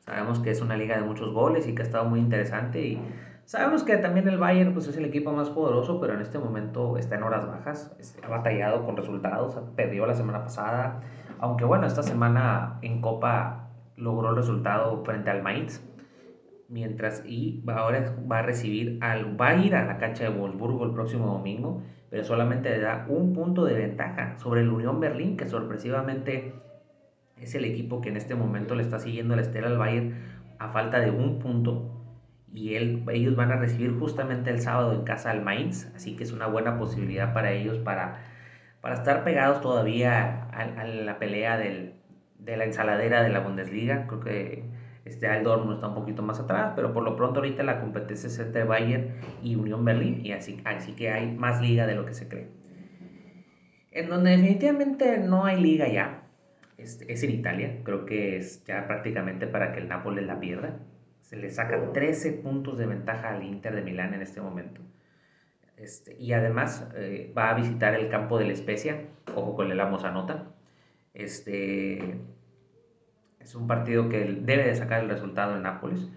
Sabemos 0.00 0.40
que 0.40 0.50
es 0.50 0.60
una 0.60 0.76
liga 0.76 0.96
de 0.96 1.04
muchos 1.04 1.32
goles 1.32 1.68
y 1.68 1.74
que 1.74 1.82
ha 1.82 1.84
estado 1.84 2.06
muy 2.06 2.18
interesante 2.18 2.80
y 2.80 3.00
sabemos 3.44 3.84
que 3.84 3.96
también 3.98 4.26
el 4.26 4.38
Bayern 4.38 4.72
pues, 4.72 4.88
es 4.88 4.96
el 4.96 5.04
equipo 5.04 5.32
más 5.32 5.50
poderoso, 5.50 6.00
pero 6.00 6.14
en 6.14 6.20
este 6.20 6.38
momento 6.38 6.96
está 6.96 7.16
en 7.16 7.22
horas 7.22 7.46
bajas, 7.46 7.94
ha 8.22 8.28
batallado 8.28 8.84
con 8.84 8.96
resultados, 8.96 9.56
perdió 9.76 10.06
la 10.06 10.14
semana 10.14 10.42
pasada, 10.42 11.02
aunque 11.38 11.64
bueno, 11.64 11.86
esta 11.86 12.02
semana 12.02 12.78
en 12.82 13.00
Copa 13.00 13.68
logró 13.96 14.30
el 14.30 14.36
resultado 14.36 15.04
frente 15.04 15.30
al 15.30 15.42
Mainz, 15.42 15.84
mientras 16.68 17.22
y 17.26 17.62
ahora 17.66 18.16
va 18.30 18.38
a 18.38 18.42
recibir 18.42 18.98
al 19.02 19.38
va 19.38 19.48
a 19.48 19.56
la 19.56 19.98
cancha 19.98 20.24
de 20.24 20.30
Wolfsburgo 20.30 20.84
el 20.84 20.92
próximo 20.92 21.26
domingo, 21.26 21.82
pero 22.08 22.24
solamente 22.24 22.70
le 22.70 22.80
da 22.80 23.06
un 23.08 23.32
punto 23.32 23.64
de 23.64 23.74
ventaja 23.74 24.38
sobre 24.38 24.62
el 24.62 24.70
Unión 24.70 25.00
Berlín, 25.00 25.36
que 25.36 25.46
sorpresivamente 25.46 26.54
es 27.40 27.54
el 27.54 27.64
equipo 27.64 28.00
que 28.00 28.10
en 28.10 28.16
este 28.16 28.34
momento 28.34 28.74
le 28.74 28.82
está 28.82 28.98
siguiendo 28.98 29.34
la 29.34 29.42
estela 29.42 29.68
al 29.68 29.78
Bayern 29.78 30.14
a 30.58 30.68
falta 30.68 31.00
de 31.00 31.10
un 31.10 31.38
punto. 31.38 31.96
Y 32.52 32.74
él, 32.74 33.04
ellos 33.10 33.36
van 33.36 33.52
a 33.52 33.56
recibir 33.56 33.98
justamente 33.98 34.50
el 34.50 34.60
sábado 34.60 34.92
en 34.92 35.02
casa 35.02 35.30
al 35.30 35.42
Mainz, 35.42 35.90
así 35.94 36.16
que 36.16 36.24
es 36.24 36.32
una 36.32 36.46
buena 36.46 36.78
posibilidad 36.78 37.32
para 37.32 37.52
ellos 37.52 37.78
para, 37.78 38.24
para 38.80 38.96
estar 38.96 39.24
pegados 39.24 39.60
todavía 39.60 40.48
a, 40.50 40.84
la 40.84 41.18
pelea 41.18 41.56
del, 41.56 41.94
de 42.38 42.56
la 42.56 42.64
ensaladera 42.64 43.22
de 43.22 43.30
la 43.30 43.40
Bundesliga. 43.40 44.06
Creo 44.08 44.20
que 44.20 44.64
este 45.04 45.28
Dortmund 45.42 45.74
está 45.74 45.88
un 45.88 45.94
poquito 45.94 46.22
más 46.22 46.40
atrás, 46.40 46.72
pero 46.76 46.92
por 46.92 47.04
lo 47.04 47.16
pronto 47.16 47.40
ahorita 47.40 47.62
la 47.62 47.80
competencia 47.80 48.26
es 48.26 48.38
entre 48.38 48.64
Bayern 48.64 49.14
y 49.42 49.54
Unión 49.54 49.84
Berlín, 49.84 50.20
y 50.24 50.32
así, 50.32 50.60
así 50.64 50.92
que 50.92 51.10
hay 51.10 51.32
más 51.32 51.62
liga 51.62 51.86
de 51.86 51.94
lo 51.94 52.04
que 52.04 52.14
se 52.14 52.28
cree. 52.28 52.48
En 53.92 54.08
donde 54.08 54.30
definitivamente 54.30 55.18
no 55.18 55.46
hay 55.46 55.60
liga 55.60 55.88
ya, 55.88 56.22
es, 56.82 57.22
en 57.22 57.30
Italia, 57.30 57.80
creo 57.84 58.06
que 58.06 58.36
es 58.36 58.64
ya 58.64 58.86
prácticamente 58.86 59.46
para 59.46 59.72
que 59.72 59.80
el 59.80 59.88
Nápoles 59.88 60.26
la 60.26 60.40
pierda. 60.40 60.78
Se 61.20 61.36
le 61.36 61.50
saca 61.50 61.92
13 61.92 62.32
puntos 62.34 62.78
de 62.78 62.86
ventaja 62.86 63.30
al 63.30 63.44
Inter 63.44 63.74
de 63.74 63.82
Milán 63.82 64.14
en 64.14 64.22
este 64.22 64.40
momento. 64.40 64.80
Este, 65.76 66.16
y 66.18 66.32
además 66.32 66.88
eh, 66.94 67.32
va 67.36 67.50
a 67.50 67.54
visitar 67.54 67.94
el 67.94 68.08
campo 68.08 68.38
de 68.38 68.46
la 68.46 68.52
Especia, 68.52 69.08
ojo 69.34 69.54
con 69.54 69.70
el 69.70 69.80
Amos 69.80 70.04
Anota. 70.04 70.46
Este, 71.14 72.18
es 73.38 73.54
un 73.54 73.66
partido 73.66 74.08
que 74.08 74.24
debe 74.24 74.64
de 74.64 74.74
sacar 74.74 75.02
el 75.02 75.08
resultado 75.08 75.56
en 75.56 75.62
Nápoles. 75.62 76.10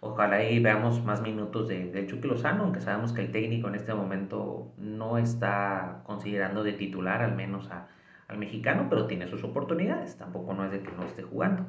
Ojalá 0.00 0.36
ahí 0.36 0.60
veamos 0.60 1.04
más 1.04 1.20
minutos 1.22 1.68
de, 1.68 1.90
de 1.90 2.06
Chucky 2.06 2.28
Lozano, 2.28 2.64
aunque 2.64 2.80
sabemos 2.80 3.12
que 3.12 3.22
el 3.22 3.32
técnico 3.32 3.68
en 3.68 3.74
este 3.74 3.94
momento 3.94 4.72
no 4.78 5.18
está 5.18 6.02
considerando 6.04 6.62
de 6.62 6.74
titular 6.74 7.22
al 7.22 7.34
menos 7.34 7.70
a, 7.70 7.88
al 8.28 8.38
mexicano, 8.38 8.86
pero 8.88 9.06
tiene 9.06 9.26
sus 9.28 9.44
oportunidades, 9.44 10.16
tampoco 10.16 10.54
no 10.54 10.64
es 10.64 10.72
de 10.72 10.80
que 10.80 10.92
no 10.92 11.04
esté 11.04 11.22
jugando. 11.22 11.66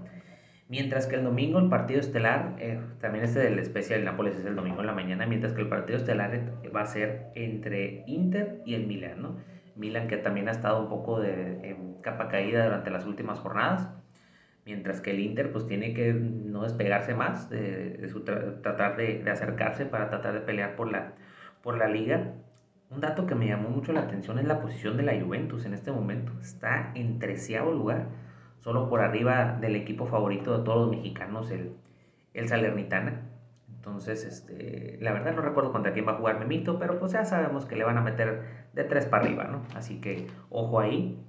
Mientras 0.70 1.08
que 1.08 1.16
el 1.16 1.24
domingo 1.24 1.60
el 1.60 1.70
partido 1.70 2.00
estelar, 2.00 2.56
eh, 2.60 2.80
también 3.00 3.24
este 3.24 3.40
del 3.40 3.58
especial 3.60 4.04
Nápoles 4.04 4.36
es 4.36 4.46
el 4.46 4.56
domingo 4.56 4.82
en 4.82 4.88
la 4.88 4.94
mañana, 4.94 5.26
mientras 5.26 5.54
que 5.54 5.62
el 5.62 5.70
partido 5.70 5.98
estelar 5.98 6.56
va 6.76 6.82
a 6.82 6.86
ser 6.86 7.28
entre 7.36 8.04
Inter 8.08 8.62
y 8.66 8.74
el 8.74 8.86
Milan, 8.86 9.22
¿no? 9.22 9.38
Milan 9.76 10.08
que 10.08 10.18
también 10.18 10.50
ha 10.50 10.52
estado 10.52 10.82
un 10.82 10.90
poco 10.90 11.22
de 11.22 11.78
capa 12.02 12.28
caída 12.28 12.66
durante 12.66 12.90
las 12.90 13.06
últimas 13.06 13.40
jornadas, 13.40 13.90
mientras 14.66 15.00
que 15.00 15.12
el 15.12 15.20
Inter 15.20 15.52
pues 15.54 15.68
tiene 15.68 15.94
que 15.94 16.14
no 16.14 16.64
despegarse 16.64 17.14
más 17.16 17.50
de, 17.50 18.12
tratar 18.62 18.98
de, 18.98 19.24
de, 19.24 19.32
acercarse 19.32 19.86
para 19.86 20.10
tratar 20.10 20.34
de 20.34 20.42
pelear 20.42 20.76
por 20.76 20.92
la, 20.92 21.14
por 21.62 21.78
la 21.78 21.88
liga 21.88 22.34
un 22.90 23.02
dato 23.02 23.26
que 23.26 23.36
me 23.36 23.48
llamó 23.48 23.70
mucho 23.70 23.92
la 23.94 24.02
atención 24.02 24.40
es 24.40 24.46
la 24.46 24.60
posición 24.60 24.98
de 24.98 25.04
la 25.04 25.20
Juventus 25.20 25.66
en 25.66 25.74
este 25.74 25.92
momento. 25.92 26.32
Está 26.42 26.92
en 26.96 27.20
treceavo 27.20 27.72
lugar, 27.72 28.08
solo 28.60 28.90
por 28.90 29.02
arriba 29.02 29.58
del 29.60 29.76
equipo 29.76 30.06
favorito 30.06 30.58
de 30.58 30.64
todos 30.64 30.88
los 30.88 30.96
mexicanos, 30.96 31.52
el, 31.52 31.74
el 32.34 32.48
Salernitana. 32.48 33.24
Entonces, 33.76 34.26
este, 34.26 34.98
la 35.02 35.14
verdad 35.14 35.36
no 35.36 35.42
recuerdo 35.42 35.72
contra 35.72 35.94
quién 35.94 36.08
va 36.08 36.14
a 36.14 36.18
jugar 36.18 36.40
Memito, 36.40 36.80
pero 36.80 37.00
pues 37.00 37.12
ya 37.14 37.26
sabemos 37.26 37.66
que 37.66 37.76
le 37.76 37.84
van 37.84 37.98
a 37.98 38.02
meter 38.02 38.68
de 38.74 38.84
tres 38.84 39.06
para 39.06 39.24
arriba, 39.24 39.46
¿no? 39.46 39.62
Así 39.76 40.02
que 40.02 40.28
ojo 40.50 40.80
ahí. 40.80 41.24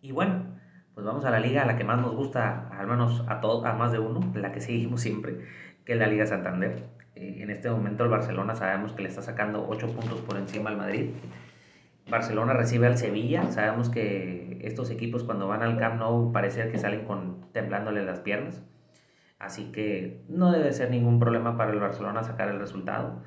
Y 0.00 0.12
bueno, 0.12 0.58
pues 0.94 1.06
vamos 1.06 1.24
a 1.24 1.30
la 1.30 1.40
liga 1.40 1.62
a 1.62 1.66
la 1.66 1.76
que 1.76 1.84
más 1.84 2.00
nos 2.00 2.14
gusta, 2.14 2.68
al 2.76 2.86
menos 2.86 3.24
a, 3.28 3.40
todos, 3.40 3.64
a 3.64 3.72
más 3.74 3.92
de 3.92 3.98
uno, 3.98 4.20
la 4.34 4.52
que 4.52 4.60
seguimos 4.60 5.00
siempre, 5.00 5.40
que 5.84 5.92
es 5.92 5.98
la 5.98 6.06
Liga 6.06 6.26
Santander. 6.26 6.88
Eh, 7.18 7.42
en 7.42 7.50
este 7.50 7.68
momento 7.70 8.04
el 8.04 8.10
Barcelona 8.10 8.54
sabemos 8.54 8.92
que 8.92 9.02
le 9.02 9.08
está 9.08 9.22
sacando 9.22 9.66
8 9.68 9.88
puntos 9.88 10.20
por 10.20 10.36
encima 10.36 10.70
al 10.70 10.76
Madrid. 10.76 11.10
Barcelona 12.08 12.54
recibe 12.54 12.86
al 12.86 12.96
Sevilla. 12.96 13.50
Sabemos 13.50 13.90
que 13.90 14.58
estos 14.62 14.90
equipos 14.90 15.24
cuando 15.24 15.48
van 15.48 15.62
al 15.62 15.76
Camp 15.76 15.98
Nou 15.98 16.32
parece 16.32 16.70
que 16.70 16.78
salen 16.78 17.04
con 17.04 17.50
temblándole 17.52 18.04
las 18.04 18.20
piernas. 18.20 18.62
Así 19.38 19.70
que 19.72 20.24
no 20.28 20.50
debe 20.52 20.72
ser 20.72 20.90
ningún 20.90 21.18
problema 21.20 21.56
para 21.56 21.72
el 21.72 21.80
Barcelona 21.80 22.22
sacar 22.22 22.48
el 22.48 22.58
resultado. 22.58 23.22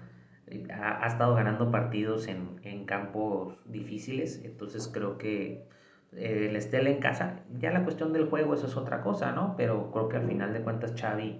Ha, 0.74 1.08
estado 1.08 1.36
ganando 1.36 1.72
partidos 1.72 2.28
en, 2.28 2.60
en, 2.64 2.86
campos 2.86 3.58
difíciles, 3.66 4.42
entonces 4.44 4.90
creo 4.94 5.18
que 5.18 5.66
eh, 6.12 6.48
el 6.50 6.58
Estela 6.58 6.90
en 6.90 7.00
casa, 7.00 7.40
ya 7.58 7.72
la 7.72 7.86
cuestión 7.86 8.12
del 8.12 8.26
juego 8.30 8.54
eso 8.54 8.68
es 8.68 8.76
otra 8.76 9.02
cosa, 9.02 9.32
¿no? 9.32 9.56
Pero 9.56 9.92
creo 9.92 10.10
que 10.10 10.18
al 10.18 10.28
final 10.28 10.52
de 10.52 10.62
cuentas 10.62 10.94
Xavi 11.00 11.40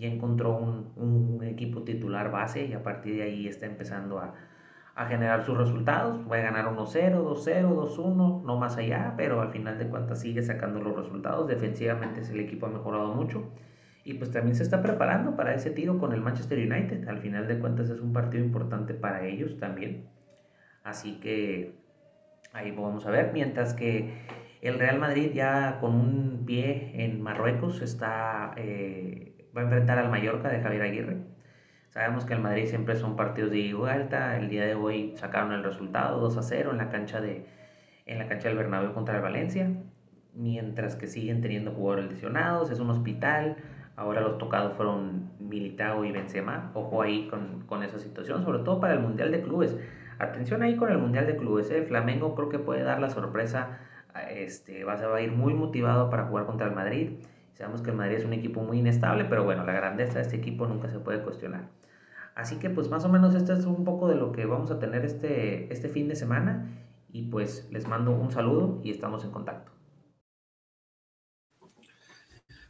ya 0.00 0.08
encontró 0.08 0.56
un, 0.56 0.92
un, 0.96 1.44
equipo 1.44 1.82
titular 1.82 2.30
base 2.30 2.66
y 2.66 2.72
a 2.72 2.82
partir 2.82 3.16
de 3.16 3.22
ahí 3.22 3.46
está 3.46 3.66
empezando 3.66 4.18
a, 4.18 4.34
a 4.94 5.06
generar 5.06 5.44
sus 5.44 5.56
resultados. 5.56 6.18
Puede 6.26 6.42
ganar 6.42 6.66
1-0, 6.66 6.76
2-0, 6.76 7.96
2-1, 7.96 8.42
no 8.42 8.56
más 8.58 8.76
allá, 8.78 9.14
pero 9.16 9.40
al 9.40 9.50
final 9.50 9.78
de 9.78 9.86
cuentas 9.88 10.20
sigue 10.20 10.42
sacando 10.42 10.80
los 10.80 10.96
resultados. 10.96 11.46
Defensivamente 11.46 12.22
el 12.22 12.40
equipo 12.40 12.66
ha 12.66 12.70
mejorado 12.70 13.14
mucho 13.14 13.50
y 14.04 14.14
pues 14.14 14.30
también 14.30 14.56
se 14.56 14.62
está 14.62 14.82
preparando 14.82 15.36
para 15.36 15.54
ese 15.54 15.70
tiro 15.70 15.98
con 15.98 16.12
el 16.12 16.20
Manchester 16.22 16.58
United. 16.58 17.06
Al 17.08 17.18
final 17.18 17.46
de 17.46 17.58
cuentas 17.58 17.90
es 17.90 18.00
un 18.00 18.12
partido 18.12 18.42
importante 18.42 18.94
para 18.94 19.26
ellos 19.26 19.58
también. 19.58 20.08
Así 20.82 21.20
que 21.20 21.74
ahí 22.52 22.70
vamos 22.70 23.06
a 23.06 23.10
ver. 23.10 23.32
Mientras 23.32 23.74
que 23.74 24.14
el 24.62 24.78
Real 24.78 24.98
Madrid 24.98 25.32
ya 25.34 25.78
con 25.80 25.94
un 25.94 26.44
pie 26.46 26.92
en 26.94 27.22
Marruecos 27.22 27.82
está 27.82 28.52
eh, 28.56 29.39
va 29.56 29.62
a 29.62 29.64
enfrentar 29.64 29.98
al 29.98 30.10
Mallorca 30.10 30.48
de 30.48 30.60
Javier 30.60 30.82
Aguirre. 30.82 31.16
Sabemos 31.90 32.24
que 32.24 32.34
el 32.34 32.40
Madrid 32.40 32.66
siempre 32.66 32.94
son 32.96 33.16
partidos 33.16 33.50
de 33.50 33.58
igualta. 33.58 34.36
El 34.36 34.48
día 34.48 34.64
de 34.64 34.74
hoy 34.74 35.14
sacaron 35.16 35.52
el 35.52 35.64
resultado 35.64 36.20
2 36.20 36.36
a 36.36 36.42
0 36.42 36.70
en 36.70 36.78
la 36.78 36.88
cancha 36.88 37.20
de 37.20 37.46
en 38.06 38.18
la 38.18 38.26
cancha 38.26 38.48
del 38.48 38.56
Bernabéu 38.56 38.92
contra 38.92 39.16
el 39.16 39.22
Valencia, 39.22 39.70
mientras 40.34 40.96
que 40.96 41.06
siguen 41.06 41.42
teniendo 41.42 41.70
jugadores 41.70 42.10
lesionados, 42.10 42.70
es 42.70 42.80
un 42.80 42.90
hospital. 42.90 43.56
Ahora 43.96 44.20
los 44.20 44.38
tocados 44.38 44.74
fueron 44.76 45.30
Militao 45.38 46.04
y 46.04 46.10
Benzema. 46.10 46.72
Ojo 46.74 47.02
ahí 47.02 47.28
con, 47.28 47.66
con 47.66 47.82
esa 47.82 47.98
situación, 47.98 48.42
sobre 48.44 48.60
todo 48.60 48.80
para 48.80 48.94
el 48.94 49.00
Mundial 49.00 49.30
de 49.30 49.42
Clubes. 49.42 49.76
Atención 50.18 50.62
ahí 50.62 50.76
con 50.76 50.90
el 50.90 50.98
Mundial 50.98 51.26
de 51.26 51.36
Clubes. 51.36 51.70
¿eh? 51.70 51.82
Flamengo 51.82 52.34
creo 52.34 52.48
que 52.48 52.58
puede 52.58 52.82
dar 52.82 53.00
la 53.00 53.10
sorpresa. 53.10 53.78
Este, 54.30 54.84
va, 54.84 54.94
a 54.94 55.20
ir 55.20 55.32
muy 55.32 55.54
motivado 55.54 56.10
para 56.10 56.24
jugar 56.24 56.46
contra 56.46 56.66
el 56.66 56.74
Madrid. 56.74 57.12
Sabemos 57.60 57.82
que 57.82 57.90
el 57.90 57.96
Madrid 57.96 58.16
es 58.16 58.24
un 58.24 58.32
equipo 58.32 58.62
muy 58.62 58.78
inestable, 58.78 59.26
pero 59.26 59.44
bueno, 59.44 59.66
la 59.66 59.74
grandeza 59.74 60.14
de 60.14 60.22
este 60.22 60.36
equipo 60.36 60.66
nunca 60.66 60.88
se 60.88 60.98
puede 60.98 61.20
cuestionar. 61.20 61.68
Así 62.34 62.58
que 62.58 62.70
pues 62.70 62.88
más 62.88 63.04
o 63.04 63.10
menos 63.10 63.34
esto 63.34 63.52
es 63.52 63.66
un 63.66 63.84
poco 63.84 64.08
de 64.08 64.14
lo 64.14 64.32
que 64.32 64.46
vamos 64.46 64.70
a 64.70 64.78
tener 64.78 65.04
este, 65.04 65.70
este 65.70 65.90
fin 65.90 66.08
de 66.08 66.16
semana 66.16 66.70
y 67.10 67.24
pues 67.24 67.68
les 67.70 67.86
mando 67.86 68.12
un 68.12 68.30
saludo 68.32 68.80
y 68.82 68.90
estamos 68.90 69.24
en 69.24 69.30
contacto. 69.30 69.72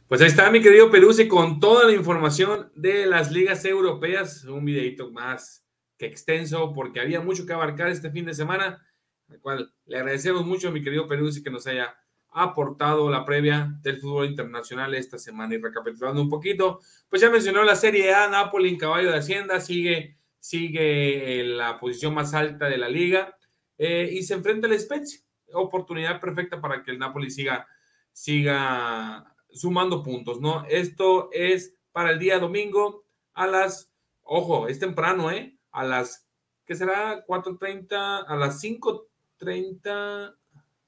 Pues 0.09 0.19
ahí 0.19 0.27
está 0.27 0.51
mi 0.51 0.59
querido 0.59 0.91
Peruzzi 0.91 1.29
con 1.29 1.61
toda 1.61 1.85
la 1.85 1.93
información 1.93 2.69
de 2.75 3.05
las 3.05 3.31
ligas 3.31 3.63
europeas, 3.63 4.43
un 4.43 4.65
videito 4.65 5.09
más 5.09 5.65
que 5.97 6.05
extenso 6.05 6.73
porque 6.73 6.99
había 6.99 7.21
mucho 7.21 7.45
que 7.45 7.53
abarcar 7.53 7.87
este 7.87 8.11
fin 8.11 8.25
de 8.25 8.33
semana, 8.33 8.85
al 9.29 9.39
cual 9.39 9.73
le 9.85 9.99
agradecemos 9.99 10.45
mucho 10.45 10.69
mi 10.69 10.83
querido 10.83 11.07
Peruzzi 11.07 11.41
que 11.41 11.49
nos 11.49 11.65
haya 11.65 11.95
ha 12.31 12.43
aportado 12.43 13.09
la 13.09 13.25
previa 13.25 13.77
del 13.81 13.99
fútbol 13.99 14.27
internacional 14.27 14.95
esta 14.95 15.17
semana. 15.17 15.55
Y 15.55 15.57
recapitulando 15.61 16.21
un 16.21 16.29
poquito, 16.29 16.79
pues 17.09 17.21
ya 17.21 17.29
mencionó 17.29 17.63
la 17.63 17.75
Serie 17.75 18.13
A, 18.13 18.27
Napoli 18.29 18.69
en 18.69 18.77
caballo 18.77 19.11
de 19.11 19.17
Hacienda, 19.17 19.59
sigue, 19.59 20.17
sigue 20.39 21.41
en 21.41 21.57
la 21.57 21.79
posición 21.79 22.13
más 22.13 22.33
alta 22.33 22.69
de 22.69 22.77
la 22.77 22.89
liga 22.89 23.37
eh, 23.77 24.09
y 24.11 24.23
se 24.23 24.33
enfrenta 24.33 24.67
al 24.67 24.79
Spezia. 24.79 25.19
Oportunidad 25.53 26.21
perfecta 26.21 26.61
para 26.61 26.81
que 26.81 26.91
el 26.91 26.99
Napoli 26.99 27.29
siga, 27.29 27.67
siga 28.13 29.35
sumando 29.51 30.01
puntos, 30.01 30.39
¿no? 30.39 30.63
Esto 30.69 31.29
es 31.33 31.75
para 31.91 32.11
el 32.11 32.19
día 32.19 32.39
domingo 32.39 33.03
a 33.33 33.47
las, 33.47 33.91
ojo, 34.21 34.69
es 34.69 34.79
temprano, 34.79 35.29
¿eh? 35.31 35.57
A 35.71 35.83
las, 35.83 36.27
¿qué 36.65 36.75
será? 36.75 37.25
4.30, 37.25 38.25
a 38.25 38.35
las 38.37 38.63
5.30, 38.63 40.35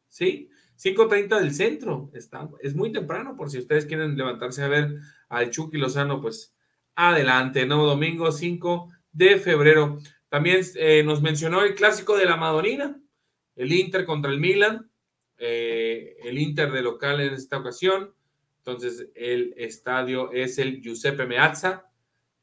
¿sí? 0.08 0.50
5.30 0.84 1.40
del 1.40 1.54
centro. 1.54 2.10
Está, 2.14 2.50
es 2.62 2.76
muy 2.76 2.92
temprano 2.92 3.36
por 3.36 3.50
si 3.50 3.60
ustedes 3.60 3.86
quieren 3.86 4.18
levantarse 4.18 4.64
a 4.64 4.68
ver 4.68 4.98
al 5.30 5.50
Chucky 5.50 5.78
Lozano, 5.78 6.22
pues 6.22 6.56
adelante. 6.96 7.66
Nuevo 7.66 7.88
domingo 7.88 8.32
5 8.32 8.90
de 9.12 9.38
febrero. 9.38 10.00
También 10.30 10.62
eh, 10.76 11.04
nos 11.04 11.22
mencionó 11.22 11.64
el 11.64 11.76
clásico 11.76 12.18
de 12.18 12.26
la 12.26 12.38
Madonina, 12.38 13.00
el 13.56 13.72
Inter 13.72 14.06
contra 14.06 14.32
el 14.32 14.40
Milan. 14.40 14.90
Eh, 15.38 16.18
el 16.24 16.38
Inter 16.38 16.72
de 16.72 16.82
local 16.82 17.20
en 17.22 17.34
esta 17.34 17.58
ocasión. 17.58 18.14
Entonces, 18.60 19.10
el 19.16 19.54
estadio 19.58 20.32
es 20.32 20.58
el 20.58 20.82
Giuseppe 20.82 21.26
Meazza. 21.26 21.90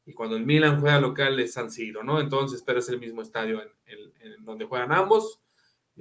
Y 0.05 0.12
cuando 0.12 0.37
el 0.37 0.44
Milan 0.44 0.81
juega 0.81 1.00
local 1.00 1.40
es 1.40 1.55
San 1.55 1.70
Siro, 1.70 2.03
¿no? 2.03 2.20
Entonces, 2.20 2.62
pero 2.62 2.81
es 2.81 2.88
el 2.88 3.00
mismo 3.00 3.22
estadio 3.22 3.62
en, 3.87 4.44
donde 4.44 4.66
juegan 4.66 4.92
ambos. 4.92 5.40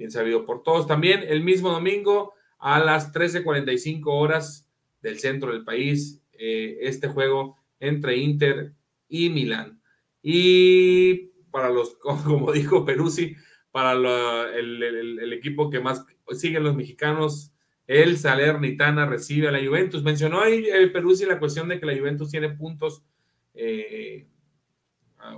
Bien 0.00 0.10
sabido 0.10 0.46
por 0.46 0.62
todos. 0.62 0.86
También 0.86 1.24
el 1.28 1.44
mismo 1.44 1.68
domingo 1.68 2.32
a 2.58 2.80
las 2.80 3.12
13:45 3.12 4.06
horas 4.06 4.66
del 5.02 5.18
centro 5.18 5.52
del 5.52 5.62
país, 5.62 6.22
eh, 6.32 6.78
este 6.80 7.06
juego 7.08 7.58
entre 7.80 8.16
Inter 8.16 8.72
y 9.10 9.28
Milán. 9.28 9.78
Y 10.22 11.32
para 11.50 11.68
los, 11.68 11.96
como 12.24 12.50
dijo 12.50 12.86
Peruzzi, 12.86 13.36
para 13.70 13.92
el, 13.92 15.32
equipo 15.34 15.68
que 15.68 15.80
más 15.80 16.06
siguen 16.32 16.64
los 16.64 16.74
mexicanos, 16.74 17.52
el 17.86 18.16
Salernitana 18.16 19.04
recibe 19.04 19.48
a 19.48 19.52
la 19.52 19.62
Juventus. 19.62 20.02
Mencionó 20.02 20.40
ahí 20.40 20.64
eh, 20.66 20.86
Peruzzi 20.86 21.26
la 21.26 21.38
cuestión 21.38 21.68
de 21.68 21.78
que 21.78 21.84
la 21.84 21.98
Juventus 21.98 22.30
tiene 22.30 22.48
puntos, 22.48 23.04
eh, 23.52 24.26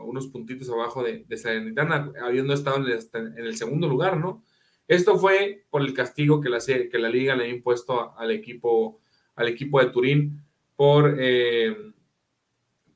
unos 0.04 0.28
puntitos 0.28 0.70
abajo 0.70 1.02
de, 1.02 1.36
Salernitana, 1.36 2.12
habiendo 2.22 2.54
estado 2.54 2.76
en 2.76 3.44
el, 3.44 3.56
segundo 3.56 3.88
lugar, 3.88 4.18
¿no? 4.18 4.44
Esto 4.88 5.18
fue 5.18 5.64
por 5.70 5.82
el 5.82 5.94
castigo 5.94 6.40
que 6.40 6.48
la, 6.48 6.58
que 6.60 6.98
la 6.98 7.08
liga 7.08 7.36
le 7.36 7.44
ha 7.44 7.48
impuesto 7.48 8.16
al 8.18 8.30
equipo, 8.30 9.00
al 9.36 9.48
equipo 9.48 9.80
de 9.80 9.90
Turín 9.90 10.42
por, 10.76 11.16
eh, 11.18 11.74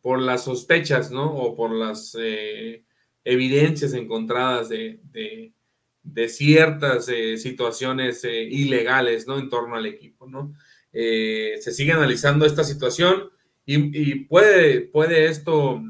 por 0.03 0.21
las 0.21 0.45
sospechas, 0.45 1.11
¿no? 1.11 1.35
O 1.35 1.57
por 1.57 1.73
las 1.73 2.15
evidencias 3.27 3.93
encontradas 3.93 4.69
de, 4.69 5.53
ciertas 6.29 7.09
eh, 7.09 7.37
situaciones 7.37 8.25
eh, 8.25 8.43
ilegales, 8.45 9.27
¿no? 9.27 9.39
En 9.39 9.51
torno 9.51 9.75
al 9.75 9.85
equipo, 9.85 10.29
¿no? 10.29 10.55
Eh, 10.93 11.57
se 11.61 11.73
sigue 11.73 11.93
analizando 11.93 12.47
esta 12.47 12.63
situación 12.63 13.31
y, 13.67 14.15
puede, 14.27 14.83
puede 14.83 15.27
esto 15.27 15.83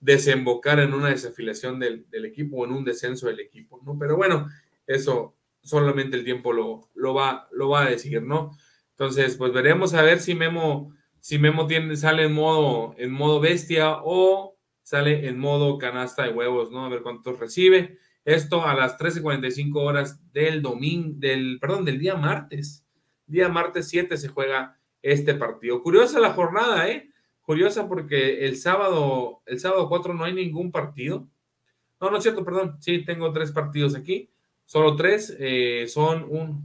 desembocar 0.00 0.80
en 0.80 0.94
una 0.94 1.10
desafiliación 1.10 1.78
del, 1.78 2.06
equipo 2.24 2.56
o 2.56 2.64
en 2.64 2.72
un 2.72 2.84
descenso 2.84 3.28
del 3.28 3.40
equipo, 3.40 3.80
¿no? 3.84 3.98
Pero 3.98 4.16
bueno, 4.16 4.48
eso 4.86 5.36
solamente 5.62 6.16
el 6.16 6.24
tiempo 6.24 6.52
lo, 6.52 7.14
va 7.14 7.48
a 7.82 7.90
decir, 7.90 8.22
¿no? 8.22 8.56
Entonces, 8.92 9.36
pues 9.36 9.52
veremos 9.52 9.94
a 9.94 10.02
ver 10.02 10.20
si 10.20 10.34
Memo, 10.34 10.94
si 11.20 11.38
Memo 11.38 11.66
tiene, 11.66 11.96
sale 11.96 12.24
en 12.24 12.32
modo, 12.32 12.94
en 12.98 13.12
modo 13.12 13.40
bestia 13.40 13.98
o 14.02 14.58
sale 14.82 15.28
en 15.28 15.38
modo 15.38 15.78
canasta 15.78 16.24
de 16.24 16.32
huevos, 16.32 16.70
¿no? 16.70 16.84
A 16.84 16.88
ver 16.88 17.02
cuántos 17.02 17.38
recibe. 17.38 17.98
Esto 18.24 18.66
a 18.66 18.74
las 18.74 18.98
13:45 18.98 19.80
horas 19.80 20.20
del 20.32 20.62
domingo, 20.62 21.14
del, 21.16 21.58
perdón, 21.60 21.84
del 21.84 21.98
día 21.98 22.16
martes. 22.16 22.84
Día 23.26 23.48
martes 23.48 23.88
7 23.88 24.16
se 24.16 24.28
juega 24.28 24.78
este 25.02 25.34
partido. 25.34 25.82
Curiosa 25.82 26.20
la 26.20 26.32
jornada, 26.32 26.88
¿eh? 26.88 27.10
Curiosa 27.50 27.88
porque 27.88 28.46
el 28.46 28.56
sábado, 28.56 29.42
el 29.44 29.58
sábado 29.58 29.88
4 29.88 30.14
no 30.14 30.22
hay 30.22 30.32
ningún 30.32 30.70
partido. 30.70 31.26
No, 32.00 32.08
no 32.08 32.18
es 32.18 32.22
cierto, 32.22 32.44
perdón. 32.44 32.76
Sí, 32.78 33.04
tengo 33.04 33.32
tres 33.32 33.50
partidos 33.50 33.96
aquí. 33.96 34.30
Solo 34.66 34.94
tres. 34.94 35.36
Eh, 35.36 35.86
son 35.88 36.26
un, 36.28 36.64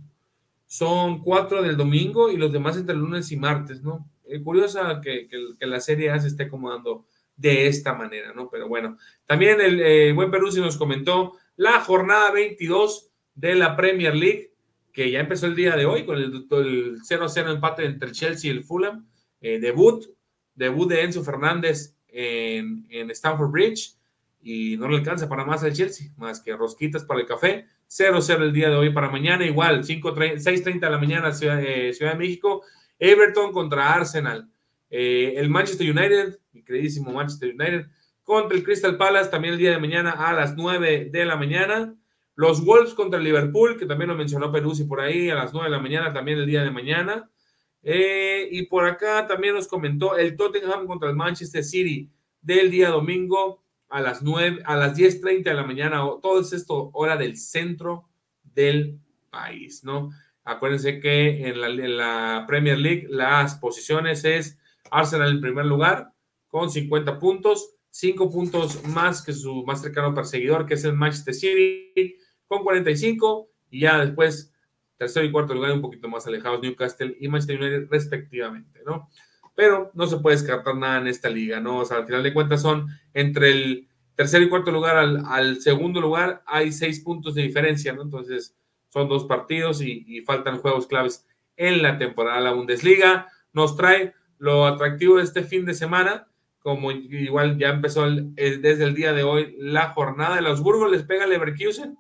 son 0.68 1.24
cuatro 1.24 1.64
del 1.64 1.76
domingo 1.76 2.30
y 2.30 2.38
los 2.38 2.54
demás 2.54 2.78
entre 2.78 2.94
lunes 2.94 3.32
y 3.32 3.36
martes, 3.36 3.82
¿no? 3.82 4.08
Eh, 4.26 4.44
curiosa 4.44 5.02
que, 5.02 5.28
que, 5.28 5.66
la 5.66 5.80
Serie 5.80 6.12
A 6.12 6.20
se 6.20 6.28
esté 6.28 6.44
acomodando 6.44 7.08
de 7.36 7.66
esta 7.66 7.96
manera, 7.96 8.32
¿no? 8.36 8.48
Pero 8.52 8.68
bueno, 8.68 9.00
también 9.26 9.60
el 9.62 9.82
eh, 9.82 10.14
buen 10.14 10.30
Peruzzi 10.30 10.62
nos 10.62 10.78
comentó 10.78 11.34
la 11.56 11.82
jornada 11.82 12.32
22 12.32 13.10
de 13.34 13.56
la 13.56 13.76
Premier 13.76 14.14
League, 14.14 14.54
que 14.94 15.10
ya 15.10 15.20
empezó 15.20 15.48
el 15.48 15.56
día 15.56 15.76
de 15.76 15.88
hoy 15.88 16.06
con 16.06 16.18
el 16.18 16.48
0-0 16.48 17.52
empate 17.56 17.86
entre 17.86 18.10
el 18.10 18.14
Chelsea 18.14 18.54
y 18.54 18.56
el 18.56 18.64
Fulham. 18.64 19.08
Eh, 19.42 19.60
debut, 19.60 20.06
debut 20.56 20.90
de 20.90 21.04
Enzo 21.04 21.24
Fernández 21.24 21.96
en, 22.08 22.88
en 22.90 23.12
Stamford 23.12 23.52
Bridge 23.52 23.96
y 24.42 24.78
no 24.78 24.88
le 24.88 24.98
alcanza 24.98 25.28
para 25.28 25.44
más 25.44 25.64
al 25.64 25.74
Chelsea, 25.74 26.12
más 26.18 26.40
que 26.40 26.56
rosquitas 26.56 27.04
para 27.04 27.20
el 27.20 27.26
café. 27.26 27.68
0-0 27.90 28.44
el 28.44 28.54
día 28.54 28.70
de 28.70 28.76
hoy 28.76 28.92
para 28.92 29.10
mañana, 29.10 29.46
igual, 29.46 29.84
6.30 29.84 30.80
de 30.80 30.90
la 30.90 30.98
mañana, 30.98 31.32
Ciudad, 31.32 31.62
eh, 31.64 31.94
Ciudad 31.94 32.14
de 32.14 32.20
México. 32.20 32.64
Everton 33.00 33.52
contra 33.52 33.94
Arsenal. 33.94 34.50
Eh, 34.90 35.34
el 35.38 35.50
Manchester 35.50 35.90
United, 35.90 36.40
mi 36.54 36.64
queridísimo 36.64 37.12
Manchester 37.12 37.50
United, 37.50 37.88
contra 38.24 38.58
el 38.58 38.64
Crystal 38.64 38.98
Palace 38.98 39.30
también 39.30 39.54
el 39.54 39.60
día 39.60 39.72
de 39.72 39.80
mañana 39.80 40.12
a 40.12 40.34
las 40.34 40.56
9 40.56 41.10
de 41.12 41.26
la 41.26 41.36
mañana. 41.36 41.96
Los 42.36 42.64
Wolves 42.64 42.94
contra 42.94 43.18
el 43.18 43.26
Liverpool, 43.26 43.78
que 43.78 43.86
también 43.86 44.10
lo 44.10 44.16
mencionó 44.16 44.52
Peruzzi 44.52 44.84
por 44.84 45.00
ahí, 45.00 45.30
a 45.30 45.36
las 45.36 45.54
9 45.54 45.70
de 45.70 45.76
la 45.76 45.82
mañana 45.82 46.14
también 46.14 46.40
el 46.40 46.46
día 46.46 46.64
de 46.64 46.72
mañana. 46.72 47.30
Eh, 47.88 48.50
y 48.52 48.64
por 48.64 48.84
acá 48.84 49.28
también 49.28 49.54
nos 49.54 49.68
comentó 49.68 50.18
el 50.18 50.36
Tottenham 50.36 50.88
contra 50.88 51.08
el 51.08 51.16
Manchester 51.16 51.64
City 51.64 52.10
del 52.42 52.72
día 52.72 52.90
domingo 52.90 53.62
a 53.90 54.02
las 54.02 54.24
9, 54.24 54.64
a 54.66 54.76
las 54.76 54.98
10.30 54.98 55.44
de 55.44 55.54
la 55.54 55.64
mañana. 55.64 56.00
Todo 56.20 56.42
es 56.42 56.52
esto 56.52 56.90
hora 56.94 57.16
del 57.16 57.38
centro 57.38 58.10
del 58.44 59.00
país, 59.30 59.84
¿no? 59.84 60.10
Acuérdense 60.44 61.00
que 61.00 61.48
en 61.48 61.98
la, 61.98 62.44
Premier 62.48 62.80
League 62.80 63.06
las 63.08 63.54
posiciones 63.56 64.26
es 64.26 64.58
Arsenal 64.90 65.30
en 65.30 65.42
primer 65.42 65.68
lugar 65.68 66.12
con 66.48 66.72
50 66.72 67.20
puntos, 67.20 67.76
5 67.92 68.32
puntos 68.32 68.84
más 68.86 69.24
que 69.24 69.32
su 69.32 69.64
más 69.64 69.84
cercano 69.84 70.16
perseguidor, 70.16 70.66
que 70.66 70.74
es 70.74 70.84
el 70.86 70.94
Manchester 70.94 71.36
City, 71.36 72.18
con 72.48 72.64
45, 72.64 73.48
y 73.70 73.82
ya 73.82 74.04
después 74.04 74.55
tercero 74.98 75.26
y 75.26 75.32
cuarto 75.32 75.54
lugar 75.54 75.72
un 75.72 75.82
poquito 75.82 76.08
más 76.08 76.26
alejados 76.28 76.62
Newcastle 76.62 77.16
y 77.20 77.28
Manchester 77.28 77.62
United 77.62 77.88
respectivamente, 77.90 78.82
¿no? 78.86 79.10
Pero 79.56 79.92
no 79.94 80.08
se 80.08 80.18
puede 80.18 80.38
descartar 80.38 80.76
nada 80.76 81.00
en 81.00 81.08
esta 81.08 81.30
liga, 81.30 81.60
¿no? 81.60 81.80
O 81.80 81.86
sea, 81.86 81.98
al 81.98 82.06
final 82.06 82.24
de 82.24 82.34
cuentas 82.34 82.62
son 82.62 82.88
entre 83.14 83.52
el 83.52 83.88
tercer 84.16 84.42
y 84.42 84.50
cuarto 84.50 84.72
lugar 84.72 84.98
al, 84.98 85.62
segundo 85.62 86.02
lugar 86.02 86.42
hay 86.46 86.72
seis 86.72 87.02
puntos 87.02 87.36
de 87.36 87.44
diferencia, 87.44 87.94
¿no? 87.94 88.02
Entonces 88.02 88.58
son 88.90 89.10
dos 89.10 89.26
partidos 89.26 89.82
y, 89.82 90.22
faltan 90.22 90.60
juegos 90.60 90.88
claves 90.88 91.28
en 91.58 91.82
la 91.82 91.98
temporada. 91.98 92.40
La 92.40 92.54
Bundesliga 92.54 93.28
nos 93.54 93.76
trae 93.76 94.14
lo 94.38 94.66
atractivo 94.66 95.18
de 95.18 95.24
este 95.24 95.44
fin 95.44 95.66
de 95.66 95.74
semana, 95.74 96.28
como 96.60 96.92
igual 96.92 97.58
ya 97.58 97.70
empezó 97.70 98.10
desde 98.10 98.84
el 98.84 98.96
día 98.96 99.14
de 99.14 99.24
hoy 99.24 99.56
la 99.60 99.90
jornada 99.90 100.38
de 100.38 100.42
los 100.42 100.62
Burgos, 100.62 100.92
les 100.92 101.04
pega 101.04 101.28
Leverkusen 101.28 101.98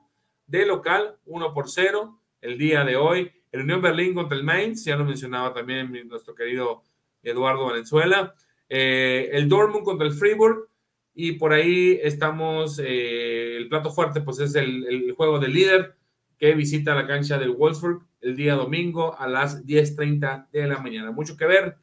de 0.47 0.65
local, 0.65 1.17
1 1.25 1.53
por 1.53 1.69
0, 1.69 2.19
el 2.41 2.57
día 2.57 2.83
de 2.83 2.95
hoy. 2.95 3.31
El 3.51 3.61
Unión 3.61 3.81
Berlín 3.81 4.13
contra 4.13 4.37
el 4.37 4.43
Mainz, 4.43 4.83
ya 4.83 4.95
lo 4.95 5.05
mencionaba 5.05 5.53
también 5.53 5.91
nuestro 6.07 6.35
querido 6.35 6.83
Eduardo 7.23 7.65
Valenzuela. 7.65 8.33
Eh, 8.67 9.29
el 9.31 9.47
Dortmund 9.47 9.85
contra 9.85 10.07
el 10.07 10.13
Fribourg, 10.13 10.67
y 11.13 11.33
por 11.33 11.53
ahí 11.53 11.97
estamos, 12.03 12.79
eh, 12.79 13.55
el 13.55 13.69
plato 13.69 13.89
fuerte, 13.89 14.21
pues 14.21 14.39
es 14.39 14.55
el, 14.55 14.85
el, 14.87 15.11
juego 15.13 15.39
del 15.39 15.53
líder 15.53 15.95
que 16.37 16.53
visita 16.53 16.93
la 16.93 17.07
cancha 17.07 17.37
del 17.37 17.51
Wolfsburg 17.51 18.05
el 18.19 18.35
día 18.35 18.55
domingo 18.55 19.17
a 19.17 19.27
las 19.27 19.65
10.30 19.65 20.49
de 20.51 20.67
la 20.67 20.79
mañana. 20.79 21.11
Mucho 21.11 21.37
que 21.37 21.45
ver, 21.45 21.77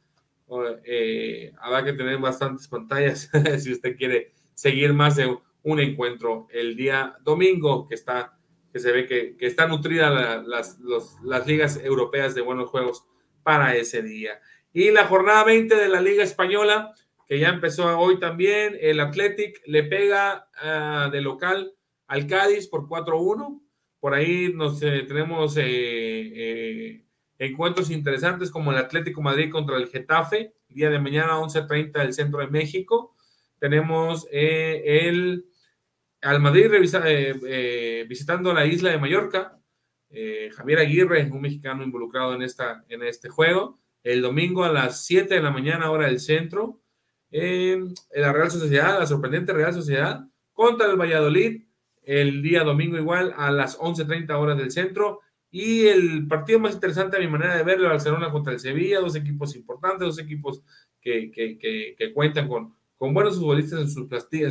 eh, 0.85 1.53
habrá 1.61 1.85
que 1.85 1.95
tener 1.95 2.19
bastantes 2.19 2.69
pantallas 2.69 3.31
si 3.59 3.73
usted 3.73 3.97
quiere 3.97 4.33
seguir 4.55 4.93
más 4.93 5.17
de 5.17 5.35
un 5.63 5.81
encuentro 5.81 6.47
el 6.51 6.77
día 6.77 7.17
domingo, 7.23 7.89
que 7.89 7.95
está 7.95 8.39
que 8.73 8.79
se 8.79 8.93
ve 8.93 9.07
que, 9.07 9.37
que 9.37 9.47
está 9.47 9.67
nutrida 9.67 10.11
las, 10.43 10.79
las 10.81 11.47
ligas 11.47 11.79
europeas 11.83 12.35
de 12.35 12.41
buenos 12.41 12.71
juegos 12.71 13.05
para 13.43 13.77
ese 13.77 14.03
día. 14.03 14.41
Y 14.73 14.91
la 14.91 15.07
jornada 15.07 15.45
20 15.45 15.75
de 15.75 15.89
la 15.89 16.01
Liga 16.01 16.25
Española, 16.25 16.95
que 17.27 17.39
ya 17.39 17.49
empezó 17.49 17.99
hoy 17.99 18.19
también, 18.19 18.77
el 18.81 19.01
Athletic 19.01 19.61
le 19.67 19.83
pega 19.85 20.49
uh, 20.63 21.11
de 21.11 21.21
local 21.21 21.75
al 22.07 22.27
Cádiz 22.27 22.69
por 22.69 22.89
4-1. 22.89 23.61
Por 24.01 24.15
ahí 24.15 24.53
nos 24.55 24.83
eh, 24.83 25.05
tenemos 25.07 25.57
eh, 25.57 25.63
eh 25.65 27.05
encuentros 27.39 27.91
interesantes 27.91 28.53
como 28.53 28.71
el 28.71 28.79
Atlético 28.79 29.21
Madrid 29.21 29.51
contra 29.51 29.77
el 29.77 29.89
Getafe, 29.89 30.55
día 30.69 30.91
de 30.91 31.01
mañana 31.01 31.39
11.30 31.39 31.93
del 31.93 32.13
centro 32.13 32.39
de 32.39 32.47
México. 32.47 33.17
Tenemos 33.59 34.29
el 34.31 35.47
al 36.23 36.41
Madrid 36.41 36.73
eh, 36.73 37.35
eh, 37.47 38.07
visitando 38.09 38.53
la 38.55 38.65
isla 38.65 38.91
de 38.91 38.99
Mallorca. 38.99 39.59
Javier 40.55 40.79
Aguirre, 40.81 41.31
un 41.33 41.41
mexicano 41.41 41.83
involucrado 41.83 42.35
en, 42.35 42.43
esta, 42.43 42.85
en 42.89 43.03
este 43.03 43.31
juego. 43.31 43.81
El 44.03 44.21
domingo 44.21 44.63
a 44.63 44.71
las 44.71 45.07
7 45.07 45.35
de 45.35 45.41
la 45.41 45.51
mañana, 45.51 45.91
hora 45.91 46.07
del 46.07 46.21
centro. 46.21 46.83
la 47.31 48.33
Real 48.33 48.51
Sociedad, 48.51 48.99
la 48.99 49.07
sorprendente 49.07 49.55
Real 49.55 49.73
Sociedad, 49.73 50.27
contra 50.53 50.87
el 50.91 51.01
Valladolid. 51.01 51.63
El 52.03 52.43
día 52.43 52.63
domingo 52.63 52.99
igual 52.99 53.33
a 53.39 53.51
las 53.51 53.79
11.30 53.79 54.31
horas 54.39 54.59
del 54.59 54.71
centro. 54.71 55.21
Y 55.51 55.87
el 55.87 56.27
partido 56.29 56.59
más 56.59 56.75
interesante 56.75 57.17
a 57.17 57.21
mi 57.21 57.29
manera 57.29 57.57
de 57.57 57.63
verlo, 57.63 57.89
Barcelona 57.89 58.31
contra 58.31 58.53
el 58.53 58.59
Sevilla, 58.59 59.01
dos 59.01 59.17
equipos 59.17 59.55
importantes, 59.55 60.01
dos 60.01 60.19
equipos 60.19 60.63
que, 61.01 61.31
que, 61.31 62.13
cuentan 62.15 62.49
con, 62.49 62.75
con 62.97 63.13
buenos 63.13 63.37
futbolistas 63.37 63.81
en 63.81 63.89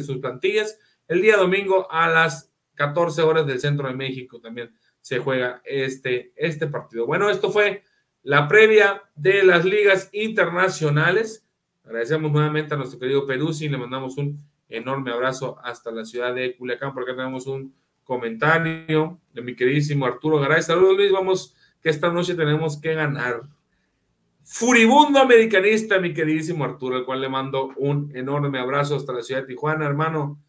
sus 0.03 0.19
plantillas. 0.19 0.77
El 1.11 1.21
día 1.21 1.35
domingo 1.35 1.91
a 1.91 2.07
las 2.07 2.53
14 2.75 3.21
horas 3.23 3.45
del 3.45 3.59
centro 3.59 3.85
de 3.89 3.93
México 3.93 4.39
también 4.39 4.73
se 5.01 5.19
juega 5.19 5.61
este, 5.65 6.31
este 6.37 6.67
partido. 6.67 7.05
Bueno, 7.05 7.29
esto 7.29 7.51
fue 7.51 7.83
la 8.23 8.47
previa 8.47 9.03
de 9.13 9.43
las 9.43 9.65
ligas 9.65 10.07
internacionales. 10.13 11.45
Agradecemos 11.83 12.31
nuevamente 12.31 12.73
a 12.75 12.77
nuestro 12.77 12.97
querido 12.97 13.27
Peruzzi, 13.27 13.67
le 13.67 13.77
mandamos 13.77 14.15
un 14.15 14.39
enorme 14.69 15.11
abrazo 15.11 15.59
hasta 15.61 15.91
la 15.91 16.05
ciudad 16.05 16.33
de 16.33 16.55
Culiacán, 16.55 16.93
porque 16.93 17.11
tenemos 17.11 17.45
un 17.45 17.75
comentario 18.05 19.19
de 19.33 19.41
mi 19.41 19.53
queridísimo 19.53 20.05
Arturo 20.05 20.39
Garay. 20.39 20.61
Saludos 20.61 20.95
Luis, 20.95 21.11
vamos 21.11 21.57
que 21.83 21.89
esta 21.89 22.09
noche 22.09 22.35
tenemos 22.35 22.79
que 22.79 22.93
ganar. 22.93 23.41
Furibundo 24.45 25.19
americanista, 25.19 25.99
mi 25.99 26.13
queridísimo 26.13 26.63
Arturo, 26.63 26.95
al 26.95 27.03
cual 27.03 27.19
le 27.19 27.27
mando 27.27 27.73
un 27.75 28.15
enorme 28.15 28.59
abrazo 28.59 28.95
hasta 28.95 29.11
la 29.11 29.21
ciudad 29.23 29.41
de 29.41 29.47
Tijuana, 29.47 29.85
hermano. 29.85 30.39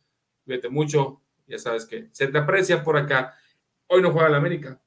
Cuídate 0.44 0.68
mucho, 0.68 1.20
ya 1.46 1.58
sabes 1.58 1.86
que 1.86 2.08
se 2.12 2.26
te 2.28 2.38
aprecia 2.38 2.82
por 2.82 2.96
acá. 2.96 3.34
Hoy 3.86 4.02
no 4.02 4.10
juega 4.10 4.28
la 4.28 4.38
América, 4.38 4.80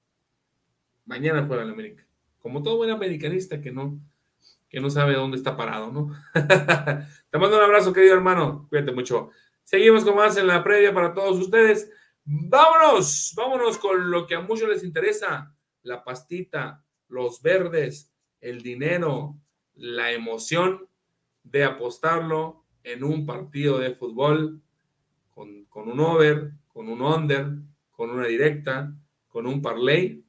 mañana 1.06 1.46
juega 1.48 1.64
la 1.64 1.72
América. 1.72 2.06
Como 2.40 2.62
todo 2.62 2.78
buen 2.78 2.92
americanista 2.92 3.62
que 3.62 3.72
no, 3.72 4.00
que 4.70 4.80
no 4.80 4.90
sabe 4.90 5.14
dónde 5.14 5.38
está 5.38 5.56
parado, 5.56 5.92
¿no? 5.92 6.12
te 7.30 7.38
mando 7.38 7.58
un 7.58 7.64
abrazo, 7.64 7.94
querido 7.94 8.14
hermano. 8.14 8.68
Cuídate 8.70 8.92
mucho. 8.92 9.30
Seguimos 9.64 10.04
con 10.04 10.16
más 10.16 10.38
en 10.38 10.48
la 10.48 10.64
previa 10.64 10.94
para 10.94 11.14
todos 11.14 11.40
ustedes. 11.40 11.92
Vámonos, 12.24 13.34
vámonos 13.36 13.78
con 13.78 14.12
lo 14.12 14.26
que 14.28 14.36
a 14.36 14.42
muchos 14.42 14.68
les 14.68 14.84
interesa, 14.84 15.56
la 15.84 16.04
pastita, 16.04 16.84
los 17.08 17.42
verdes, 17.42 18.12
el 18.42 18.62
dinero, 18.62 19.38
la 19.76 20.12
emoción 20.12 20.88
de 21.44 21.64
apostarlo 21.64 22.66
en 22.84 23.04
un 23.04 23.26
partido 23.26 23.78
de 23.78 23.94
fútbol 23.96 24.62
con, 25.36 25.90
un 25.90 26.00
over, 26.00 26.52
con 26.70 26.88
un 26.88 27.02
under, 27.02 27.48
con 27.92 28.10
una 28.10 28.26
directa, 28.26 28.96
con 29.28 29.46
un 29.46 29.62
parlay. 29.62 30.24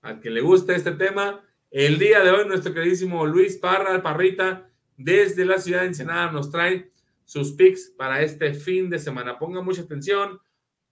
A 0.00 0.18
quien 0.18 0.34
le 0.34 0.40
guste 0.40 0.74
este 0.74 0.92
tema, 0.92 1.44
el 1.70 1.98
día 1.98 2.24
de 2.24 2.30
hoy 2.30 2.48
nuestro 2.48 2.72
queridísimo 2.72 3.26
Luis 3.26 3.56
Parra, 3.56 4.02
Parrita, 4.02 4.70
desde 4.96 5.44
la 5.44 5.58
ciudad 5.58 5.80
de 5.80 5.88
Ensenada 5.88 6.32
nos 6.32 6.50
trae 6.50 6.92
sus 7.24 7.52
picks 7.52 7.90
para 7.96 8.22
este 8.22 8.54
fin 8.54 8.88
de 8.88 8.98
semana. 8.98 9.38
Ponga 9.38 9.60
mucha 9.60 9.82
atención, 9.82 10.40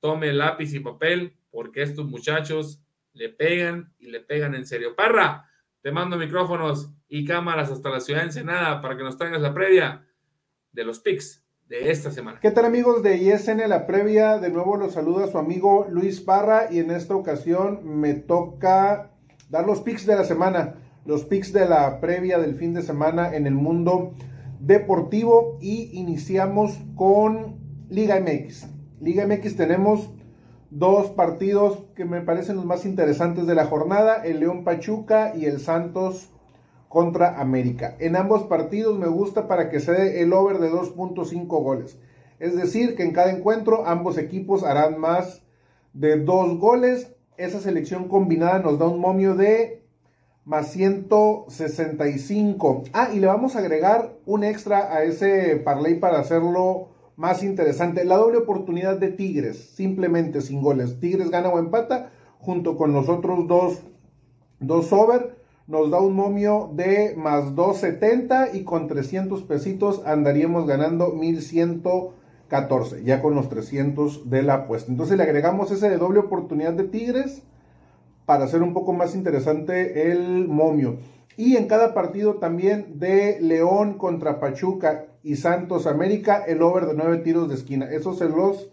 tome 0.01 0.33
lápiz 0.33 0.75
y 0.75 0.81
papel, 0.81 1.37
porque 1.51 1.83
estos 1.83 2.07
muchachos 2.07 2.83
le 3.15 3.29
pegan 3.31 3.93
y 3.99 4.09
le 4.09 4.21
pegan 4.21 4.55
en 4.55 4.67
serio. 4.67 4.95
Parra, 4.95 5.49
te 5.81 5.93
mando 5.93 6.17
micrófonos 6.17 6.91
y 7.09 7.25
cámaras 7.25 7.71
hasta 7.71 7.91
la 7.91 8.01
ciudad 8.01 8.21
de 8.21 8.27
Ensenada 8.27 8.81
para 8.81 8.97
que 8.97 9.03
nos 9.03 9.17
traigas 9.17 9.41
la 9.41 9.55
previa 9.55 10.07
de 10.73 10.85
los 10.85 11.01
picks 11.01 11.42
de 11.73 11.91
esta 11.91 12.11
semana. 12.11 12.39
¿Qué 12.39 12.51
tal 12.51 12.67
amigos 12.67 13.03
de 13.03 13.17
ISN 13.17 13.67
La 13.67 13.87
Previa? 13.87 14.37
De 14.37 14.51
nuevo 14.51 14.77
los 14.77 14.93
saluda 14.93 15.27
su 15.29 15.39
amigo 15.39 15.87
Luis 15.89 16.21
Parra 16.21 16.67
y 16.71 16.81
en 16.81 16.91
esta 16.91 17.17
ocasión 17.17 17.81
me 17.83 18.13
toca 18.13 19.13
dar 19.49 19.65
los 19.65 19.81
picks 19.81 20.05
de 20.05 20.15
la 20.15 20.25
semana, 20.25 20.75
los 21.07 21.25
picks 21.25 21.51
de 21.55 21.67
la 21.67 21.99
previa 21.99 22.39
del 22.39 22.57
fin 22.57 22.75
de 22.75 22.83
semana 22.83 23.35
en 23.35 23.47
el 23.47 23.55
mundo 23.55 24.13
deportivo 24.61 25.57
y 25.63 25.89
iniciamos 25.99 26.79
con 26.95 27.57
Liga 27.89 28.21
MX. 28.21 28.67
Liga 29.01 29.27
MX 29.27 29.57
tenemos 29.57 30.11
dos 30.69 31.09
partidos 31.13 31.85
que 31.97 32.05
me 32.05 32.21
parecen 32.21 32.57
los 32.57 32.67
más 32.67 32.85
interesantes 32.85 33.47
de 33.47 33.55
la 33.55 33.65
jornada, 33.65 34.23
el 34.27 34.41
León 34.41 34.65
Pachuca 34.65 35.33
y 35.35 35.47
el 35.47 35.59
Santos 35.59 36.29
contra 36.93 37.41
América. 37.41 37.97
En 38.01 38.17
ambos 38.17 38.43
partidos 38.43 38.99
me 38.99 39.07
gusta 39.07 39.49
para 39.49 39.71
que 39.71 39.81
se 39.81 39.93
dé 39.93 40.21
el 40.21 40.35
over 40.35 40.59
de 40.59 40.71
2.5 40.71 41.47
goles. 41.47 41.97
Es 42.39 42.55
decir, 42.55 42.97
que 42.97 43.03
en 43.03 43.13
cada 43.13 43.33
encuentro 43.33 43.87
ambos 43.87 44.19
equipos 44.19 44.63
harán 44.63 45.01
más 45.01 45.43
de 45.95 46.19
dos 46.19 46.59
goles. 46.59 47.11
Esa 47.39 47.61
selección 47.61 48.09
combinada 48.09 48.59
nos 48.59 48.79
da 48.79 48.89
un 48.89 49.01
momio 49.01 49.35
de 49.35 49.83
más 50.45 50.71
165. 50.73 52.85
Ah, 52.93 53.09
y 53.11 53.21
le 53.21 53.27
vamos 53.27 53.57
a 53.57 53.61
agregar 53.61 54.13
un 54.27 54.45
extra 54.45 54.95
a 54.95 55.03
ese 55.03 55.57
parlay 55.57 55.95
para 55.95 56.19
hacerlo 56.19 56.89
más 57.17 57.43
interesante. 57.43 58.05
La 58.05 58.19
doble 58.19 58.37
oportunidad 58.37 58.99
de 58.99 59.13
Tigres, 59.13 59.71
simplemente 59.75 60.43
sin 60.43 60.61
goles. 60.61 61.01
Tigres 61.01 61.31
gana 61.31 61.49
o 61.49 61.59
empata, 61.59 62.11
junto 62.39 62.77
con 62.77 62.93
los 62.93 63.09
otros 63.09 63.49
dos, 63.49 63.81
dos 64.61 64.93
over, 64.93 65.41
nos 65.67 65.91
da 65.91 66.01
un 66.01 66.15
momio 66.15 66.71
de 66.75 67.15
más 67.17 67.55
270 67.55 68.55
y 68.55 68.65
con 68.65 68.89
300 68.89 69.43
pesitos 69.43 70.03
andaríamos 70.05 70.67
ganando 70.67 71.13
1114, 71.13 73.05
ya 73.05 73.23
con 73.23 73.35
los 73.35 73.49
300 73.49 74.29
de 74.29 74.43
la 74.43 74.55
apuesta. 74.55 74.91
Entonces 74.91 75.17
le 75.17 75.23
agregamos 75.23 75.71
ese 75.71 75.89
de 75.89 75.99
doble 75.99 76.21
oportunidad 76.21 76.73
de 76.73 76.85
Tigres 76.85 77.43
para 78.27 78.45
hacer 78.45 78.63
un 78.63 78.73
poco 78.73 78.93
más 78.93 79.15
interesante 79.15 80.11
el 80.11 80.49
momio. 80.49 80.99
Y 81.37 81.57
en 81.57 81.67
cada 81.67 81.95
partido 81.95 82.35
también 82.35 82.99
de 82.99 83.41
León 83.41 83.95
contra 83.95 84.39
Pachuca 84.39 85.07
y 85.23 85.37
Santos 85.37 85.87
América, 85.87 86.45
el 86.47 86.61
over 86.63 86.87
de 86.87 86.95
nueve 86.95 87.19
tiros 87.19 87.49
de 87.49 87.55
esquina. 87.55 87.87
Eso 87.91 88.13
se 88.13 88.29
los 88.29 88.69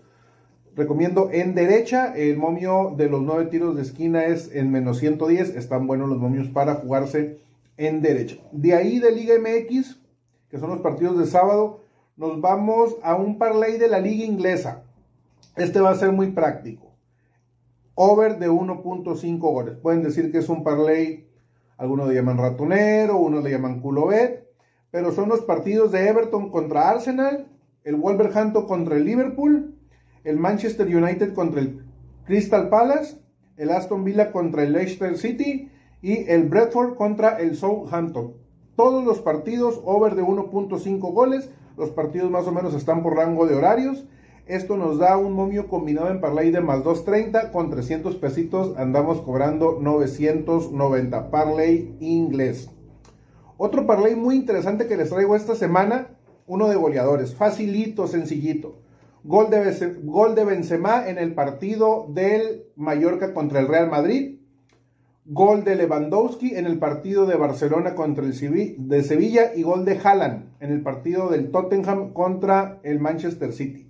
recomiendo 0.80 1.30
en 1.32 1.54
derecha. 1.54 2.16
El 2.16 2.38
momio 2.38 2.96
de 2.98 3.10
los 3.10 3.22
nueve 3.22 3.46
tiros 3.46 3.76
de 3.76 3.84
esquina 3.84 4.26
es 4.26 4.50
en 4.56 4.72
menos 4.72 4.98
110. 4.98 5.56
Están 5.56 5.86
buenos 5.86 6.10
los 6.10 6.18
momios 6.18 6.48
para 6.48 6.76
jugarse 6.76 7.38
en 7.78 8.02
derecha. 8.02 8.38
De 8.52 8.74
ahí 8.74 8.98
de 8.98 9.12
Liga 9.12 9.36
MX, 9.38 10.00
que 10.50 10.58
son 10.58 10.70
los 10.70 10.82
partidos 10.82 11.20
de 11.20 11.28
sábado, 11.28 11.82
nos 12.18 12.42
vamos 12.42 12.96
a 13.04 13.16
un 13.16 13.38
parlay 13.38 13.78
de 13.78 13.90
la 13.90 14.00
Liga 14.00 14.26
Inglesa. 14.26 14.84
Este 15.56 15.80
va 15.80 15.92
a 15.92 15.96
ser 15.96 16.12
muy 16.12 16.32
práctico. 16.32 16.88
Over 17.94 18.40
de 18.40 18.50
1.5 18.50 19.38
goles. 19.38 19.76
Pueden 19.78 20.02
decir 20.02 20.32
que 20.32 20.40
es 20.40 20.50
un 20.50 20.64
parlay 20.64 21.30
algunos 21.80 22.10
le 22.10 22.16
llaman 22.16 22.38
ratonero, 22.38 23.18
unos 23.18 23.42
le 23.42 23.52
llaman 23.52 23.80
culobet, 23.80 24.46
pero 24.92 25.14
son 25.14 25.30
los 25.30 25.42
partidos 25.42 25.94
de 25.94 26.10
Everton 26.10 26.50
contra 26.50 26.90
Arsenal, 26.90 27.48
el 27.86 27.96
Wolverhampton 27.96 28.68
contra 28.68 28.98
el 28.98 29.06
Liverpool, 29.06 29.79
el 30.30 30.38
Manchester 30.38 30.88
United 30.88 31.34
contra 31.34 31.62
el 31.62 31.84
Crystal 32.26 32.70
Palace, 32.70 33.18
el 33.58 33.72
Aston 33.72 34.04
Villa 34.04 34.32
contra 34.32 34.64
el 34.64 34.74
Leicester 34.74 35.18
City 35.18 35.70
y 36.02 36.30
el 36.30 36.48
Bradford 36.48 36.96
contra 36.96 37.40
el 37.40 37.56
Southampton. 37.56 38.34
Todos 38.76 39.04
los 39.04 39.20
partidos 39.20 39.82
over 39.84 40.16
de 40.16 40.24
1.5 40.24 41.00
goles, 41.14 41.50
los 41.78 41.90
partidos 41.90 42.32
más 42.32 42.48
o 42.48 42.52
menos 42.52 42.74
están 42.74 43.04
por 43.04 43.16
rango 43.16 43.46
de 43.46 43.56
horarios 43.56 44.06
esto 44.50 44.78
nos 44.78 44.98
da 44.98 45.16
un 45.16 45.34
momio 45.34 45.68
combinado 45.68 46.10
en 46.10 46.22
parlay 46.22 46.50
de 46.50 46.60
más 46.60 46.84
230 46.84 47.52
con 47.52 47.70
300 47.70 48.16
pesitos. 48.16 48.76
Andamos 48.80 49.22
cobrando 49.22 49.78
990. 49.80 51.30
Parlay 51.30 51.96
inglés. 52.00 52.68
Otro 53.58 53.86
parlay 53.86 54.16
muy 54.16 54.36
interesante 54.36 54.88
que 54.88 54.98
les 54.98 55.12
traigo 55.12 55.36
esta 55.36 55.54
semana. 55.54 56.08
Uno 56.48 56.68
de 56.68 56.78
goleadores. 56.78 57.36
Facilito, 57.36 58.08
sencillito. 58.08 58.80
Gol 59.24 59.50
de, 59.50 59.98
gol 60.04 60.36
de 60.36 60.46
Benzema 60.46 61.10
en 61.10 61.18
el 61.18 61.34
partido 61.34 62.08
del 62.10 62.64
Mallorca 62.76 63.34
contra 63.34 63.60
el 63.60 63.68
Real 63.68 63.90
Madrid. 63.90 64.38
Gol 65.26 65.64
de 65.64 65.76
Lewandowski 65.76 66.56
en 66.56 66.66
el 66.66 66.80
partido 66.80 67.26
de 67.26 67.36
Barcelona 67.36 67.96
contra 67.96 68.24
el 68.26 68.32
de 68.78 69.04
Sevilla. 69.04 69.52
Y 69.56 69.64
gol 69.64 69.86
de 69.86 70.00
Haaland 70.02 70.56
en 70.60 70.72
el 70.72 70.82
partido 70.82 71.30
del 71.30 71.52
Tottenham 71.52 72.14
contra 72.14 72.80
el 72.84 73.00
Manchester 73.00 73.54
City 73.54 73.90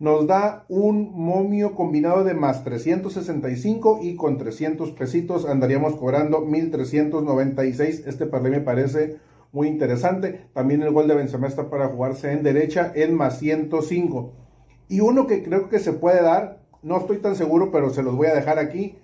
nos 0.00 0.28
da 0.28 0.64
un 0.68 1.10
momio 1.12 1.74
combinado 1.74 2.22
de 2.22 2.34
más 2.34 2.62
365 2.62 4.00
y 4.02 4.14
con 4.14 4.38
300 4.38 4.92
pesitos 4.92 5.44
andaríamos 5.44 5.96
cobrando 5.96 6.40
1396. 6.42 8.04
Este 8.06 8.26
parlay 8.26 8.52
me 8.52 8.60
parece 8.60 9.16
muy 9.50 9.66
interesante. 9.66 10.46
También 10.52 10.82
el 10.82 10.92
gol 10.92 11.08
de 11.08 11.16
Benzema 11.16 11.48
está 11.48 11.68
para 11.68 11.88
jugarse 11.88 12.32
en 12.32 12.44
derecha 12.44 12.92
en 12.94 13.14
más 13.14 13.38
105. 13.40 14.47
Y 14.88 15.00
uno 15.00 15.26
que 15.26 15.42
creo 15.42 15.68
que 15.68 15.78
se 15.78 15.92
puede 15.92 16.22
dar, 16.22 16.60
no 16.82 16.98
estoy 16.98 17.18
tan 17.18 17.36
seguro, 17.36 17.70
pero 17.70 17.90
se 17.90 18.02
los 18.02 18.16
voy 18.16 18.28
a 18.28 18.34
dejar 18.34 18.58
aquí. 18.58 18.96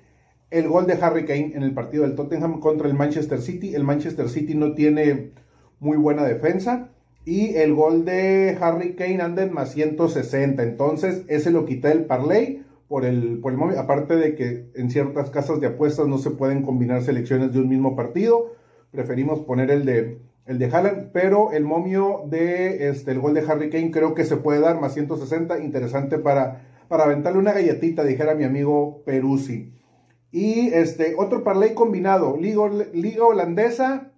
El 0.50 0.68
gol 0.68 0.86
de 0.86 0.94
Harry 0.94 1.24
Kane 1.26 1.52
en 1.54 1.62
el 1.62 1.74
partido 1.74 2.04
del 2.04 2.14
Tottenham 2.14 2.60
contra 2.60 2.88
el 2.88 2.94
Manchester 2.94 3.40
City. 3.40 3.74
El 3.74 3.84
Manchester 3.84 4.28
City 4.28 4.54
no 4.54 4.74
tiene 4.74 5.32
muy 5.80 5.96
buena 5.96 6.24
defensa 6.24 6.90
y 7.24 7.56
el 7.56 7.74
gol 7.74 8.04
de 8.04 8.56
Harry 8.60 8.94
Kane 8.94 9.22
anda 9.22 9.42
en 9.42 9.52
más 9.52 9.72
160. 9.72 10.62
Entonces, 10.62 11.24
ese 11.28 11.50
lo 11.50 11.64
quita 11.64 11.90
el 11.90 12.04
parlay 12.04 12.62
por 12.88 13.04
el, 13.04 13.38
por 13.40 13.52
el 13.52 13.58
móvil. 13.58 13.78
Aparte 13.78 14.16
de 14.16 14.34
que 14.34 14.66
en 14.74 14.90
ciertas 14.90 15.30
casas 15.30 15.60
de 15.60 15.68
apuestas 15.68 16.06
no 16.06 16.18
se 16.18 16.30
pueden 16.30 16.62
combinar 16.62 17.02
selecciones 17.02 17.52
de 17.52 17.60
un 17.60 17.68
mismo 17.68 17.96
partido. 17.96 18.52
Preferimos 18.90 19.40
poner 19.40 19.70
el 19.70 19.84
de, 19.84 20.18
el 20.46 20.58
de 20.58 20.66
Haaland. 20.66 21.10
Pero 21.12 21.52
el 21.52 21.64
momio 21.64 22.22
de 22.26 22.88
este, 22.88 23.12
el 23.12 23.20
gol 23.20 23.34
de 23.34 23.40
Harry 23.40 23.70
Kane 23.70 23.90
creo 23.90 24.14
que 24.14 24.24
se 24.24 24.36
puede 24.36 24.60
dar 24.60 24.80
más 24.80 24.94
160. 24.94 25.60
Interesante 25.60 26.18
para, 26.18 26.66
para 26.88 27.04
aventarle 27.04 27.38
una 27.38 27.52
galletita, 27.52 28.04
dijera 28.04 28.34
mi 28.34 28.44
amigo 28.44 29.02
Peruzzi. 29.04 29.72
Y 30.30 30.68
este, 30.68 31.14
otro 31.16 31.44
parlay 31.44 31.74
combinado. 31.74 32.36
Liga, 32.36 32.68
Liga 32.92 33.24
holandesa 33.24 34.12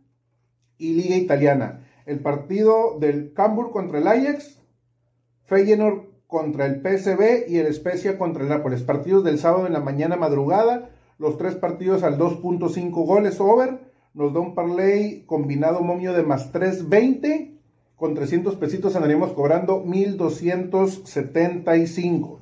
y 0.78 0.94
Liga 0.94 1.16
italiana 1.16 1.82
el 2.06 2.20
partido 2.20 2.98
del 2.98 3.32
Cambur 3.34 3.72
contra 3.72 3.98
el 3.98 4.06
Ajax, 4.06 4.62
Feyenoord 5.44 6.06
contra 6.26 6.66
el 6.66 6.80
PSV 6.80 7.48
y 7.48 7.58
el 7.58 7.72
Spezia 7.74 8.16
contra 8.16 8.44
el 8.44 8.48
Nápoles. 8.48 8.82
Partidos 8.82 9.24
del 9.24 9.38
sábado 9.38 9.66
en 9.66 9.72
la 9.72 9.80
mañana 9.80 10.16
madrugada, 10.16 10.90
los 11.18 11.36
tres 11.36 11.56
partidos 11.56 12.04
al 12.04 12.16
2.5 12.18 12.90
goles 13.06 13.40
over, 13.40 13.85
nos 14.16 14.32
da 14.32 14.40
un 14.40 14.54
parlay 14.54 15.24
combinado 15.26 15.82
momio 15.82 16.14
de 16.14 16.22
más 16.22 16.50
320. 16.50 17.52
Con 17.96 18.14
300 18.14 18.56
pesitos 18.56 18.96
andaríamos 18.96 19.34
cobrando 19.34 19.80
1275. 19.80 22.40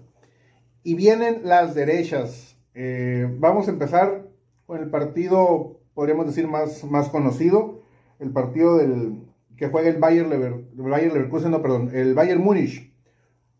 Y 0.84 0.94
vienen 0.94 1.40
las 1.42 1.74
derechas. 1.74 2.56
Eh, 2.74 3.26
vamos 3.38 3.66
a 3.66 3.72
empezar 3.72 4.28
con 4.66 4.78
el 4.78 4.88
partido, 4.88 5.80
podríamos 5.94 6.26
decir, 6.26 6.46
más, 6.46 6.84
más 6.84 7.08
conocido. 7.08 7.82
El 8.20 8.30
partido 8.30 8.76
del 8.76 9.24
que 9.56 9.66
juega 9.68 9.88
el 9.88 9.98
Bayern, 9.98 10.30
Lever, 10.30 10.64
Bayern 10.74 11.12
Leverkusen, 11.12 11.50
no, 11.50 11.60
perdón, 11.60 11.90
el 11.92 12.14
Bayern 12.14 12.40
Múnich. 12.40 12.94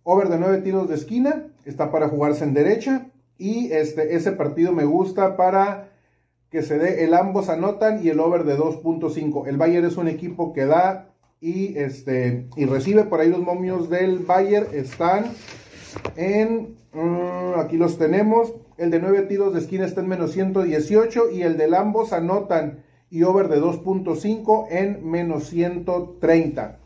Over 0.05 0.29
de 0.29 0.39
9 0.39 0.59
tiros 0.59 0.89
de 0.89 0.95
esquina. 0.95 1.49
Está 1.65 1.91
para 1.91 2.09
jugarse 2.09 2.45
en 2.45 2.55
derecha. 2.55 3.11
Y 3.39 3.73
este, 3.73 4.15
ese 4.15 4.31
partido 4.33 4.73
me 4.73 4.85
gusta 4.85 5.37
para 5.37 5.94
que 6.55 6.63
se 6.63 6.79
dé 6.79 7.03
el 7.03 7.15
ambos 7.15 7.49
anotan 7.49 8.07
y 8.07 8.11
el 8.11 8.21
over 8.21 8.45
de 8.45 8.57
2.5. 8.57 9.49
El 9.49 9.57
Bayern 9.57 9.85
es 9.87 9.97
un 9.97 10.07
equipo 10.07 10.53
que 10.53 10.67
da 10.67 11.09
y, 11.41 11.77
este, 11.77 12.47
y 12.55 12.65
recibe 12.67 13.03
por 13.03 13.19
ahí 13.19 13.29
los 13.29 13.41
momios 13.41 13.91
del 13.91 14.21
Bayern. 14.21 14.69
Están 14.73 15.33
en, 16.15 16.77
mm, 16.93 17.59
aquí 17.59 17.77
los 17.77 17.99
tenemos. 17.99 18.55
El 18.77 18.93
de 18.93 19.01
9 19.01 19.23
tiros 19.23 19.53
de 19.53 19.59
esquina 19.59 19.85
está 19.85 20.01
en 20.01 20.07
menos 20.07 20.31
118 20.31 21.33
y 21.33 21.43
el 21.43 21.57
del 21.57 21.75
ambos 21.75 22.13
anotan 22.13 22.85
y 23.11 23.25
over 23.25 23.49
de 23.49 23.61
2.5 23.61 24.69
en 24.71 25.05
menos 25.11 25.49
130. 25.49 26.79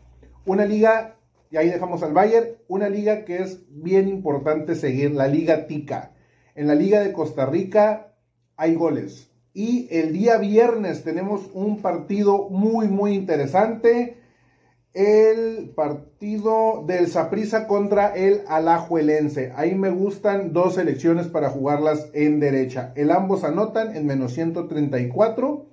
Una 0.47 0.65
liga, 0.65 1.17
y 1.51 1.57
ahí 1.57 1.69
dejamos 1.69 2.01
al 2.01 2.13
Bayern, 2.13 2.47
una 2.67 2.89
liga 2.89 3.23
que 3.23 3.43
es 3.43 3.61
bien 3.69 4.07
importante 4.07 4.73
seguir, 4.73 5.11
la 5.11 5.27
Liga 5.27 5.67
Tica. 5.67 6.13
En 6.55 6.65
la 6.65 6.73
Liga 6.73 7.01
de 7.01 7.13
Costa 7.13 7.45
Rica 7.45 8.15
hay 8.57 8.73
goles. 8.73 9.28
Y 9.53 9.87
el 9.91 10.13
día 10.13 10.37
viernes 10.37 11.03
tenemos 11.03 11.49
un 11.53 11.81
partido 11.81 12.49
muy, 12.49 12.87
muy 12.87 13.13
interesante. 13.13 14.17
El 14.93 15.71
partido 15.75 16.83
del 16.85 17.07
Saprisa 17.07 17.67
contra 17.67 18.13
el 18.15 18.41
Alajuelense. 18.47 19.51
Ahí 19.55 19.75
me 19.75 19.89
gustan 19.89 20.53
dos 20.53 20.75
selecciones 20.75 21.27
para 21.27 21.49
jugarlas 21.49 22.09
en 22.13 22.39
derecha. 22.39 22.93
El 22.95 23.11
ambos 23.11 23.43
anotan 23.43 23.95
en 23.95 24.05
menos 24.05 24.33
134 24.33 25.65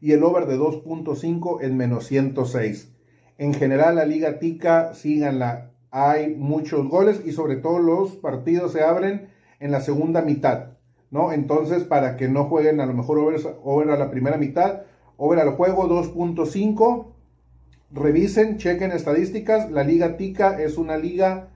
y 0.00 0.12
el 0.12 0.24
over 0.24 0.46
de 0.46 0.58
2.5 0.58 1.62
en 1.62 1.76
menos 1.76 2.06
106. 2.06 2.92
En 3.38 3.54
general, 3.54 3.96
la 3.96 4.04
Liga 4.04 4.38
Tica, 4.38 4.94
síganla. 4.94 5.70
Hay 5.90 6.34
muchos 6.34 6.88
goles 6.88 7.22
y 7.24 7.32
sobre 7.32 7.56
todo 7.56 7.78
los 7.78 8.16
partidos 8.16 8.72
se 8.72 8.82
abren 8.82 9.28
en 9.58 9.70
la 9.70 9.80
segunda 9.80 10.22
mitad, 10.22 10.78
¿no? 11.10 11.32
Entonces, 11.32 11.84
para 11.84 12.16
que 12.16 12.28
no 12.28 12.44
jueguen 12.44 12.80
a 12.80 12.86
lo 12.86 12.94
mejor 12.94 13.18
over, 13.18 13.90
a 13.90 13.96
la 13.96 14.10
primera 14.10 14.36
mitad, 14.36 14.82
over 15.16 15.38
al 15.40 15.50
juego 15.50 15.88
2.5, 15.88 17.06
revisen, 17.92 18.58
chequen 18.58 18.92
estadísticas, 18.92 19.70
la 19.70 19.84
liga 19.84 20.16
TICA 20.16 20.60
es 20.60 20.78
una 20.78 20.96
liga 20.96 21.48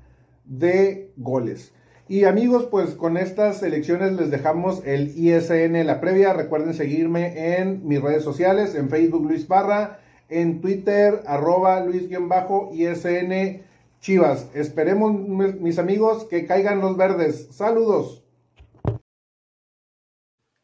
de 0.45 1.13
goles. 1.17 1.73
Y 2.07 2.25
amigos, 2.25 2.67
pues 2.71 2.91
con 2.91 3.17
estas 3.17 3.63
elecciones 3.63 4.13
les 4.13 4.31
dejamos 4.31 4.83
el 4.85 5.17
ISN 5.17 5.87
la 5.87 6.03
previa. 6.03 6.35
Recuerden 6.35 6.75
seguirme 6.75 7.57
en 7.59 7.87
mis 7.89 8.03
redes 8.03 8.23
sociales, 8.23 8.75
en 8.75 8.91
Facebook 8.91 9.25
Luis 9.27 9.47
Parra, 9.47 10.01
en 10.29 10.61
Twitter 10.61 11.23
arroba 11.27 11.81
Luis-ISN 11.81 13.63
Chivas. 14.01 14.51
Esperemos, 14.53 15.19
mis 15.19 15.79
amigos, 15.79 16.25
que 16.25 16.45
caigan 16.45 16.81
los 16.81 16.99
verdes. 16.99 17.49
Saludos. 17.53 18.24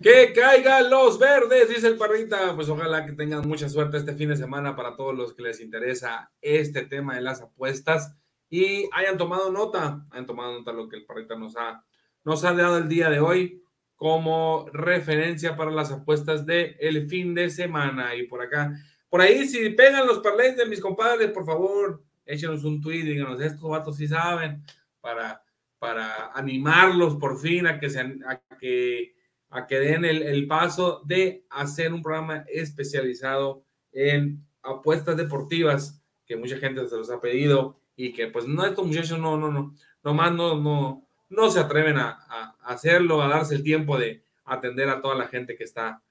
Que 0.02 0.32
caigan 0.32 0.88
los 0.88 1.18
verdes, 1.18 1.68
dice 1.68 1.88
el 1.88 1.98
parrita. 1.98 2.54
Pues 2.54 2.68
ojalá 2.70 3.04
que 3.04 3.12
tengan 3.12 3.46
mucha 3.46 3.68
suerte 3.68 3.98
este 3.98 4.14
fin 4.14 4.30
de 4.30 4.36
semana 4.36 4.74
para 4.74 4.96
todos 4.96 5.14
los 5.14 5.34
que 5.34 5.42
les 5.42 5.60
interesa 5.60 6.32
este 6.40 6.82
tema 6.86 7.16
de 7.16 7.20
las 7.20 7.42
apuestas 7.42 8.16
y 8.48 8.88
hayan 8.92 9.18
tomado 9.18 9.52
nota, 9.52 10.06
hayan 10.10 10.26
tomado 10.26 10.52
nota 10.52 10.72
lo 10.72 10.88
que 10.88 10.96
el 10.96 11.04
parrita 11.04 11.36
nos 11.36 11.56
ha, 11.56 11.84
nos 12.24 12.44
ha 12.44 12.52
dado 12.52 12.78
el 12.78 12.88
día 12.88 13.10
de 13.10 13.20
hoy 13.20 13.62
como 13.94 14.66
referencia 14.72 15.54
para 15.56 15.70
las 15.70 15.92
apuestas 15.92 16.46
del 16.46 16.76
el 16.80 17.06
fin 17.06 17.34
de 17.34 17.50
semana. 17.50 18.14
Y 18.14 18.22
por 18.26 18.40
acá, 18.40 18.72
por 19.10 19.20
ahí, 19.20 19.46
si 19.46 19.68
pegan 19.70 20.06
los 20.06 20.20
parlays 20.20 20.56
de 20.56 20.64
mis 20.64 20.80
compadres, 20.80 21.30
por 21.30 21.44
favor, 21.44 22.02
échenos 22.24 22.64
un 22.64 22.80
tweet, 22.80 23.02
díganos, 23.02 23.40
estos 23.40 23.68
vatos 23.68 23.98
sí 23.98 24.08
saben, 24.08 24.64
para, 25.00 25.42
para 25.78 26.32
animarlos 26.32 27.16
por 27.16 27.38
fin 27.38 27.66
a 27.66 27.78
que, 27.78 27.90
sean, 27.90 28.24
a 28.26 28.40
que, 28.56 29.14
a 29.50 29.66
que 29.66 29.78
den 29.78 30.04
el, 30.04 30.22
el, 30.22 30.46
paso 30.46 31.02
de 31.04 31.44
hacer 31.50 31.92
un 31.92 32.02
programa 32.02 32.44
especializado 32.48 33.64
en 33.92 34.44
apuestas 34.62 35.16
deportivas, 35.16 36.00
que 36.24 36.36
mucha 36.36 36.56
gente 36.58 36.86
se 36.86 36.96
los 36.96 37.10
ha 37.10 37.20
pedido 37.20 37.80
y 37.96 38.12
que 38.12 38.28
pues 38.28 38.46
no, 38.46 38.64
estos 38.64 38.86
muchachos 38.86 39.18
no, 39.18 39.36
no, 39.36 39.50
no, 39.50 39.74
nomás 40.04 40.32
no, 40.32 40.56
no, 40.56 41.06
no 41.28 41.50
se 41.50 41.58
atreven 41.58 41.98
a, 41.98 42.10
a 42.28 42.56
hacerlo, 42.62 43.20
a 43.20 43.28
darse 43.28 43.56
el 43.56 43.64
tiempo 43.64 43.98
de 43.98 44.22
atender 44.44 44.88
a 44.88 45.00
toda 45.00 45.14
la 45.14 45.28
gente 45.28 45.56
que 45.56 45.64
está, 45.64 46.02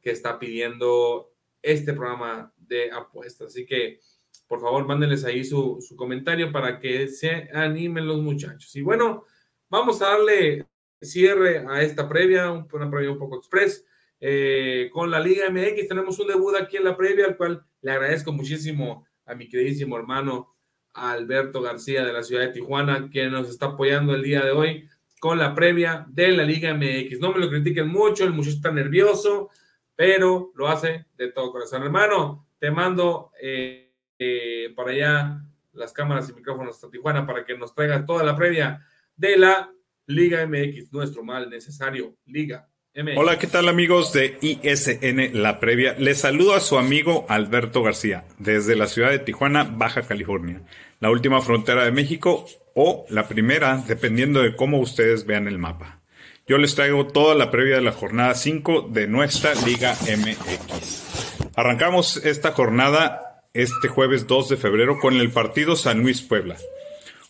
que 0.00 0.10
está 0.10 0.38
pidiendo 0.38 1.32
este 1.62 1.92
programa 1.92 2.52
de 2.56 2.90
apuestas. 2.92 3.48
Así 3.48 3.66
que, 3.66 4.00
por 4.46 4.60
favor, 4.60 4.86
mándenles 4.86 5.24
ahí 5.24 5.44
su, 5.44 5.78
su, 5.80 5.96
comentario 5.96 6.52
para 6.52 6.78
que 6.78 7.08
se 7.08 7.50
animen 7.52 8.06
los 8.06 8.22
muchachos. 8.22 8.74
Y 8.76 8.82
bueno, 8.82 9.24
vamos 9.68 10.00
a 10.02 10.10
darle 10.10 10.66
cierre 11.00 11.64
a 11.68 11.82
esta 11.82 12.08
previa, 12.08 12.50
una 12.50 12.90
previa 12.90 13.10
un 13.10 13.18
poco 13.18 13.38
express. 13.38 13.84
Eh, 14.18 14.88
con 14.92 15.10
la 15.10 15.20
Liga 15.20 15.50
MX 15.50 15.88
tenemos 15.88 16.18
un 16.18 16.28
debut 16.28 16.54
aquí 16.56 16.76
en 16.76 16.84
la 16.84 16.96
previa, 16.96 17.26
al 17.26 17.36
cual 17.36 17.64
le 17.82 17.92
agradezco 17.92 18.32
muchísimo 18.32 19.06
a 19.26 19.34
mi 19.34 19.48
queridísimo 19.48 19.96
hermano 19.96 20.56
Alberto 20.94 21.60
García 21.60 22.04
de 22.04 22.12
la 22.12 22.22
ciudad 22.22 22.42
de 22.42 22.52
Tijuana, 22.52 23.10
que 23.10 23.28
nos 23.28 23.48
está 23.48 23.66
apoyando 23.66 24.14
el 24.14 24.22
día 24.22 24.44
de 24.44 24.52
hoy 24.52 24.88
con 25.20 25.38
la 25.38 25.54
previa 25.54 26.06
de 26.08 26.32
la 26.32 26.44
Liga 26.44 26.72
MX. 26.74 27.20
No 27.20 27.32
me 27.32 27.40
lo 27.40 27.50
critiquen 27.50 27.88
mucho, 27.88 28.24
el 28.24 28.32
muchacho 28.32 28.56
está 28.56 28.70
nervioso, 28.70 29.50
pero 29.94 30.52
lo 30.54 30.68
hace 30.68 31.06
de 31.16 31.32
todo 31.32 31.52
corazón. 31.52 31.82
Hermano, 31.82 32.46
te 32.58 32.70
mando 32.70 33.32
eh, 33.40 33.92
eh, 34.18 34.72
para 34.74 34.90
allá 34.90 35.42
las 35.72 35.92
cámaras 35.92 36.28
y 36.30 36.34
micrófonos 36.34 36.76
hasta 36.76 36.90
Tijuana 36.90 37.26
para 37.26 37.44
que 37.44 37.56
nos 37.56 37.74
traiga 37.74 38.06
toda 38.06 38.24
la 38.24 38.34
previa 38.34 38.82
de 39.14 39.36
la 39.36 39.70
Liga 40.06 40.46
MX, 40.46 40.92
nuestro 40.92 41.24
mal 41.24 41.50
necesario, 41.50 42.14
Liga 42.26 42.68
MX. 42.94 43.16
Hola, 43.16 43.38
¿qué 43.40 43.48
tal 43.48 43.68
amigos 43.68 44.12
de 44.12 44.38
ISN 44.40 45.42
La 45.42 45.58
Previa? 45.58 45.96
Les 45.98 46.18
saludo 46.18 46.54
a 46.54 46.60
su 46.60 46.78
amigo 46.78 47.26
Alberto 47.28 47.82
García, 47.82 48.24
desde 48.38 48.76
la 48.76 48.86
ciudad 48.86 49.10
de 49.10 49.18
Tijuana, 49.18 49.64
Baja 49.64 50.02
California, 50.02 50.62
la 51.00 51.10
última 51.10 51.40
frontera 51.40 51.84
de 51.84 51.90
México 51.90 52.46
o 52.74 53.04
la 53.08 53.26
primera, 53.26 53.82
dependiendo 53.88 54.42
de 54.42 54.54
cómo 54.54 54.78
ustedes 54.78 55.26
vean 55.26 55.48
el 55.48 55.58
mapa. 55.58 56.02
Yo 56.46 56.58
les 56.58 56.76
traigo 56.76 57.08
toda 57.08 57.34
la 57.34 57.50
previa 57.50 57.74
de 57.74 57.82
la 57.82 57.90
jornada 57.90 58.34
5 58.34 58.90
de 58.92 59.08
nuestra 59.08 59.54
Liga 59.66 59.96
MX. 60.02 61.50
Arrancamos 61.56 62.18
esta 62.18 62.52
jornada 62.52 63.42
este 63.54 63.88
jueves 63.88 64.28
2 64.28 64.50
de 64.50 64.56
febrero 64.56 65.00
con 65.00 65.14
el 65.14 65.32
partido 65.32 65.74
San 65.74 66.02
Luis 66.02 66.22
Puebla. 66.22 66.56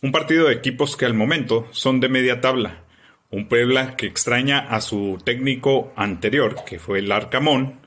Un 0.03 0.12
partido 0.12 0.47
de 0.47 0.55
equipos 0.55 0.97
que 0.97 1.07
al 1.07 1.14
momento 1.14 1.66
son 1.72 2.01
de 2.01 2.09
media 2.09 2.40
tabla. 2.40 2.84
Un 3.30 3.49
Puebla 3.49 3.97
que 3.97 4.07
extraña 4.07 4.59
a 4.59 4.80
su 4.80 5.18
técnico 5.24 5.92
anterior, 5.97 6.57
que 6.66 6.78
fue 6.78 7.01
el 7.01 7.11
Arcamón, 7.11 7.80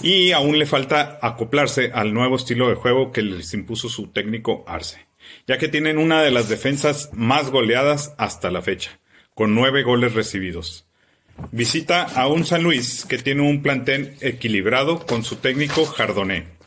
y 0.00 0.32
aún 0.32 0.58
le 0.58 0.66
falta 0.66 1.18
acoplarse 1.20 1.90
al 1.94 2.14
nuevo 2.14 2.36
estilo 2.36 2.68
de 2.68 2.76
juego 2.76 3.12
que 3.12 3.22
les 3.22 3.52
impuso 3.54 3.88
su 3.88 4.08
técnico 4.08 4.64
Arce, 4.66 5.06
ya 5.46 5.58
que 5.58 5.68
tienen 5.68 5.98
una 5.98 6.22
de 6.22 6.30
las 6.30 6.48
defensas 6.48 7.10
más 7.12 7.50
goleadas 7.50 8.14
hasta 8.18 8.50
la 8.50 8.62
fecha, 8.62 9.00
con 9.34 9.54
nueve 9.54 9.82
goles 9.82 10.14
recibidos. 10.14 10.86
Visita 11.50 12.02
a 12.02 12.28
un 12.28 12.44
San 12.44 12.62
Luis 12.62 13.04
que 13.04 13.18
tiene 13.18 13.42
un 13.42 13.62
plantel 13.62 14.16
equilibrado 14.20 15.04
con 15.06 15.24
su 15.24 15.36
técnico 15.36 15.84
Jardoné 15.86 16.62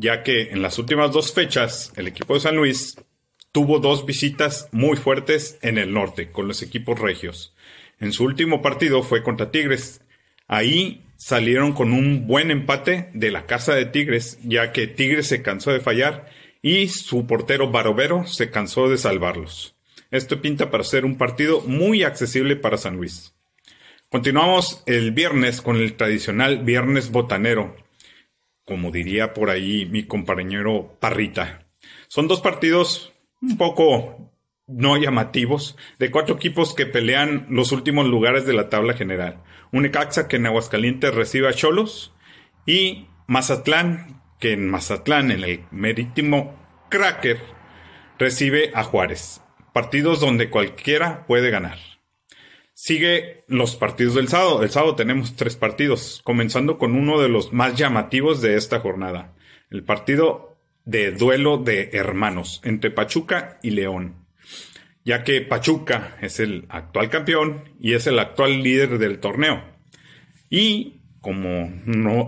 ya 0.00 0.22
que 0.22 0.50
en 0.50 0.62
las 0.62 0.78
últimas 0.78 1.12
dos 1.12 1.32
fechas 1.32 1.92
el 1.96 2.08
equipo 2.08 2.34
de 2.34 2.40
San 2.40 2.56
Luis 2.56 2.96
tuvo 3.52 3.80
dos 3.80 4.06
visitas 4.06 4.68
muy 4.72 4.96
fuertes 4.96 5.58
en 5.62 5.78
el 5.78 5.92
norte 5.92 6.30
con 6.30 6.48
los 6.48 6.62
equipos 6.62 6.98
regios. 6.98 7.54
En 7.98 8.12
su 8.12 8.24
último 8.24 8.62
partido 8.62 9.02
fue 9.02 9.22
contra 9.22 9.50
Tigres. 9.50 10.00
Ahí 10.46 11.04
salieron 11.16 11.72
con 11.72 11.92
un 11.92 12.26
buen 12.26 12.50
empate 12.50 13.10
de 13.12 13.30
la 13.30 13.46
casa 13.46 13.74
de 13.74 13.86
Tigres, 13.86 14.38
ya 14.42 14.72
que 14.72 14.86
Tigres 14.86 15.26
se 15.26 15.42
cansó 15.42 15.72
de 15.72 15.80
fallar 15.80 16.30
y 16.62 16.88
su 16.88 17.26
portero 17.26 17.70
Barovero 17.70 18.26
se 18.26 18.50
cansó 18.50 18.88
de 18.88 18.98
salvarlos. 18.98 19.74
Esto 20.10 20.40
pinta 20.40 20.70
para 20.70 20.84
ser 20.84 21.04
un 21.04 21.16
partido 21.16 21.60
muy 21.62 22.02
accesible 22.02 22.56
para 22.56 22.78
San 22.78 22.96
Luis. 22.96 23.34
Continuamos 24.08 24.82
el 24.86 25.12
viernes 25.12 25.60
con 25.60 25.76
el 25.76 25.94
tradicional 25.94 26.64
viernes 26.64 27.12
botanero, 27.12 27.76
como 28.64 28.90
diría 28.90 29.34
por 29.34 29.50
ahí 29.50 29.86
mi 29.86 30.04
compañero 30.04 30.96
Parrita. 31.00 31.66
Son 32.08 32.26
dos 32.26 32.40
partidos 32.40 33.09
un 33.40 33.56
poco 33.56 34.32
no 34.66 34.96
llamativos 34.96 35.76
de 35.98 36.10
cuatro 36.10 36.36
equipos 36.36 36.74
que 36.74 36.86
pelean 36.86 37.46
los 37.50 37.72
últimos 37.72 38.06
lugares 38.06 38.46
de 38.46 38.52
la 38.52 38.68
tabla 38.68 38.94
general. 38.94 39.42
Un 39.72 39.86
Ecaxa 39.86 40.28
que 40.28 40.36
en 40.36 40.46
Aguascalientes 40.46 41.14
recibe 41.14 41.48
a 41.48 41.52
Cholos 41.52 42.14
Y 42.66 43.06
Mazatlán, 43.26 44.22
que 44.38 44.52
en 44.52 44.68
Mazatlán, 44.68 45.30
en 45.30 45.44
el 45.44 45.64
marítimo 45.70 46.58
Cracker, 46.88 47.38
recibe 48.18 48.70
a 48.74 48.84
Juárez. 48.84 49.42
Partidos 49.72 50.20
donde 50.20 50.50
cualquiera 50.50 51.26
puede 51.26 51.50
ganar. 51.50 51.78
Sigue 52.74 53.44
los 53.46 53.76
partidos 53.76 54.14
del 54.14 54.28
sábado. 54.28 54.62
El 54.62 54.70
sábado 54.70 54.96
tenemos 54.96 55.36
tres 55.36 55.54
partidos, 55.54 56.22
comenzando 56.24 56.78
con 56.78 56.94
uno 56.94 57.20
de 57.20 57.28
los 57.28 57.52
más 57.52 57.76
llamativos 57.76 58.40
de 58.40 58.56
esta 58.56 58.80
jornada. 58.80 59.34
El 59.70 59.84
partido 59.84 60.49
de 60.90 61.12
duelo 61.12 61.58
de 61.58 61.90
hermanos 61.92 62.60
entre 62.64 62.90
Pachuca 62.90 63.58
y 63.62 63.70
León. 63.70 64.16
Ya 65.04 65.22
que 65.22 65.40
Pachuca 65.40 66.16
es 66.20 66.40
el 66.40 66.66
actual 66.68 67.08
campeón 67.08 67.70
y 67.80 67.94
es 67.94 68.06
el 68.06 68.18
actual 68.18 68.62
líder 68.62 68.98
del 68.98 69.20
torneo. 69.20 69.62
Y 70.50 71.00
como 71.20 71.70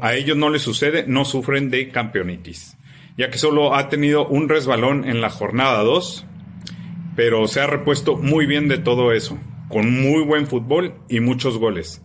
a 0.00 0.14
ellos 0.14 0.36
no 0.36 0.48
les 0.48 0.62
sucede, 0.62 1.04
no 1.06 1.24
sufren 1.24 1.70
de 1.70 1.88
campeonitis. 1.88 2.76
Ya 3.18 3.30
que 3.30 3.38
solo 3.38 3.74
ha 3.74 3.88
tenido 3.88 4.26
un 4.28 4.48
resbalón 4.48 5.08
en 5.08 5.20
la 5.20 5.28
jornada 5.28 5.82
2, 5.82 6.24
pero 7.16 7.48
se 7.48 7.60
ha 7.60 7.66
repuesto 7.66 8.16
muy 8.16 8.46
bien 8.46 8.68
de 8.68 8.78
todo 8.78 9.12
eso 9.12 9.38
con 9.68 9.90
muy 9.90 10.22
buen 10.22 10.46
fútbol 10.46 10.94
y 11.08 11.20
muchos 11.20 11.58
goles. 11.58 12.02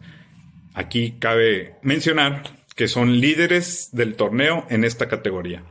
Aquí 0.73 1.17
cabe 1.19 1.75
mencionar 1.81 2.43
que 2.75 2.87
son 2.87 3.19
líderes 3.19 3.89
del 3.91 4.15
torneo 4.15 4.65
en 4.69 4.85
esta 4.85 5.07
categoría. 5.07 5.63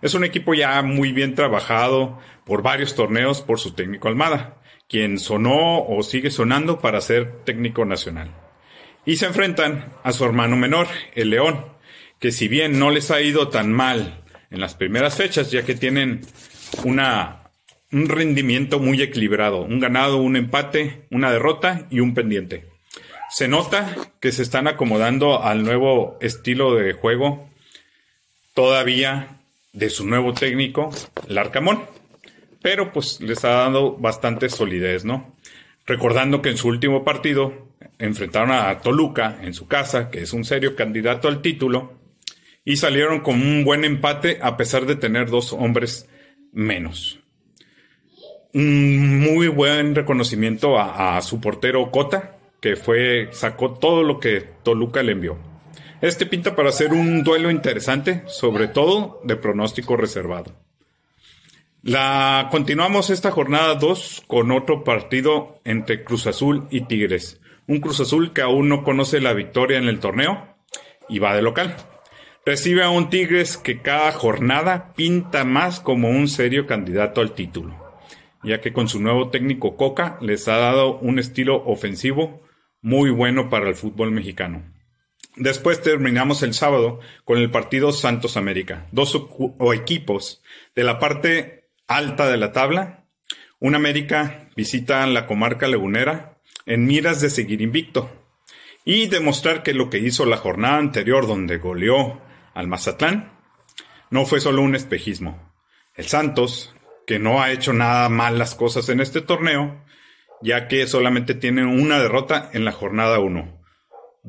Es 0.00 0.14
un 0.14 0.24
equipo 0.24 0.54
ya 0.54 0.80
muy 0.82 1.12
bien 1.12 1.34
trabajado 1.34 2.18
por 2.44 2.62
varios 2.62 2.94
torneos 2.94 3.42
por 3.42 3.58
su 3.58 3.72
técnico 3.72 4.08
Almada, 4.08 4.56
quien 4.88 5.18
sonó 5.18 5.84
o 5.84 6.02
sigue 6.02 6.30
sonando 6.30 6.78
para 6.78 7.00
ser 7.00 7.44
técnico 7.44 7.84
nacional. 7.84 8.30
Y 9.04 9.16
se 9.16 9.26
enfrentan 9.26 9.92
a 10.04 10.12
su 10.12 10.24
hermano 10.24 10.56
menor, 10.56 10.86
el 11.14 11.30
León, 11.30 11.64
que 12.20 12.30
si 12.30 12.46
bien 12.46 12.78
no 12.78 12.90
les 12.90 13.10
ha 13.10 13.20
ido 13.20 13.48
tan 13.48 13.72
mal 13.72 14.22
en 14.50 14.60
las 14.60 14.74
primeras 14.74 15.16
fechas, 15.16 15.50
ya 15.50 15.64
que 15.64 15.74
tienen 15.74 16.20
una 16.84 17.38
un 17.90 18.08
rendimiento 18.08 18.78
muy 18.78 19.00
equilibrado, 19.00 19.62
un 19.62 19.80
ganado, 19.80 20.18
un 20.18 20.36
empate, 20.36 21.06
una 21.10 21.32
derrota 21.32 21.86
y 21.90 22.00
un 22.00 22.14
pendiente. 22.14 22.66
Se 23.30 23.48
nota 23.48 23.94
que 24.20 24.32
se 24.32 24.42
están 24.42 24.68
acomodando 24.68 25.42
al 25.42 25.62
nuevo 25.62 26.18
estilo 26.20 26.74
de 26.74 26.92
juego 26.92 27.48
todavía 28.54 29.37
de 29.72 29.90
su 29.90 30.06
nuevo 30.06 30.34
técnico, 30.34 30.90
Larcamón, 31.26 31.82
pero 32.62 32.92
pues 32.92 33.20
les 33.20 33.44
ha 33.44 33.50
dado 33.50 33.96
bastante 33.96 34.48
solidez, 34.48 35.04
¿no? 35.04 35.36
Recordando 35.86 36.42
que 36.42 36.50
en 36.50 36.56
su 36.56 36.68
último 36.68 37.04
partido 37.04 37.68
enfrentaron 37.98 38.52
a 38.52 38.78
Toluca 38.80 39.38
en 39.42 39.54
su 39.54 39.66
casa, 39.66 40.10
que 40.10 40.22
es 40.22 40.32
un 40.32 40.44
serio 40.44 40.74
candidato 40.76 41.28
al 41.28 41.42
título, 41.42 41.98
y 42.64 42.76
salieron 42.76 43.20
con 43.20 43.40
un 43.40 43.64
buen 43.64 43.84
empate 43.84 44.38
a 44.42 44.56
pesar 44.56 44.86
de 44.86 44.96
tener 44.96 45.30
dos 45.30 45.52
hombres 45.52 46.08
menos 46.52 47.20
un 48.54 49.20
muy 49.20 49.48
buen 49.48 49.94
reconocimiento 49.94 50.78
a, 50.78 51.20
su 51.22 51.40
portero 51.40 51.90
Cota, 51.90 52.36
que 52.60 52.76
fue, 52.76 53.28
sacó 53.32 53.74
todo 53.74 54.02
lo 54.02 54.18
que 54.18 54.44
Toluca 54.62 55.02
le 55.02 55.12
envió. 55.12 55.38
Este 56.00 56.26
pinta 56.26 56.54
para 56.54 56.68
hacer 56.68 56.92
un 56.92 57.24
duelo 57.24 57.50
interesante, 57.50 58.22
sobre 58.26 58.68
todo 58.68 59.20
de 59.24 59.36
pronóstico 59.36 59.96
reservado. 59.96 60.54
La, 61.82 62.48
continuamos 62.50 63.10
esta 63.10 63.30
jornada 63.30 63.74
2 63.74 64.24
con 64.26 64.52
otro 64.52 64.84
partido 64.84 65.60
entre 65.64 66.04
Cruz 66.04 66.26
Azul 66.26 66.66
y 66.70 66.82
Tigres. 66.82 67.40
Un 67.66 67.80
Cruz 67.80 68.00
Azul 68.00 68.32
que 68.32 68.42
aún 68.42 68.68
no 68.68 68.84
conoce 68.84 69.20
la 69.20 69.32
victoria 69.32 69.78
en 69.78 69.88
el 69.88 70.00
torneo 70.00 70.56
y 71.08 71.18
va 71.18 71.34
de 71.34 71.42
local. 71.42 71.76
Recibe 72.44 72.82
a 72.82 72.90
un 72.90 73.10
Tigres 73.10 73.56
que 73.56 73.82
cada 73.82 74.12
jornada 74.12 74.92
pinta 74.94 75.44
más 75.44 75.80
como 75.80 76.08
un 76.08 76.28
serio 76.28 76.66
candidato 76.66 77.20
al 77.20 77.34
título 77.34 77.88
ya 78.42 78.60
que 78.60 78.72
con 78.72 78.88
su 78.88 79.00
nuevo 79.00 79.30
técnico 79.30 79.76
Coca 79.76 80.18
les 80.20 80.48
ha 80.48 80.56
dado 80.56 80.98
un 80.98 81.18
estilo 81.18 81.64
ofensivo 81.64 82.42
muy 82.80 83.10
bueno 83.10 83.50
para 83.50 83.68
el 83.68 83.74
fútbol 83.74 84.10
mexicano. 84.10 84.77
Después 85.38 85.80
terminamos 85.80 86.42
el 86.42 86.52
sábado 86.52 86.98
con 87.24 87.38
el 87.38 87.50
partido 87.50 87.92
Santos 87.92 88.36
América, 88.36 88.88
dos 88.90 89.14
o 89.14 89.72
equipos 89.72 90.42
de 90.74 90.82
la 90.82 90.98
parte 90.98 91.70
alta 91.86 92.28
de 92.28 92.36
la 92.36 92.50
tabla. 92.52 93.04
Un 93.60 93.76
América 93.76 94.50
visita 94.56 95.06
la 95.06 95.26
comarca 95.26 95.68
lagunera 95.68 96.40
en 96.66 96.86
miras 96.86 97.20
de 97.20 97.30
seguir 97.30 97.62
invicto 97.62 98.10
y 98.84 99.06
demostrar 99.06 99.62
que 99.62 99.74
lo 99.74 99.90
que 99.90 99.98
hizo 99.98 100.26
la 100.26 100.38
jornada 100.38 100.78
anterior 100.78 101.28
donde 101.28 101.58
goleó 101.58 102.20
al 102.54 102.66
Mazatlán 102.66 103.38
no 104.10 104.26
fue 104.26 104.40
solo 104.40 104.62
un 104.62 104.74
espejismo. 104.74 105.52
El 105.94 106.06
Santos 106.06 106.74
que 107.06 107.20
no 107.20 107.40
ha 107.40 107.52
hecho 107.52 107.72
nada 107.72 108.08
mal 108.08 108.38
las 108.38 108.56
cosas 108.56 108.88
en 108.88 109.00
este 109.00 109.20
torneo, 109.20 109.84
ya 110.42 110.66
que 110.66 110.86
solamente 110.88 111.34
tienen 111.34 111.66
una 111.66 112.00
derrota 112.00 112.50
en 112.52 112.64
la 112.64 112.72
jornada 112.72 113.20
1. 113.20 113.57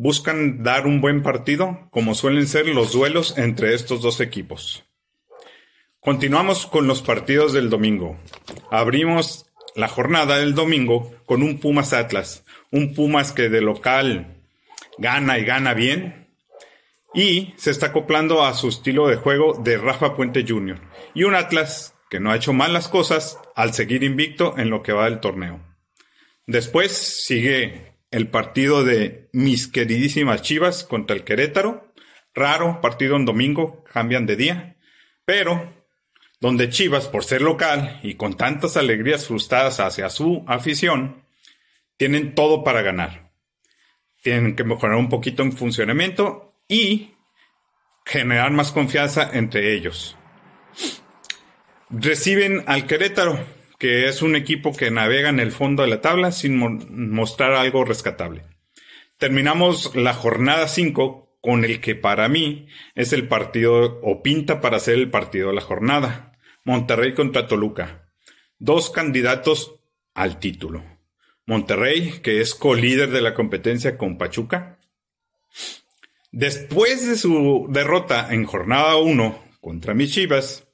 Buscan 0.01 0.63
dar 0.63 0.87
un 0.87 1.01
buen 1.01 1.23
partido, 1.23 1.89
como 1.91 2.15
suelen 2.15 2.47
ser 2.47 2.69
los 2.69 2.93
duelos 2.93 3.37
entre 3.37 3.73
estos 3.73 4.01
dos 4.01 4.21
equipos. 4.21 4.85
Continuamos 5.99 6.67
con 6.67 6.87
los 6.87 7.01
partidos 7.01 7.51
del 7.51 7.69
domingo. 7.69 8.17
Abrimos 8.71 9.47
la 9.75 9.89
jornada 9.89 10.37
del 10.37 10.55
domingo 10.55 11.13
con 11.25 11.43
un 11.43 11.59
Pumas 11.59 11.91
Atlas, 11.91 12.45
un 12.71 12.93
Pumas 12.93 13.33
que 13.33 13.49
de 13.49 13.59
local 13.59 14.41
gana 14.97 15.37
y 15.37 15.43
gana 15.43 15.73
bien, 15.73 16.29
y 17.13 17.53
se 17.57 17.69
está 17.69 17.87
acoplando 17.87 18.45
a 18.45 18.53
su 18.53 18.69
estilo 18.69 19.09
de 19.09 19.17
juego 19.17 19.59
de 19.61 19.77
Rafa 19.77 20.15
Puente 20.15 20.45
Jr. 20.47 20.79
Y 21.13 21.25
un 21.25 21.35
Atlas 21.35 21.93
que 22.09 22.21
no 22.21 22.31
ha 22.31 22.37
hecho 22.37 22.53
mal 22.53 22.71
las 22.71 22.87
cosas 22.87 23.37
al 23.53 23.73
seguir 23.73 24.03
invicto 24.03 24.57
en 24.57 24.69
lo 24.69 24.81
que 24.81 24.93
va 24.93 25.09
del 25.09 25.19
torneo. 25.19 25.59
Después 26.47 26.93
sigue 27.25 27.88
el 28.11 28.27
partido 28.29 28.83
de 28.83 29.29
mis 29.33 29.67
queridísimas 29.67 30.41
Chivas 30.41 30.83
contra 30.83 31.15
el 31.15 31.23
Querétaro. 31.23 31.93
Raro, 32.33 32.81
partido 32.81 33.15
en 33.15 33.25
domingo, 33.25 33.83
cambian 33.91 34.25
de 34.25 34.35
día. 34.35 34.77
Pero 35.25 35.73
donde 36.39 36.69
Chivas, 36.69 37.07
por 37.07 37.23
ser 37.23 37.41
local 37.41 37.99
y 38.01 38.15
con 38.15 38.35
tantas 38.37 38.77
alegrías 38.77 39.27
frustradas 39.27 39.79
hacia 39.79 40.09
su 40.09 40.43
afición, 40.47 41.23
tienen 41.97 42.33
todo 42.33 42.63
para 42.63 42.81
ganar. 42.81 43.31
Tienen 44.21 44.55
que 44.55 44.63
mejorar 44.63 44.97
un 44.97 45.09
poquito 45.09 45.43
en 45.43 45.51
funcionamiento 45.51 46.55
y 46.67 47.15
generar 48.05 48.51
más 48.51 48.71
confianza 48.71 49.29
entre 49.33 49.73
ellos. 49.73 50.17
Reciben 51.89 52.63
al 52.67 52.85
Querétaro, 52.85 53.39
que 53.79 54.09
es 54.09 54.21
un 54.21 54.35
equipo 54.35 54.75
que 54.75 54.91
navega 54.91 55.29
en 55.29 55.39
el 55.39 55.53
fondo 55.53 55.83
de 55.83 55.89
la 55.89 56.01
tabla 56.01 56.31
sin 56.33 56.57
mostrar 56.57 57.53
algo 57.53 57.85
rescatable. 57.85 58.43
Terminamos 59.17 59.95
la 59.95 60.13
jornada 60.13 60.67
5 60.67 61.37
con 61.41 61.63
el 61.63 61.79
que 61.79 61.95
para 61.95 62.27
mí 62.27 62.67
es 62.93 63.13
el 63.13 63.29
partido 63.29 63.99
o 64.03 64.21
pinta 64.21 64.59
para 64.59 64.79
ser 64.79 64.95
el 64.95 65.09
partido 65.09 65.47
de 65.47 65.55
la 65.55 65.61
jornada. 65.61 66.37
Monterrey 66.65 67.13
contra 67.13 67.47
Toluca. 67.47 68.11
Dos 68.57 68.89
candidatos 68.89 69.79
al 70.13 70.39
título. 70.39 70.83
Monterrey, 71.45 72.19
que 72.21 72.41
es 72.41 72.55
co-líder 72.55 73.09
de 73.11 73.21
la 73.21 73.33
competencia 73.33 73.97
con 73.97 74.17
Pachuca. 74.17 74.77
Después 76.31 77.07
de 77.07 77.15
su 77.15 77.67
derrota 77.69 78.27
en 78.29 78.43
jornada 78.43 78.97
1 78.97 79.41
contra 79.61 79.93
mis 79.93 80.13
Chivas, 80.13 80.67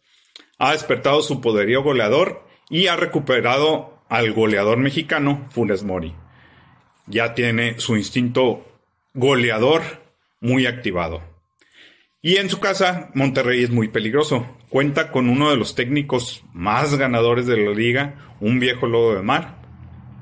ha 0.58 0.72
despertado 0.72 1.22
su 1.22 1.40
poderío 1.40 1.84
goleador 1.84 2.45
y 2.70 2.88
ha 2.88 2.96
recuperado 2.96 4.00
al 4.10 4.32
goleador 4.34 4.78
mexicano 4.78 5.46
Funes 5.50 5.84
Mori. 5.84 6.14
Ya 7.08 7.34
tiene 7.34 7.80
su 7.80 7.96
instinto 7.96 8.66
goleador 9.14 9.82
muy 10.42 10.66
activado. 10.66 11.22
Y 12.22 12.38
en 12.38 12.50
su 12.50 12.60
casa, 12.60 13.12
Monterrey 13.14 13.64
es 13.64 13.70
muy 13.70 13.88
peligroso. 13.88 14.58
Cuenta 14.70 15.12
con 15.12 15.30
uno 15.30 15.52
de 15.52 15.58
los 15.58 15.76
técnicos 15.76 16.44
más 16.54 16.96
ganadores 16.96 17.46
de 17.46 17.58
la 17.58 17.72
liga, 17.72 18.36
un 18.40 18.60
viejo 18.60 18.88
lobo 18.88 19.14
de 19.14 19.22
mar, 19.22 19.62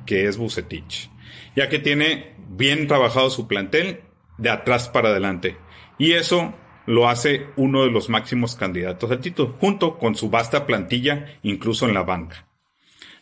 que 0.06 0.28
es 0.28 0.38
Bucetich, 0.38 1.10
ya 1.56 1.70
que 1.70 1.80
tiene 1.80 2.36
bien 2.50 2.88
trabajado 2.88 3.30
su 3.30 3.48
plantel 3.48 4.02
de 4.38 4.50
atrás 4.50 4.90
para 4.90 5.10
adelante. 5.10 5.56
Y 5.98 6.12
eso 6.14 6.54
lo 6.86 7.10
hace 7.10 7.48
uno 7.56 7.84
de 7.84 7.92
los 7.92 8.10
máximos 8.10 8.56
candidatos 8.56 9.10
al 9.12 9.20
título, 9.20 9.56
junto 9.60 9.98
con 9.98 10.16
su 10.16 10.30
vasta 10.30 10.66
plantilla, 10.66 11.38
incluso 11.44 11.88
en 11.88 11.94
la 11.94 12.04
banca. 12.04 12.48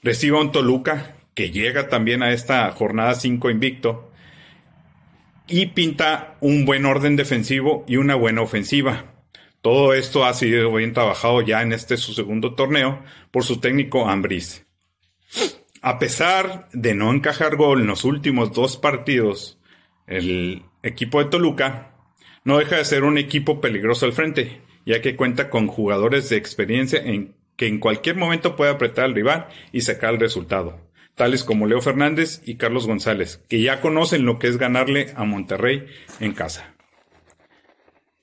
Recibe 0.03 0.38
a 0.38 0.41
un 0.41 0.51
Toluca, 0.51 1.16
que 1.36 1.51
llega 1.51 1.88
también 1.88 2.24
a 2.24 2.32
esta 2.32 2.72
jornada 2.72 3.16
5 3.16 3.49
invicto, 3.49 4.12
y 5.47 5.68
pinta 5.68 6.38
un 6.39 6.66
buen 6.66 6.86
orden 6.86 7.16
defensivo 7.16 7.84
y 7.88 7.97
una 7.97 8.16
buena 8.16 8.41
ofensiva. 8.41 9.05
Todo 9.62 9.93
esto 9.93 10.26
ha 10.26 10.34
sido 10.34 10.74
bien 10.74 10.93
trabajado 10.93 11.41
ya 11.41 11.62
en 11.62 11.74
este 11.74 11.97
su 11.97 12.14
segundo 12.14 12.55
torneo 12.55 13.03
por 13.30 13.43
su 13.43 13.59
técnico 13.59 14.07
Ambris. 14.07 14.66
A 15.82 15.99
pesar 15.99 16.68
de 16.74 16.95
no 16.95 17.12
encajar 17.12 17.57
gol 17.57 17.82
en 17.82 17.88
los 17.88 18.03
últimos 18.05 18.53
dos 18.53 18.78
partidos, 18.78 19.59
el 20.07 20.64
equipo 20.84 21.24
de 21.24 21.30
Toluca 21.30 21.90
No 22.43 22.57
deja 22.57 22.77
de 22.77 22.85
ser 22.85 23.03
un 23.03 23.17
equipo 23.17 23.61
peligroso 23.61 24.05
al 24.05 24.13
frente, 24.13 24.61
ya 24.85 25.01
que 25.01 25.15
cuenta 25.15 25.49
con 25.49 25.67
jugadores 25.67 26.29
de 26.29 26.37
experiencia 26.37 26.99
en 26.99 27.35
que 27.55 27.67
en 27.67 27.79
cualquier 27.79 28.15
momento 28.15 28.55
puede 28.55 28.71
apretar 28.71 29.05
al 29.05 29.13
rival 29.13 29.47
y 29.71 29.81
sacar 29.81 30.15
el 30.15 30.19
resultado, 30.19 30.79
tales 31.13 31.43
como 31.43 31.67
Leo 31.67 31.81
Fernández 31.81 32.41
y 32.43 32.55
Carlos 32.55 32.87
González, 32.87 33.43
que 33.47 33.61
ya 33.61 33.81
conocen 33.81 34.25
lo 34.25 34.39
que 34.39 34.47
es 34.47 34.57
ganarle 34.57 35.11
a 35.15 35.23
Monterrey 35.23 35.85
en 36.19 36.33
casa. 36.33 36.73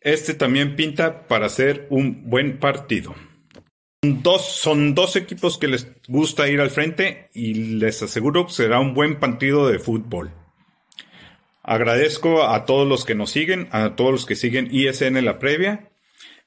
Este 0.01 0.35
también 0.35 0.75
pinta 0.75 1.29
para 1.29 1.49
ser 1.49 1.87
un 1.91 2.29
buen 2.29 2.59
partido. 2.59 3.15
Dos, 4.03 4.47
son 4.47 4.95
dos 4.95 5.15
equipos 5.15 5.59
que 5.59 5.69
les 5.69 5.89
gusta 6.09 6.49
ir 6.49 6.61
al 6.61 6.71
frente 6.71 7.29
y 7.35 7.55
les 7.55 8.03
aseguro 8.03 8.47
que 8.47 8.53
será 8.53 8.81
un 8.81 8.95
buen 8.95 9.21
partido 9.21 9.69
de 9.69 9.79
fútbol. 9.79 10.33
Agradezco 11.71 12.45
a 12.45 12.65
todos 12.65 12.89
los 12.89 13.05
que 13.05 13.15
nos 13.15 13.31
siguen, 13.31 13.69
a 13.73 13.95
todos 13.95 14.11
los 14.11 14.25
que 14.25 14.37
siguen 14.37 14.71
ISN 14.71 15.23
la 15.23 15.39
previa. 15.39 15.93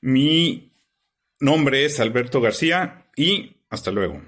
Mi 0.02 0.74
nombre 1.40 1.86
es 1.86 2.00
Alberto 2.00 2.42
García 2.42 3.06
y 3.16 3.58
hasta 3.70 3.92
luego. 3.92 4.20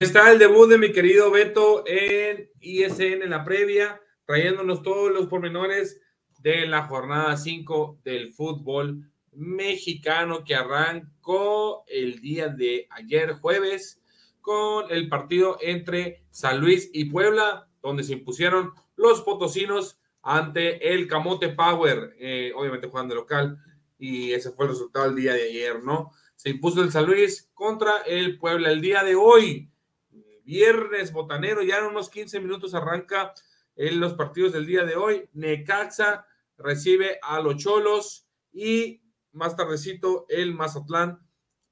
Está 0.00 0.32
el 0.32 0.38
debut 0.38 0.66
de 0.70 0.78
mi 0.78 0.92
querido 0.92 1.30
Beto 1.30 1.84
en 1.86 2.48
ISN 2.60 3.28
la 3.28 3.44
previa, 3.44 4.00
trayéndonos 4.24 4.82
todos 4.82 5.12
los 5.12 5.26
pormenores 5.26 6.00
de 6.38 6.66
la 6.66 6.86
jornada 6.86 7.36
5 7.36 8.00
del 8.02 8.32
fútbol 8.32 9.12
mexicano 9.32 10.42
que 10.42 10.54
arrancó 10.54 11.84
el 11.86 12.22
día 12.22 12.48
de 12.48 12.86
ayer 12.88 13.34
jueves 13.34 14.00
con 14.44 14.84
el 14.90 15.08
partido 15.08 15.56
entre 15.62 16.26
San 16.30 16.60
Luis 16.60 16.90
y 16.92 17.06
Puebla, 17.06 17.66
donde 17.80 18.04
se 18.04 18.12
impusieron 18.12 18.74
los 18.94 19.22
potosinos 19.22 19.98
ante 20.20 20.92
el 20.92 21.08
Camote 21.08 21.48
Power, 21.48 22.14
eh, 22.18 22.52
obviamente 22.54 22.88
jugando 22.88 23.14
local, 23.14 23.58
y 23.98 24.32
ese 24.32 24.50
fue 24.50 24.66
el 24.66 24.72
resultado 24.72 25.06
del 25.06 25.16
día 25.16 25.32
de 25.32 25.44
ayer, 25.44 25.82
¿no? 25.82 26.10
Se 26.36 26.50
impuso 26.50 26.82
el 26.82 26.92
San 26.92 27.06
Luis 27.06 27.50
contra 27.54 28.02
el 28.02 28.38
Puebla 28.38 28.70
el 28.70 28.82
día 28.82 29.02
de 29.02 29.14
hoy, 29.14 29.72
viernes 30.44 31.10
botanero, 31.10 31.62
ya 31.62 31.78
en 31.78 31.86
unos 31.86 32.10
15 32.10 32.38
minutos 32.40 32.74
arranca 32.74 33.32
en 33.76 33.98
los 33.98 34.12
partidos 34.12 34.52
del 34.52 34.66
día 34.66 34.84
de 34.84 34.96
hoy. 34.96 35.26
Necaxa 35.32 36.26
recibe 36.58 37.18
a 37.22 37.40
los 37.40 37.56
Cholos 37.56 38.28
y 38.52 39.00
más 39.32 39.56
tardecito 39.56 40.26
el 40.28 40.52
Mazatlán 40.52 41.23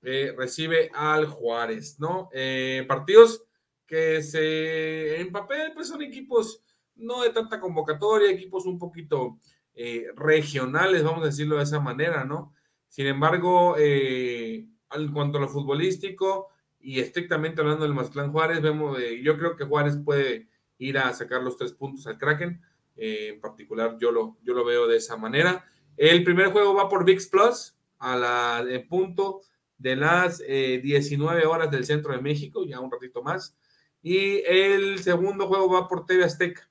eh, 0.05 0.35
recibe 0.37 0.91
al 0.93 1.27
Juárez, 1.27 2.01
¿no? 2.01 2.29
Eh, 2.33 2.85
partidos 2.89 3.45
que 3.87 4.21
se 4.21 5.21
en 5.21 5.31
papel 5.31 5.71
pues 5.75 5.87
son 5.87 6.03
equipos 6.03 6.61
no 6.97 7.23
de 7.23 7.31
tanta 7.31 7.61
convocatoria, 7.61 8.31
equipos 8.31 8.67
un 8.67 8.81
poquito 8.81 9.39
eh, 9.75 10.09
regionales, 10.17 11.05
vamos 11.05 11.23
a 11.23 11.27
decirlo 11.27 11.57
de 11.57 11.63
esa 11.63 11.79
manera, 11.79 12.25
¿no? 12.25 12.53
Sin 12.89 13.07
embargo, 13.07 13.77
en 13.79 14.69
cuanto 15.13 15.39
a 15.39 15.41
lo 15.41 15.49
futbolístico 15.49 16.49
y 16.81 16.99
estrictamente 16.99 17.61
hablando 17.61 17.85
del 17.85 17.95
Mazatlán 17.95 18.33
Juárez, 18.33 18.61
vemos, 18.61 18.99
yo 19.23 19.39
creo 19.39 19.57
que 19.57 19.65
Juárez 19.65 19.97
puede 20.05 20.49
ir 20.79 20.99
a 20.99 21.13
sacar 21.15 21.43
los 21.43 21.57
tres 21.57 21.73
puntos 21.73 22.07
al 22.07 22.19
Kraken, 22.19 22.61
en 22.97 23.41
particular 23.41 23.97
yo 23.99 24.13
lo, 24.13 24.37
yo 24.43 24.53
lo 24.53 24.65
veo 24.65 24.87
de 24.87 24.99
esa 24.99 25.17
manera. 25.17 25.65
El 25.97 26.23
primer 26.23 26.49
juego 26.49 26.75
va 26.75 26.89
por 26.89 27.05
VIX 27.05 27.27
Plus 27.29 27.75
a 27.99 28.17
la 28.17 28.67
punto 28.91 29.41
de 29.83 29.97
las 29.97 30.39
19 30.39 31.45
horas 31.45 31.71
del 31.71 31.85
centro 31.85 32.13
de 32.13 32.23
México, 32.23 32.65
ya 32.65 32.81
un 32.81 32.91
ratito 32.91 33.23
más. 33.23 33.57
Y 34.03 34.43
el 34.47 34.99
segundo 35.01 35.47
juego 35.47 35.73
va 35.73 35.89
por 35.89 36.07
TV 36.07 36.25
Azteca. 36.25 36.69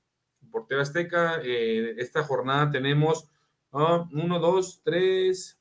Por 0.50 0.66
TV 0.66 0.82
Azteca, 0.82 1.40
eh, 1.42 1.94
esta 1.96 2.22
jornada 2.22 2.70
tenemos 2.70 3.26
uh, 3.72 4.06
uno, 4.12 4.38
dos, 4.38 4.82
tres, 4.84 5.58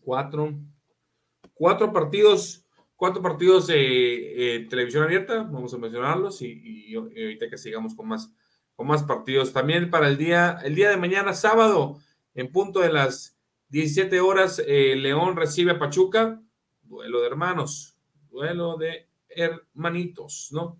cuatro, 0.00 0.54
cuatro 1.52 1.92
partidos, 1.92 2.64
cuatro 2.96 3.20
partidos 3.20 3.66
de 3.66 4.66
televisión 4.70 5.04
abierta, 5.04 5.42
vamos 5.42 5.74
a 5.74 5.78
mencionarlos 5.78 6.40
y, 6.40 6.86
y, 6.88 6.94
ahorita 6.94 7.50
que 7.50 7.58
sigamos 7.58 7.94
con 7.94 8.08
más, 8.08 8.32
con 8.74 8.86
más 8.86 9.02
partidos. 9.02 9.52
También 9.52 9.90
para 9.90 10.08
el 10.08 10.16
día, 10.16 10.58
el 10.64 10.74
día 10.74 10.88
de 10.88 10.96
mañana, 10.96 11.34
sábado, 11.34 11.98
en 12.34 12.50
punto 12.50 12.80
de 12.80 12.92
las 12.92 13.31
17 13.72 14.20
horas, 14.20 14.62
eh, 14.66 14.94
León 14.96 15.34
recibe 15.34 15.70
a 15.70 15.78
Pachuca, 15.78 16.42
duelo 16.82 17.22
de 17.22 17.26
hermanos, 17.26 17.96
duelo 18.30 18.76
de 18.76 19.08
hermanitos, 19.30 20.50
¿no? 20.52 20.78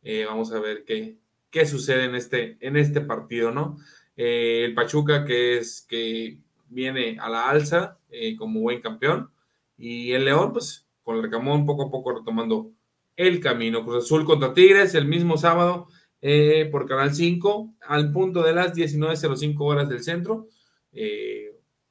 Eh, 0.00 0.24
vamos 0.24 0.50
a 0.50 0.58
ver 0.58 0.86
qué, 0.86 1.18
qué 1.50 1.66
sucede 1.66 2.04
en 2.04 2.14
este, 2.14 2.56
en 2.66 2.78
este 2.78 3.02
partido, 3.02 3.50
¿no? 3.50 3.76
Eh, 4.16 4.62
el 4.64 4.72
Pachuca 4.72 5.26
que 5.26 5.58
es 5.58 5.84
que 5.86 6.38
viene 6.70 7.18
a 7.20 7.28
la 7.28 7.50
alza 7.50 7.98
como 8.38 8.60
buen 8.60 8.80
campeón 8.80 9.30
y 9.76 10.12
el 10.12 10.24
León, 10.24 10.54
pues, 10.54 10.88
con 11.02 11.16
el 11.16 11.22
Recamón 11.22 11.66
poco 11.66 11.88
a 11.88 11.90
poco 11.90 12.18
retomando 12.18 12.72
el 13.16 13.40
camino. 13.40 13.84
Cruz 13.84 14.04
Azul 14.04 14.24
contra 14.24 14.54
Tigres 14.54 14.94
el 14.94 15.06
mismo 15.06 15.36
sábado 15.36 15.88
por 16.72 16.86
Canal 16.86 17.14
5 17.14 17.74
al 17.86 18.10
punto 18.12 18.42
de 18.42 18.54
las 18.54 18.74
19.05 18.74 19.56
horas 19.60 19.90
del 19.90 20.02
centro. 20.02 20.48
Eh, 20.92 21.49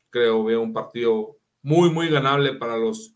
creo 0.09 0.43
veo 0.43 0.61
un 0.61 0.73
partido 0.73 1.37
muy, 1.61 1.89
muy 1.89 2.09
ganable 2.09 2.53
para 2.53 2.77
los, 2.77 3.15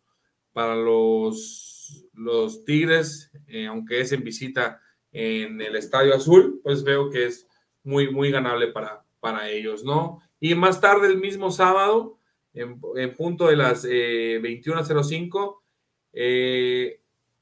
para 0.52 0.76
los, 0.76 2.06
los 2.14 2.66
Tigres, 2.66 3.32
eh, 3.48 3.68
aunque 3.68 4.02
es 4.02 4.12
en 4.12 4.24
visita 4.24 4.82
en 5.12 5.62
el 5.62 5.76
Estadio 5.76 6.16
Azul, 6.16 6.60
pues 6.64 6.84
veo 6.84 7.10
que 7.10 7.26
es 7.26 7.48
muy, 7.84 8.12
muy 8.12 8.32
ganable 8.32 8.68
para, 8.68 9.04
para 9.20 9.50
ellos, 9.50 9.84
¿no? 9.84 10.22
Y 10.40 10.56
más 10.56 10.82
tarde, 10.82 11.08
el 11.08 11.18
mismo 11.18 11.52
sábado, 11.52 12.18
en, 12.54 12.80
punto 13.16 13.48
de 13.48 13.56
las 13.56 13.86
eh, 13.90 14.40
21.05, 14.42 15.60
eh, 16.14 17.00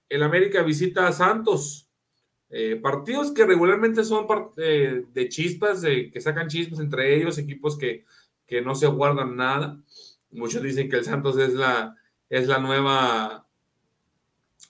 el 0.10 0.24
América 0.24 0.62
visita 0.64 1.08
a 1.08 1.12
Santos. 1.12 1.88
partidos 2.82 3.32
que 3.32 3.46
regularmente 3.46 4.04
son 4.04 4.28
de 4.58 5.30
chispas, 5.30 5.82
que 5.82 6.22
sacan 6.22 6.50
chispas 6.50 6.80
entre 6.80 7.16
ellos, 7.16 7.38
equipos 7.38 7.78
que 7.78 8.04
que 8.52 8.62
no 8.62 8.76
se 8.76 8.86
guardan 8.88 9.38
nada. 9.38 9.82
Muchos 10.30 10.62
dicen 10.62 10.90
que 10.90 10.98
el 10.98 11.06
Santos 11.06 11.38
es 11.38 11.54
la, 11.54 11.96
es 12.30 12.50
la 12.50 12.60
nueva 12.60 13.48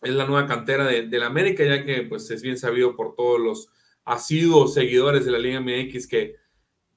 es 0.03 0.13
la 0.13 0.27
nueva 0.27 0.47
cantera 0.47 0.85
de, 0.85 1.19
la 1.19 1.25
América, 1.25 1.63
ya 1.63 1.83
que 1.83 2.03
pues 2.03 2.29
es 2.29 2.43
bien 2.43 2.59
sabido 2.59 2.95
por 2.95 3.15
todos 3.15 3.39
los 3.39 3.69
asiduos 4.05 4.75
seguidores 4.75 5.25
de 5.25 5.31
la 5.31 5.39
Liga 5.39 5.59
MX 5.59 6.07
que, 6.07 6.35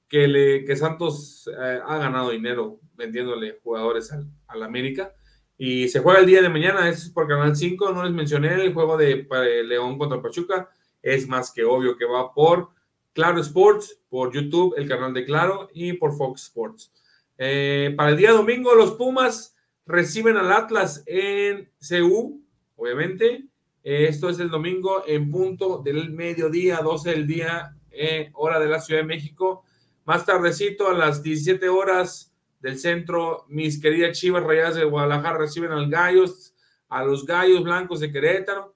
que, 0.07 0.27
le, 0.27 0.63
que 0.63 0.75
Santos 0.75 1.47
eh, 1.47 1.79
ha 1.83 1.97
ganado 1.97 2.29
dinero 2.29 2.79
vendiéndole 2.93 3.59
jugadores 3.63 4.11
al, 4.11 4.27
al, 4.47 4.63
América. 4.63 5.13
Y 5.57 5.87
se 5.87 5.99
juega 6.01 6.19
el 6.19 6.25
día 6.27 6.41
de 6.41 6.49
mañana, 6.49 6.87
es 6.87 7.09
por 7.09 7.27
Canal 7.27 7.55
5, 7.55 7.93
no 7.93 8.03
les 8.03 8.13
mencioné 8.13 8.53
el 8.53 8.73
juego 8.73 8.95
de, 8.95 9.27
de 9.29 9.63
León 9.63 9.97
contra 9.97 10.21
Pachuca, 10.21 10.69
es 11.01 11.27
más 11.27 11.51
que 11.51 11.63
obvio 11.63 11.97
que 11.97 12.05
va 12.05 12.31
por 12.33 12.74
Claro 13.15 13.39
Sports, 13.39 13.97
por 14.09 14.33
YouTube, 14.33 14.75
el 14.77 14.89
canal 14.89 15.13
de 15.13 15.23
Claro, 15.23 15.69
y 15.73 15.93
por 15.93 16.17
Fox 16.17 16.43
Sports. 16.43 16.91
Eh, 17.37 17.93
para 17.95 18.09
el 18.09 18.17
día 18.17 18.31
domingo, 18.31 18.75
los 18.75 18.91
Pumas 18.91 19.55
reciben 19.85 20.35
al 20.35 20.51
Atlas 20.51 21.01
en 21.07 21.71
CU, 21.79 22.43
obviamente. 22.75 23.45
Eh, 23.85 24.07
esto 24.09 24.27
es 24.27 24.37
el 24.39 24.49
domingo 24.49 25.05
en 25.07 25.31
punto 25.31 25.81
del 25.81 26.11
mediodía, 26.11 26.81
12 26.83 27.11
del 27.11 27.25
día, 27.25 27.77
eh, 27.89 28.31
hora 28.33 28.59
de 28.59 28.67
la 28.67 28.81
Ciudad 28.81 28.99
de 28.99 29.07
México. 29.07 29.63
Más 30.03 30.25
tardecito, 30.25 30.89
a 30.89 30.93
las 30.93 31.23
17 31.23 31.69
horas 31.69 32.35
del 32.59 32.77
centro, 32.77 33.45
mis 33.47 33.81
queridas 33.81 34.19
Chivas 34.19 34.43
Rayadas 34.43 34.75
de 34.75 34.83
Guadalajara 34.83 35.37
reciben 35.37 35.71
al 35.71 35.89
Gallos, 35.89 36.53
a 36.89 37.01
los 37.05 37.25
Gallos 37.25 37.63
Blancos 37.63 38.01
de 38.01 38.11
Querétaro. 38.11 38.75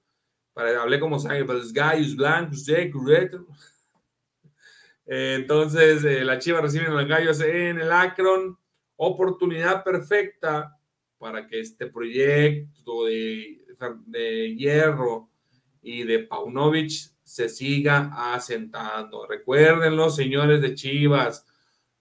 Para, 0.53 0.81
hablé 0.81 0.97
como 0.97 1.19
saben, 1.19 1.45
los 1.45 1.73
Gallos 1.73 2.15
Blancos 2.15 2.65
de 2.65 2.89
Querétaro. 2.89 3.45
Entonces, 5.11 6.03
eh, 6.03 6.23
la 6.23 6.37
Chiva 6.37 6.61
recibe 6.61 6.85
a 6.85 6.91
los 6.91 7.07
Gallos 7.07 7.41
en 7.41 7.79
el 7.79 7.91
Akron. 7.91 8.55
Oportunidad 8.95 9.83
perfecta 9.83 10.77
para 11.17 11.47
que 11.47 11.61
este 11.61 11.87
proyecto 11.87 13.05
de, 13.05 13.65
de 14.05 14.55
hierro 14.55 15.31
y 15.81 16.03
de 16.03 16.19
Paunovic 16.19 16.91
se 17.23 17.49
siga 17.49 18.11
asentando. 18.35 19.25
Recuérdenlo, 19.25 20.11
señores 20.11 20.61
de 20.61 20.75
Chivas, 20.75 21.43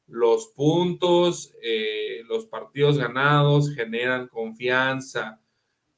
los 0.07 0.49
puntos, 0.49 1.55
eh, 1.63 2.23
los 2.29 2.45
partidos 2.45 2.99
ganados 2.99 3.75
generan 3.75 4.29
confianza. 4.29 5.41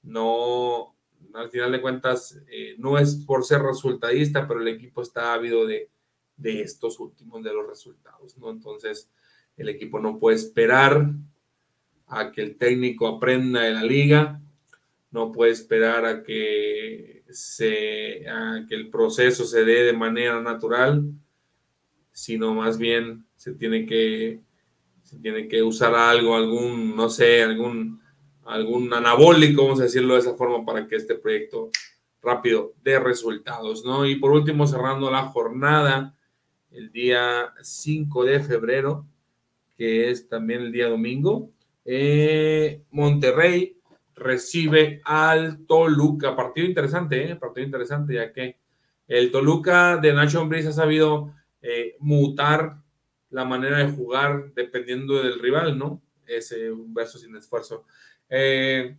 No, 0.03 0.95
al 1.35 1.51
final 1.51 1.73
de 1.73 1.81
cuentas, 1.81 2.41
eh, 2.49 2.77
no 2.79 2.99
es 2.99 3.17
por 3.27 3.45
ser 3.45 3.63
resultadista, 3.63 4.47
pero 4.47 4.61
el 4.61 4.69
equipo 4.69 5.03
está 5.03 5.35
ávido 5.35 5.67
de, 5.67 5.91
de 6.41 6.63
estos 6.63 6.99
últimos 6.99 7.43
de 7.43 7.53
los 7.53 7.67
resultados, 7.67 8.37
¿no? 8.39 8.51
Entonces, 8.51 9.11
el 9.57 9.69
equipo 9.69 10.01
no 10.01 10.19
puede 10.19 10.37
esperar 10.37 11.11
a 12.07 12.33
que 12.33 12.43
el 12.43 12.57
técnico 12.57 13.07
aprenda 13.07 13.63
de 13.63 13.73
la 13.73 13.83
liga, 13.83 14.41
no 15.11 15.33
puede 15.33 15.53
esperar 15.53 16.05
a 16.05 16.23
que, 16.23 17.25
se, 17.31 18.29
a 18.29 18.65
que 18.69 18.75
el 18.75 18.91
proceso 18.91 19.45
se 19.45 19.65
dé 19.65 19.85
de 19.85 19.93
manera 19.93 20.41
natural. 20.41 21.05
sino 22.13 22.53
más 22.55 22.77
bien 22.77 23.25
se 23.37 23.55
tiene 23.55 23.87
que, 23.87 24.41
se 25.03 25.19
tiene 25.19 25.49
que 25.49 25.63
usar 25.63 25.95
algo, 25.95 26.37
algún, 26.37 26.95
no 26.95 27.09
sé, 27.09 27.43
algún, 27.43 28.01
algún 28.45 28.93
anabólico, 28.93 29.63
vamos 29.63 29.81
a 29.81 29.85
decirlo 29.85 30.15
de 30.15 30.21
esa 30.21 30.35
forma, 30.35 30.65
para 30.65 30.87
que 30.87 30.97
este 30.97 31.15
proyecto 31.15 31.71
rápido 32.23 32.75
dé 32.83 32.99
resultados, 32.99 33.85
¿no? 33.85 34.07
Y 34.07 34.17
por 34.17 34.33
último, 34.33 34.67
cerrando 34.67 35.11
la 35.11 35.23
jornada, 35.27 36.15
el 36.71 36.93
día 36.93 37.53
5 37.61 38.25
de 38.25 38.41
febrero, 38.41 39.07
que 39.77 40.11
es 40.11 40.29
también 40.29 40.63
el 40.63 40.73
día 40.73 40.89
domingo, 40.89 41.51
eh, 41.85 42.83
Monterrey 42.91 43.77
recibe 44.15 45.01
al 45.05 45.67
Toluca. 45.67 46.37
Partido 46.37 46.67
interesante, 46.67 47.31
¿eh? 47.31 47.37
Partido 47.37 47.65
interesante, 47.65 48.15
ya 48.15 48.33
que 48.33 48.59
el 49.09 49.31
Toluca 49.33 49.97
de 49.97 50.13
Nacho 50.13 50.41
Ambriz 50.41 50.67
ha 50.67 50.73
sabido 50.73 51.35
eh, 51.63 51.97
mutar 51.99 52.77
la 53.31 53.45
manera 53.45 53.79
de 53.79 53.91
jugar 53.91 54.53
dependiendo 54.55 55.23
del 55.23 55.39
rival, 55.41 55.79
¿no? 55.79 56.03
Ese 56.27 56.71
un 56.71 56.95
verso 56.95 57.19
sin 57.19 57.35
esfuerzo. 57.35 57.85
Eh, 58.29 58.97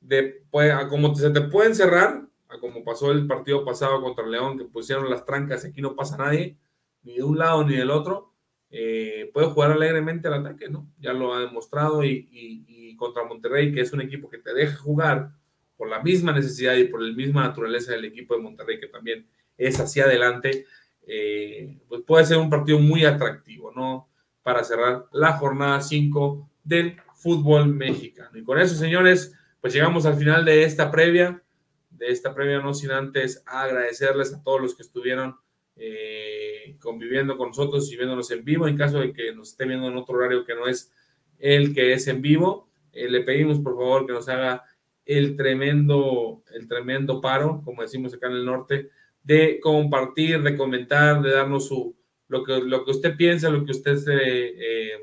de, 0.00 0.44
pues, 0.50 0.72
como 0.88 1.14
se 1.14 1.30
te 1.30 1.40
pueden 1.42 1.74
cerrar, 1.74 2.26
como 2.60 2.84
pasó 2.84 3.10
el 3.10 3.26
partido 3.26 3.64
pasado 3.64 4.00
contra 4.00 4.26
León, 4.26 4.58
que 4.58 4.64
pusieron 4.64 5.10
las 5.10 5.24
trancas, 5.24 5.64
aquí 5.64 5.80
no 5.80 5.96
pasa 5.96 6.16
nadie, 6.16 6.56
ni 7.02 7.16
de 7.16 7.22
un 7.22 7.38
lado 7.38 7.64
ni 7.64 7.76
del 7.76 7.90
otro, 7.90 8.34
eh, 8.70 9.30
puede 9.32 9.48
jugar 9.48 9.72
alegremente 9.72 10.28
al 10.28 10.34
ataque, 10.34 10.68
¿no? 10.68 10.90
Ya 10.98 11.12
lo 11.12 11.34
ha 11.34 11.40
demostrado 11.40 12.04
y, 12.04 12.28
y, 12.30 12.96
contra 12.96 13.24
Monterrey, 13.24 13.72
que 13.72 13.80
es 13.80 13.92
un 13.92 14.00
equipo 14.00 14.28
que 14.28 14.38
te 14.38 14.52
deja 14.52 14.76
jugar 14.76 15.30
por 15.76 15.88
la 15.88 16.02
misma 16.02 16.32
necesidad 16.32 16.74
y 16.74 16.84
por 16.84 17.00
la 17.00 17.14
misma 17.14 17.42
naturaleza 17.42 17.92
del 17.92 18.06
equipo 18.06 18.34
de 18.34 18.42
Monterrey, 18.42 18.80
que 18.80 18.88
también 18.88 19.28
es 19.56 19.78
hacia 19.78 20.04
adelante, 20.04 20.66
eh, 21.06 21.78
pues 21.88 22.02
puede 22.02 22.26
ser 22.26 22.38
un 22.38 22.50
partido 22.50 22.80
muy 22.80 23.04
atractivo, 23.04 23.72
¿no? 23.72 24.08
Para 24.42 24.64
cerrar 24.64 25.06
la 25.12 25.34
jornada 25.34 25.80
5 25.80 26.50
del 26.64 26.96
fútbol 27.14 27.68
mexicano. 27.68 28.36
Y 28.36 28.42
con 28.42 28.58
eso, 28.58 28.74
señores, 28.74 29.34
pues 29.60 29.72
llegamos 29.72 30.06
al 30.06 30.16
final 30.16 30.44
de 30.44 30.64
esta 30.64 30.90
previa, 30.90 31.42
de 31.90 32.08
esta 32.08 32.34
previa, 32.34 32.60
no 32.60 32.74
sin 32.74 32.90
antes 32.90 33.42
agradecerles 33.46 34.34
a 34.34 34.42
todos 34.42 34.60
los 34.60 34.74
que 34.74 34.82
estuvieron 34.82 35.36
eh, 35.80 36.76
conviviendo 36.80 37.36
con 37.36 37.48
nosotros 37.48 37.90
y 37.92 37.96
viéndonos 37.96 38.30
en 38.32 38.44
vivo. 38.44 38.66
En 38.66 38.76
caso 38.76 38.98
de 38.98 39.12
que 39.12 39.32
nos 39.32 39.50
esté 39.50 39.64
viendo 39.64 39.86
en 39.86 39.96
otro 39.96 40.16
horario 40.16 40.44
que 40.44 40.54
no 40.54 40.66
es 40.66 40.92
el 41.38 41.72
que 41.72 41.92
es 41.92 42.08
en 42.08 42.20
vivo, 42.20 42.68
eh, 42.92 43.08
le 43.08 43.20
pedimos 43.22 43.60
por 43.60 43.76
favor 43.76 44.04
que 44.06 44.12
nos 44.12 44.28
haga 44.28 44.64
el 45.06 45.36
tremendo, 45.36 46.42
el 46.52 46.66
tremendo 46.66 47.20
paro, 47.20 47.62
como 47.64 47.82
decimos 47.82 48.12
acá 48.12 48.26
en 48.26 48.34
el 48.34 48.44
norte, 48.44 48.90
de 49.22 49.60
compartir, 49.60 50.42
de 50.42 50.56
comentar, 50.56 51.22
de 51.22 51.30
darnos 51.30 51.68
su, 51.68 51.96
lo, 52.26 52.42
que, 52.42 52.60
lo 52.60 52.84
que 52.84 52.90
usted 52.90 53.16
piensa, 53.16 53.48
lo 53.48 53.64
que 53.64 53.70
usted 53.70 53.96
se, 53.96 54.96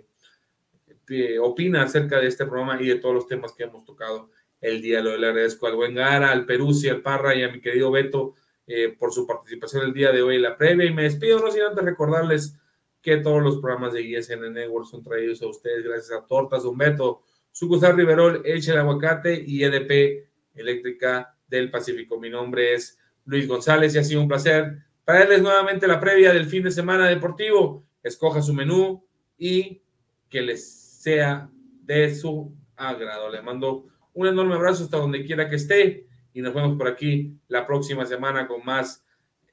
eh, 1.07 1.39
opina 1.39 1.83
acerca 1.83 2.19
de 2.19 2.27
este 2.27 2.45
programa 2.45 2.81
y 2.81 2.87
de 2.87 2.95
todos 2.95 3.15
los 3.15 3.27
temas 3.27 3.53
que 3.53 3.63
hemos 3.63 3.85
tocado 3.85 4.29
el 4.59 4.81
día. 4.81 5.01
Lo 5.01 5.15
le 5.17 5.27
agradezco 5.27 5.67
al 5.67 5.75
buen 5.75 5.95
Gara, 5.95 6.31
al 6.31 6.45
Peruzzi, 6.45 6.89
al 6.89 7.01
Parra 7.01 7.33
y 7.33 7.43
a 7.43 7.49
mi 7.49 7.61
querido 7.61 7.91
Beto 7.91 8.35
eh, 8.67 8.95
por 8.97 9.11
su 9.13 9.27
participación 9.27 9.83
el 9.83 9.93
día 9.93 10.11
de 10.11 10.21
hoy 10.21 10.37
en 10.37 10.41
la 10.41 10.57
previa. 10.57 10.85
Y 10.85 10.93
me 10.93 11.03
despido, 11.03 11.39
no 11.39 11.51
sin 11.51 11.61
antes 11.61 11.83
recordarles 11.83 12.57
que 13.01 13.17
todos 13.17 13.43
los 13.43 13.57
programas 13.57 13.93
de 13.93 14.01
ISN 14.01 14.51
Network 14.51 14.87
son 14.87 15.03
traídos 15.03 15.41
a 15.43 15.47
ustedes 15.47 15.83
gracias 15.83 16.11
a 16.11 16.25
Tortas 16.25 16.65
Humberto, 16.65 17.21
Sucusar 17.51 17.95
Riverol, 17.95 18.41
Eche 18.43 18.71
el 18.71 18.79
Aguacate 18.79 19.43
y 19.45 19.63
EDP 19.63 20.27
Eléctrica 20.55 21.37
del 21.47 21.69
Pacífico. 21.69 22.19
Mi 22.19 22.29
nombre 22.29 22.73
es 22.73 22.97
Luis 23.25 23.47
González 23.47 23.93
y 23.93 23.99
ha 23.99 24.03
sido 24.03 24.21
un 24.21 24.27
placer 24.27 24.77
traerles 25.03 25.41
nuevamente 25.41 25.87
la 25.87 25.99
previa 25.99 26.33
del 26.33 26.47
fin 26.47 26.63
de 26.63 26.71
semana 26.71 27.07
deportivo. 27.07 27.85
Escoja 28.01 28.41
su 28.41 28.53
menú 28.53 29.05
y 29.37 29.83
que 30.27 30.41
les 30.41 30.67
sea 31.01 31.49
de 31.83 32.15
su 32.15 32.55
agrado. 32.75 33.29
Le 33.29 33.41
mando 33.41 33.85
un 34.13 34.27
enorme 34.27 34.55
abrazo 34.55 34.83
hasta 34.83 34.97
donde 34.97 35.23
quiera 35.23 35.47
que 35.47 35.57
esté 35.57 36.07
y 36.35 36.41
nos 36.41 36.53
vemos 36.53 36.77
por 36.77 36.89
aquí 36.89 37.39
la 37.47 37.65
próxima 37.65 38.05
semana 38.05 38.45
con 38.45 38.63
más 38.65 39.03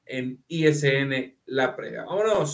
en 0.05 0.43
ISN 0.49 1.33
La 1.45 1.77
Prega. 1.77 2.03
Vámonos. 2.03 2.53